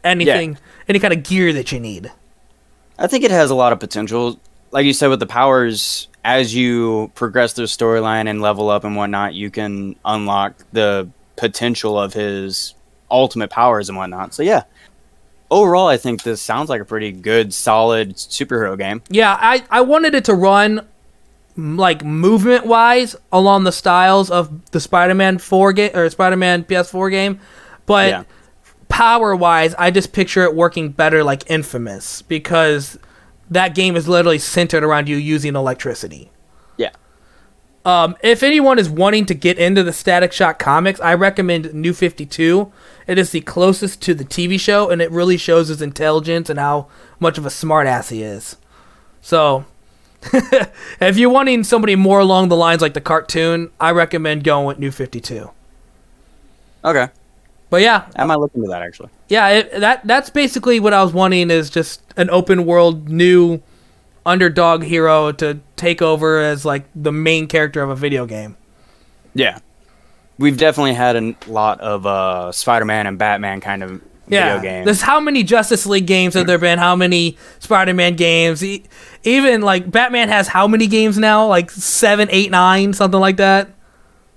anything, 0.04 0.58
any 0.86 0.98
kind 0.98 1.14
of 1.14 1.22
gear 1.22 1.50
that 1.54 1.72
you 1.72 1.80
need. 1.80 2.12
I 2.98 3.06
think 3.06 3.24
it 3.24 3.30
has 3.30 3.50
a 3.50 3.54
lot 3.54 3.72
of 3.72 3.80
potential. 3.80 4.38
Like 4.70 4.84
you 4.84 4.92
said, 4.92 5.08
with 5.08 5.20
the 5.20 5.26
powers, 5.26 6.08
as 6.22 6.54
you 6.54 7.10
progress 7.14 7.54
through 7.54 7.64
the 7.64 7.68
storyline 7.68 8.28
and 8.28 8.42
level 8.42 8.68
up 8.68 8.84
and 8.84 8.96
whatnot, 8.96 9.32
you 9.32 9.50
can 9.50 9.96
unlock 10.04 10.56
the 10.72 11.08
potential 11.36 11.98
of 11.98 12.12
his 12.12 12.74
ultimate 13.10 13.48
powers 13.48 13.88
and 13.88 13.96
whatnot. 13.96 14.34
So 14.34 14.42
yeah, 14.42 14.64
overall, 15.50 15.88
I 15.88 15.96
think 15.96 16.22
this 16.22 16.40
sounds 16.40 16.68
like 16.68 16.80
a 16.80 16.84
pretty 16.84 17.12
good, 17.12 17.52
solid 17.54 18.16
superhero 18.16 18.76
game. 18.78 19.02
Yeah, 19.08 19.36
I 19.40 19.64
I 19.70 19.80
wanted 19.82 20.14
it 20.14 20.24
to 20.26 20.34
run 20.34 20.86
like 21.56 22.04
movement 22.04 22.64
wise 22.66 23.16
along 23.32 23.64
the 23.64 23.72
styles 23.72 24.30
of 24.30 24.70
the 24.70 24.80
Spider-Man 24.80 25.38
4 25.38 25.72
game 25.72 25.90
or 25.94 26.08
Spider-Man 26.08 26.64
PS4 26.64 27.10
game, 27.10 27.40
but 27.86 28.08
Yeah. 28.08 28.22
power 28.88 29.34
wise, 29.36 29.74
I 29.78 29.90
just 29.90 30.12
picture 30.12 30.44
it 30.44 30.54
working 30.54 30.90
better 30.90 31.22
like 31.24 31.50
Infamous 31.50 32.22
because 32.22 32.98
that 33.50 33.74
game 33.74 33.96
is 33.96 34.08
literally 34.08 34.38
centered 34.38 34.84
around 34.84 35.08
you 35.08 35.16
using 35.16 35.54
electricity. 35.56 36.30
Um, 37.84 38.16
if 38.22 38.42
anyone 38.42 38.78
is 38.78 38.90
wanting 38.90 39.24
to 39.26 39.34
get 39.34 39.58
into 39.58 39.82
the 39.82 39.92
Static 39.92 40.32
Shock 40.32 40.58
comics, 40.58 41.00
I 41.00 41.14
recommend 41.14 41.72
New 41.72 41.94
52. 41.94 42.70
It 43.06 43.18
is 43.18 43.30
the 43.30 43.40
closest 43.40 44.02
to 44.02 44.14
the 44.14 44.24
TV 44.24 44.60
show, 44.60 44.90
and 44.90 45.00
it 45.00 45.10
really 45.10 45.38
shows 45.38 45.68
his 45.68 45.80
intelligence 45.80 46.50
and 46.50 46.58
how 46.58 46.88
much 47.18 47.38
of 47.38 47.46
a 47.46 47.48
smartass 47.48 48.10
he 48.10 48.22
is. 48.22 48.56
So, 49.22 49.64
if 51.00 51.16
you're 51.16 51.30
wanting 51.30 51.64
somebody 51.64 51.96
more 51.96 52.20
along 52.20 52.48
the 52.50 52.56
lines 52.56 52.82
like 52.82 52.92
the 52.92 53.00
cartoon, 53.00 53.70
I 53.80 53.92
recommend 53.92 54.44
going 54.44 54.66
with 54.66 54.78
New 54.78 54.90
52. 54.90 55.50
Okay, 56.84 57.08
But 57.70 57.80
yeah, 57.82 58.06
I 58.16 58.24
might 58.24 58.38
look 58.38 58.54
into 58.54 58.68
that 58.68 58.82
actually. 58.82 59.10
yeah, 59.28 59.48
it, 59.48 59.80
that 59.80 60.06
that's 60.06 60.30
basically 60.30 60.80
what 60.80 60.94
I 60.94 61.02
was 61.02 61.12
wanting 61.12 61.50
is 61.50 61.68
just 61.68 62.02
an 62.16 62.30
open 62.30 62.64
world 62.64 63.08
new 63.10 63.60
underdog 64.24 64.82
hero 64.84 65.30
to 65.32 65.60
take 65.80 66.00
over 66.02 66.40
as 66.40 66.64
like 66.64 66.84
the 66.94 67.10
main 67.12 67.46
character 67.48 67.82
of 67.82 67.90
a 67.90 67.96
video 67.96 68.26
game. 68.26 68.56
Yeah, 69.34 69.58
we've 70.38 70.56
definitely 70.56 70.94
had 70.94 71.16
a 71.16 71.34
lot 71.46 71.80
of 71.80 72.06
uh, 72.06 72.52
Spider-Man 72.52 73.06
and 73.06 73.18
Batman 73.18 73.60
kind 73.60 73.82
of 73.82 74.00
Yeah, 74.28 74.56
video 74.56 74.62
games. 74.62 74.84
there's 74.86 75.02
how 75.02 75.20
many 75.20 75.42
Justice 75.42 75.86
League 75.86 76.06
games 76.06 76.34
have 76.34 76.46
there 76.46 76.58
been? 76.58 76.78
How 76.78 76.94
many 76.96 77.36
Spider-Man 77.60 78.16
games? 78.16 78.62
E- 78.64 78.84
Even 79.24 79.62
like 79.62 79.90
Batman 79.90 80.28
has 80.28 80.48
how 80.48 80.66
many 80.66 80.86
games 80.86 81.16
now? 81.18 81.46
Like 81.46 81.70
seven, 81.70 82.28
eight, 82.30 82.50
nine, 82.50 82.92
something 82.92 83.20
like 83.20 83.36
that. 83.38 83.70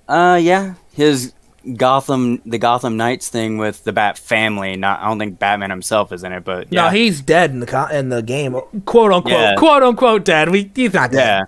Uh, 0.08 0.38
yeah, 0.42 0.74
his 0.92 1.32
Gotham, 1.76 2.42
the 2.44 2.58
Gotham 2.58 2.96
Knights 2.96 3.28
thing 3.28 3.56
with 3.58 3.84
the 3.84 3.92
Bat 3.92 4.18
family. 4.18 4.76
Not, 4.76 5.00
I 5.00 5.08
don't 5.08 5.18
think 5.18 5.38
Batman 5.38 5.70
himself 5.70 6.12
is 6.12 6.22
in 6.24 6.32
it, 6.32 6.44
but 6.44 6.72
yeah, 6.72 6.82
No, 6.84 6.88
he's 6.90 7.20
dead 7.22 7.50
in 7.50 7.60
the 7.60 7.66
co- 7.66 7.86
in 7.86 8.10
the 8.10 8.22
game, 8.22 8.52
quote 8.84 9.12
unquote, 9.12 9.32
Yeah. 9.32 9.54
quote 9.56 9.82
unquote 9.82 10.24
dead. 10.24 10.50
We 10.50 10.70
he's 10.74 10.92
not 10.94 11.10
dead. 11.12 11.18
yeah. 11.18 11.42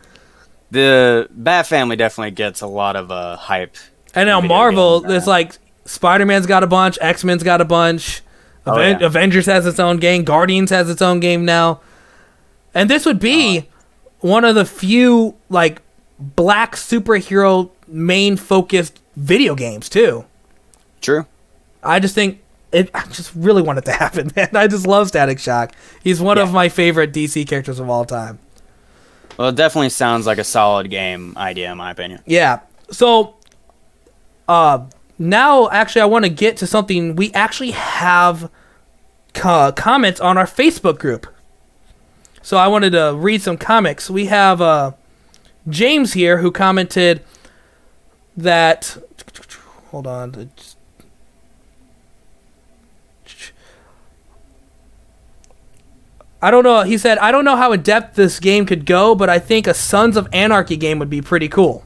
The 0.71 1.29
Bat 1.31 1.67
family 1.67 1.97
definitely 1.97 2.33
gets 2.33 2.61
a 2.61 2.67
lot 2.67 2.97
of 2.97 3.11
uh 3.11 3.37
hype. 3.37 3.77
And 4.15 4.27
now 4.29 4.41
Marvel, 4.41 5.01
games, 5.01 5.11
there's 5.11 5.29
uh, 5.29 5.31
like 5.31 5.59
Spider-Man's 5.85 6.47
got 6.47 6.63
a 6.63 6.67
bunch, 6.67 6.99
X-Men's 7.01 7.43
got 7.43 7.61
a 7.61 7.65
bunch, 7.65 8.23
Oh, 8.67 8.75
Aven- 8.79 8.99
yeah. 9.01 9.07
Avengers 9.07 9.47
has 9.47 9.67
its 9.67 9.79
own 9.79 9.99
game, 9.99 10.25
Guardians 10.25 10.71
has 10.71 10.91
its 10.91 11.01
own 11.03 11.21
game 11.21 11.45
now, 11.45 11.81
and 12.75 12.91
this 12.91 13.05
would 13.07 13.21
be 13.21 13.59
Uh-huh. 13.59 13.67
one 14.21 14.45
of 14.45 14.55
the 14.55 14.65
few 14.65 15.35
like 15.51 15.83
black 16.19 16.75
superhero 16.75 17.71
main 17.87 18.37
focused 18.37 18.99
video 19.17 19.55
games 19.55 19.89
too. 19.89 20.25
True. 21.01 21.27
I 21.83 22.01
just 22.01 22.15
think 22.15 22.43
it. 22.73 22.91
I 22.95 23.07
just 23.07 23.35
really 23.35 23.63
want 23.63 23.79
it 23.79 23.85
to 23.87 23.93
happen, 24.05 24.31
man. 24.37 24.51
I 24.55 24.67
just 24.67 24.87
love 24.87 25.09
Static 25.09 25.39
Shock. 25.39 25.75
He's 26.03 26.21
one 26.21 26.39
of 26.39 26.53
my 26.53 26.69
favorite 26.69 27.13
DC 27.13 27.47
characters 27.49 27.79
of 27.81 27.89
all 27.89 28.05
time. 28.05 28.39
Well, 29.37 29.49
it 29.49 29.57
definitely 29.57 29.91
sounds 29.91 30.27
like 30.27 30.39
a 30.39 30.45
solid 30.45 30.91
game 30.91 31.35
idea, 31.37 31.71
in 31.71 31.79
my 31.79 31.91
opinion. 31.91 32.23
Yeah. 32.27 32.61
So, 32.91 33.35
uh, 34.49 34.87
now 35.19 35.69
actually, 35.71 36.03
I 36.03 36.07
want 36.07 36.25
to 36.25 36.31
get 36.31 36.57
to 36.59 36.67
something. 36.67 37.17
We 37.17 37.33
actually 37.33 37.73
have 37.73 38.51
co- 39.35 39.73
comments 39.73 40.21
on 40.21 40.39
our 40.39 40.47
Facebook 40.47 40.99
group. 40.99 41.27
So 42.43 42.57
I 42.57 42.69
wanted 42.69 42.91
to 42.91 43.15
read 43.15 43.43
some 43.43 43.57
comics. 43.57 44.09
We 44.09 44.27
have 44.27 44.63
uh, 44.63 44.93
James 45.69 46.13
here 46.13 46.39
who 46.39 46.51
commented 46.51 47.23
that. 48.37 48.97
Hold 49.91 50.07
on. 50.07 50.51
I 56.43 56.51
don't 56.51 56.65
know. 56.65 56.83
He 56.83 56.99
said, 56.99 57.19
I 57.19 57.33
don't 57.33 57.45
know 57.45 57.57
how 57.57 57.73
in 57.73 57.83
depth 57.83 58.15
this 58.15 58.39
game 58.39 58.67
could 58.67 58.85
go, 58.87 59.15
but 59.15 59.31
I 59.31 59.39
think 59.39 59.67
a 59.67 59.75
Sons 59.75 60.17
of 60.17 60.29
Anarchy 60.33 60.77
game 60.77 60.99
would 60.99 61.11
be 61.11 61.23
pretty 61.23 61.49
cool. 61.49 61.85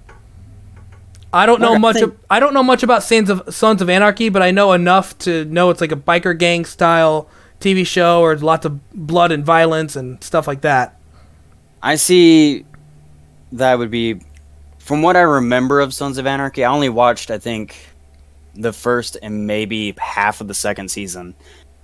I 1.32 1.46
don't 1.46 1.60
know 1.60 1.78
much. 1.78 1.96
think- 1.96 2.14
I 2.28 2.40
don't 2.40 2.52
know 2.52 2.62
much 2.62 2.82
about 2.82 3.04
Sons 3.04 3.30
of 3.30 3.54
Sons 3.54 3.80
of 3.80 3.88
Anarchy, 3.88 4.28
but 4.28 4.42
I 4.42 4.50
know 4.50 4.72
enough 4.72 5.16
to 5.18 5.44
know 5.44 5.70
it's 5.70 5.80
like 5.80 5.92
a 5.92 5.96
biker 5.96 6.36
gang 6.36 6.64
style 6.64 7.28
TV 7.60 7.86
show, 7.86 8.20
or 8.20 8.36
lots 8.36 8.66
of 8.66 8.80
blood 8.92 9.30
and 9.30 9.44
violence 9.44 9.94
and 9.94 10.22
stuff 10.24 10.48
like 10.48 10.62
that. 10.62 10.98
I 11.82 11.94
see 11.94 12.64
that 13.52 13.78
would 13.78 13.90
be 13.90 14.20
from 14.90 15.02
what 15.02 15.16
I 15.16 15.20
remember 15.20 15.78
of 15.78 15.94
Sons 15.94 16.18
of 16.18 16.26
Anarchy, 16.26 16.64
I 16.64 16.72
only 16.72 16.88
watched 16.88 17.30
I 17.30 17.38
think 17.38 17.76
the 18.56 18.72
first 18.72 19.16
and 19.22 19.46
maybe 19.46 19.94
half 19.98 20.40
of 20.40 20.48
the 20.48 20.54
second 20.54 20.90
season. 20.90 21.36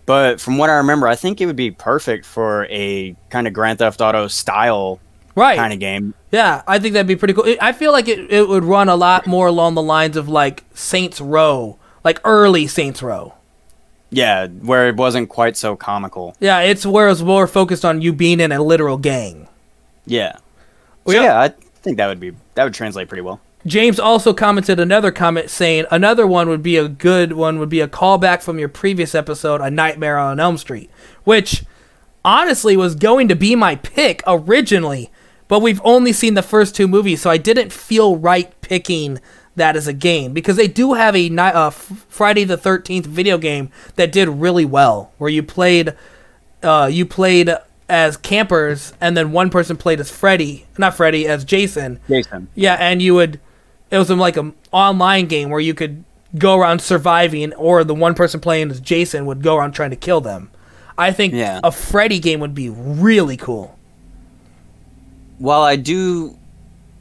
But 0.06 0.40
from 0.40 0.58
what 0.58 0.70
I 0.70 0.78
remember, 0.78 1.06
I 1.06 1.14
think 1.14 1.40
it 1.40 1.46
would 1.46 1.54
be 1.54 1.70
perfect 1.70 2.26
for 2.26 2.66
a 2.68 3.14
kind 3.30 3.46
of 3.46 3.52
Grand 3.52 3.78
Theft 3.78 4.00
Auto 4.00 4.26
style 4.26 4.98
Right. 5.36 5.56
kind 5.56 5.72
of 5.72 5.78
game. 5.78 6.14
Yeah, 6.32 6.64
I 6.66 6.80
think 6.80 6.94
that'd 6.94 7.06
be 7.06 7.14
pretty 7.14 7.32
cool. 7.32 7.44
I 7.60 7.70
feel 7.70 7.92
like 7.92 8.08
it, 8.08 8.28
it 8.32 8.48
would 8.48 8.64
run 8.64 8.88
a 8.88 8.96
lot 8.96 9.24
more 9.28 9.46
along 9.46 9.74
the 9.74 9.82
lines 9.82 10.16
of 10.16 10.28
like 10.28 10.64
Saints 10.74 11.20
Row, 11.20 11.78
like 12.02 12.20
early 12.24 12.66
Saints 12.66 13.04
Row. 13.04 13.34
Yeah, 14.10 14.48
where 14.48 14.88
it 14.88 14.96
wasn't 14.96 15.28
quite 15.28 15.56
so 15.56 15.76
comical. 15.76 16.34
Yeah, 16.40 16.58
it's 16.62 16.84
where 16.84 17.08
it's 17.08 17.20
more 17.22 17.46
focused 17.46 17.84
on 17.84 18.02
you 18.02 18.12
being 18.12 18.40
in 18.40 18.50
a 18.50 18.60
literal 18.60 18.98
gang. 18.98 19.46
Yeah. 20.06 20.38
So 21.06 21.12
yeah, 21.12 21.40
I 21.40 21.54
think 21.86 21.96
that 21.98 22.08
would 22.08 22.20
be 22.20 22.32
that 22.54 22.64
would 22.64 22.74
translate 22.74 23.08
pretty 23.08 23.22
well. 23.22 23.40
James 23.64 23.98
also 23.98 24.34
commented 24.34 24.78
another 24.78 25.10
comment 25.10 25.50
saying 25.50 25.86
another 25.90 26.26
one 26.26 26.48
would 26.48 26.62
be 26.62 26.76
a 26.76 26.88
good 26.88 27.32
one 27.32 27.58
would 27.58 27.68
be 27.68 27.80
a 27.80 27.88
callback 27.88 28.42
from 28.42 28.58
your 28.58 28.68
previous 28.68 29.14
episode, 29.14 29.60
A 29.60 29.70
Nightmare 29.70 30.18
on 30.18 30.38
Elm 30.38 30.58
Street, 30.58 30.90
which 31.24 31.64
honestly 32.24 32.76
was 32.76 32.94
going 32.94 33.28
to 33.28 33.36
be 33.36 33.54
my 33.54 33.76
pick 33.76 34.22
originally, 34.26 35.10
but 35.48 35.62
we've 35.62 35.80
only 35.84 36.12
seen 36.12 36.34
the 36.34 36.42
first 36.42 36.74
two 36.74 36.88
movies, 36.88 37.22
so 37.22 37.30
I 37.30 37.38
didn't 37.38 37.72
feel 37.72 38.16
right 38.16 38.52
picking 38.60 39.20
that 39.54 39.74
as 39.74 39.86
a 39.86 39.92
game 39.92 40.32
because 40.32 40.56
they 40.56 40.68
do 40.68 40.94
have 40.94 41.16
a 41.16 41.34
uh, 41.36 41.70
Friday 41.70 42.44
the 42.44 42.58
13th 42.58 43.06
video 43.06 43.38
game 43.38 43.70
that 43.94 44.12
did 44.12 44.28
really 44.28 44.64
well 44.64 45.12
where 45.18 45.30
you 45.30 45.42
played 45.42 45.94
uh, 46.62 46.88
you 46.92 47.06
played 47.06 47.50
as 47.88 48.16
campers 48.16 48.92
and 49.00 49.16
then 49.16 49.32
one 49.32 49.50
person 49.50 49.76
played 49.76 50.00
as 50.00 50.10
Freddy, 50.10 50.66
not 50.78 50.94
Freddy, 50.96 51.26
as 51.26 51.44
Jason. 51.44 52.00
Jason. 52.08 52.48
Yeah, 52.54 52.74
and 52.74 53.00
you 53.00 53.14
would. 53.14 53.40
It 53.90 53.98
was 53.98 54.10
like 54.10 54.36
an 54.36 54.54
online 54.72 55.26
game 55.26 55.50
where 55.50 55.60
you 55.60 55.74
could 55.74 56.04
go 56.36 56.58
around 56.58 56.80
surviving, 56.80 57.54
or 57.54 57.84
the 57.84 57.94
one 57.94 58.14
person 58.14 58.40
playing 58.40 58.70
as 58.70 58.80
Jason 58.80 59.26
would 59.26 59.42
go 59.42 59.56
around 59.56 59.72
trying 59.72 59.90
to 59.90 59.96
kill 59.96 60.20
them. 60.20 60.50
I 60.98 61.12
think 61.12 61.34
Yeah. 61.34 61.60
a 61.62 61.70
Freddy 61.70 62.18
game 62.18 62.40
would 62.40 62.54
be 62.54 62.68
really 62.68 63.36
cool. 63.36 63.78
While 65.38 65.62
I 65.62 65.76
do 65.76 66.36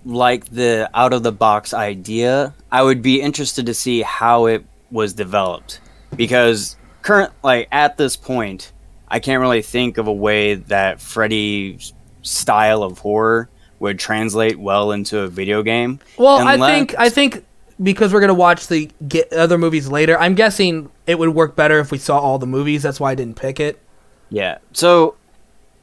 like 0.06 0.46
the 0.52 0.90
out 0.94 1.14
of 1.14 1.24
the 1.24 1.32
box 1.32 1.74
idea, 1.74 2.54
I 2.72 2.84
would 2.84 3.02
be 3.02 3.22
interested 3.22 3.66
to 3.66 3.74
see 3.74 4.02
how 4.02 4.46
it 4.46 4.64
was 4.92 5.14
developed 5.14 5.80
because 6.16 6.76
current 7.02 7.32
like 7.44 7.68
at 7.72 7.98
this 7.98 8.16
point, 8.16 8.72
I 9.08 9.20
can't 9.20 9.42
really 9.42 9.62
think 9.62 9.98
of 9.98 10.08
a 10.08 10.14
way 10.14 10.56
that 10.56 11.00
Freddy's 11.00 11.94
style 12.22 12.84
of 12.84 13.00
horror 13.00 13.50
would 13.80 14.00
translate 14.00 14.58
well 14.58 14.92
into 14.92 15.20
a 15.20 15.28
video 15.28 15.62
game. 15.64 16.00
Well, 16.18 16.38
I 16.38 16.58
think 16.58 16.96
I 16.98 17.10
think 17.10 17.46
because 17.82 18.14
we're 18.14 18.22
gonna 18.22 18.34
watch 18.34 18.68
the 18.68 18.90
other 19.32 19.58
movies 19.58 19.88
later, 19.88 20.18
I'm 20.20 20.36
guessing 20.36 20.90
it 21.08 21.20
would 21.20 21.30
work 21.30 21.56
better 21.56 21.80
if 21.80 21.92
we 21.92 21.98
saw 21.98 22.20
all 22.20 22.40
the 22.40 22.48
movies. 22.48 22.84
That's 22.84 23.00
why 23.00 23.12
I 23.12 23.16
didn't 23.16 23.36
pick 23.36 23.60
it. 23.60 23.82
Yeah. 24.30 24.58
So, 24.74 25.16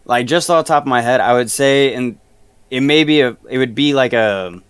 like, 0.04 0.26
just 0.26 0.50
off 0.50 0.64
the 0.64 0.68
top 0.68 0.82
of 0.82 0.88
my 0.88 1.00
head, 1.00 1.20
I 1.20 1.34
would 1.34 1.50
say, 1.50 1.94
and 1.94 2.18
it 2.70 2.80
may 2.80 3.04
be 3.04 3.20
a, 3.20 3.36
it 3.48 3.58
would 3.58 3.74
be 3.74 3.94
like 3.94 4.12
a, 4.12 4.60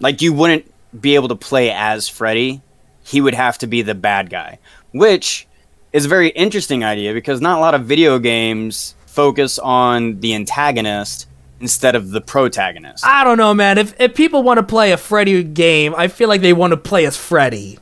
like 0.00 0.22
you 0.22 0.32
wouldn't 0.32 0.72
be 0.98 1.16
able 1.16 1.28
to 1.28 1.36
play 1.36 1.70
as 1.70 2.08
Freddy, 2.08 2.62
he 3.02 3.20
would 3.20 3.34
have 3.34 3.58
to 3.58 3.66
be 3.66 3.82
the 3.82 3.94
bad 3.94 4.30
guy, 4.30 4.58
which 4.92 5.46
is 5.94 6.04
a 6.04 6.08
very 6.08 6.28
interesting 6.30 6.84
idea 6.84 7.14
because 7.14 7.40
not 7.40 7.56
a 7.56 7.60
lot 7.60 7.72
of 7.72 7.84
video 7.84 8.18
games 8.18 8.96
focus 9.06 9.60
on 9.60 10.18
the 10.18 10.34
antagonist 10.34 11.28
instead 11.60 11.94
of 11.94 12.10
the 12.10 12.20
protagonist. 12.20 13.06
I 13.06 13.22
don't 13.22 13.38
know, 13.38 13.54
man. 13.54 13.78
If 13.78 13.98
if 14.00 14.14
people 14.14 14.42
want 14.42 14.58
to 14.58 14.64
play 14.64 14.90
a 14.90 14.96
Freddy 14.96 15.44
game, 15.44 15.94
I 15.96 16.08
feel 16.08 16.28
like 16.28 16.40
they 16.40 16.52
want 16.52 16.72
to 16.72 16.76
play 16.76 17.06
as 17.06 17.16
Freddy. 17.16 17.78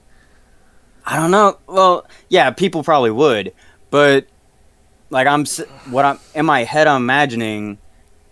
I 1.07 1.17
don't 1.17 1.31
know. 1.31 1.59
Well, 1.67 2.07
yeah, 2.29 2.51
people 2.51 2.85
probably 2.85 3.11
would, 3.11 3.55
but 3.91 4.27
like 5.09 5.27
I'm 5.27 5.47
what 5.91 6.05
I'm 6.05 6.19
in 6.35 6.45
my 6.45 6.65
head 6.65 6.87
I'm 6.87 7.03
imagining 7.03 7.79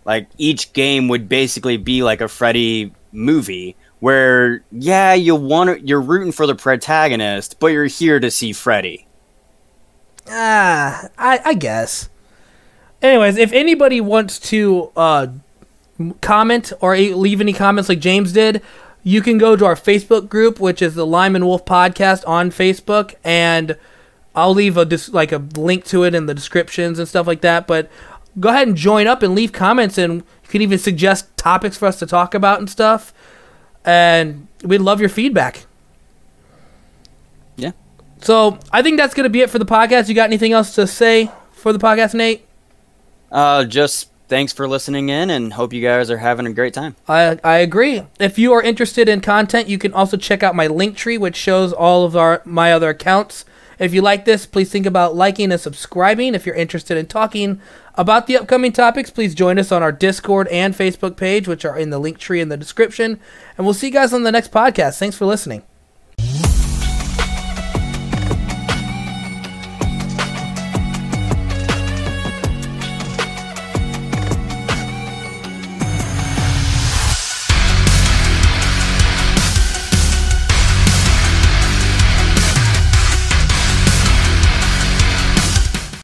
like 0.04 0.28
each 0.36 0.74
game 0.74 1.08
would 1.08 1.26
basically 1.26 1.78
be 1.78 2.02
like 2.02 2.20
a 2.20 2.28
Freddy 2.28 2.92
movie 3.12 3.76
where 4.00 4.62
yeah, 4.70 5.14
you 5.14 5.36
want 5.36 5.88
you're 5.88 6.02
rooting 6.02 6.32
for 6.32 6.46
the 6.46 6.54
protagonist, 6.54 7.58
but 7.60 7.68
you're 7.68 7.86
here 7.86 8.20
to 8.20 8.30
see 8.30 8.52
Freddy. 8.52 9.06
Ah, 10.28 11.08
I, 11.18 11.40
I 11.44 11.54
guess. 11.54 12.08
Anyways, 13.02 13.36
if 13.36 13.52
anybody 13.52 14.00
wants 14.00 14.38
to 14.50 14.92
uh, 14.96 15.28
comment 16.20 16.72
or 16.80 16.96
leave 16.96 17.40
any 17.40 17.52
comments 17.52 17.88
like 17.88 18.00
James 18.00 18.32
did, 18.32 18.62
you 19.02 19.22
can 19.22 19.38
go 19.38 19.56
to 19.56 19.64
our 19.64 19.74
Facebook 19.74 20.28
group, 20.28 20.60
which 20.60 20.82
is 20.82 20.94
the 20.94 21.06
Lime 21.06 21.34
and 21.34 21.46
Wolf 21.46 21.64
Podcast 21.64 22.26
on 22.28 22.50
Facebook, 22.50 23.14
and 23.24 23.76
I'll 24.34 24.54
leave 24.54 24.76
a 24.76 24.84
dis- 24.84 25.08
like 25.08 25.32
a 25.32 25.38
link 25.56 25.84
to 25.86 26.04
it 26.04 26.14
in 26.14 26.26
the 26.26 26.34
descriptions 26.34 26.98
and 26.98 27.08
stuff 27.08 27.26
like 27.26 27.40
that. 27.40 27.66
But 27.66 27.90
go 28.38 28.50
ahead 28.50 28.68
and 28.68 28.76
join 28.76 29.06
up 29.06 29.22
and 29.22 29.34
leave 29.34 29.52
comments, 29.52 29.96
and 29.96 30.16
you 30.16 30.48
can 30.48 30.62
even 30.62 30.78
suggest 30.78 31.34
topics 31.36 31.78
for 31.78 31.86
us 31.86 31.98
to 32.00 32.06
talk 32.06 32.34
about 32.34 32.58
and 32.58 32.68
stuff. 32.68 33.14
And 33.84 34.46
we'd 34.62 34.82
love 34.82 35.00
your 35.00 35.08
feedback. 35.08 35.64
So 38.22 38.58
I 38.72 38.82
think 38.82 38.98
that's 38.98 39.14
gonna 39.14 39.28
be 39.28 39.40
it 39.40 39.50
for 39.50 39.58
the 39.58 39.66
podcast. 39.66 40.08
You 40.08 40.14
got 40.14 40.24
anything 40.24 40.52
else 40.52 40.74
to 40.74 40.86
say 40.86 41.30
for 41.52 41.72
the 41.72 41.78
podcast, 41.78 42.14
Nate? 42.14 42.46
Uh 43.30 43.64
just 43.64 44.10
thanks 44.28 44.52
for 44.52 44.68
listening 44.68 45.08
in 45.08 45.30
and 45.30 45.52
hope 45.52 45.72
you 45.72 45.82
guys 45.82 46.10
are 46.10 46.18
having 46.18 46.46
a 46.46 46.52
great 46.52 46.74
time. 46.74 46.96
I 47.08 47.38
I 47.42 47.58
agree. 47.58 48.02
If 48.18 48.38
you 48.38 48.52
are 48.52 48.62
interested 48.62 49.08
in 49.08 49.20
content, 49.20 49.68
you 49.68 49.78
can 49.78 49.92
also 49.92 50.16
check 50.16 50.42
out 50.42 50.54
my 50.54 50.66
link 50.66 50.96
tree, 50.96 51.18
which 51.18 51.36
shows 51.36 51.72
all 51.72 52.04
of 52.04 52.16
our 52.16 52.42
my 52.44 52.72
other 52.72 52.90
accounts. 52.90 53.44
If 53.78 53.94
you 53.94 54.02
like 54.02 54.26
this, 54.26 54.44
please 54.44 54.70
think 54.70 54.84
about 54.84 55.16
liking 55.16 55.50
and 55.50 55.60
subscribing. 55.60 56.34
If 56.34 56.44
you're 56.44 56.54
interested 56.54 56.98
in 56.98 57.06
talking 57.06 57.62
about 57.94 58.26
the 58.26 58.36
upcoming 58.36 58.72
topics, 58.72 59.08
please 59.08 59.34
join 59.34 59.58
us 59.58 59.72
on 59.72 59.82
our 59.82 59.90
Discord 59.90 60.48
and 60.48 60.74
Facebook 60.74 61.16
page, 61.16 61.48
which 61.48 61.64
are 61.64 61.78
in 61.78 61.88
the 61.88 61.98
link 61.98 62.18
tree 62.18 62.42
in 62.42 62.50
the 62.50 62.58
description. 62.58 63.18
And 63.56 63.66
we'll 63.66 63.72
see 63.72 63.86
you 63.86 63.92
guys 63.94 64.12
on 64.12 64.22
the 64.22 64.32
next 64.32 64.52
podcast. 64.52 64.98
Thanks 64.98 65.16
for 65.16 65.24
listening. 65.24 65.62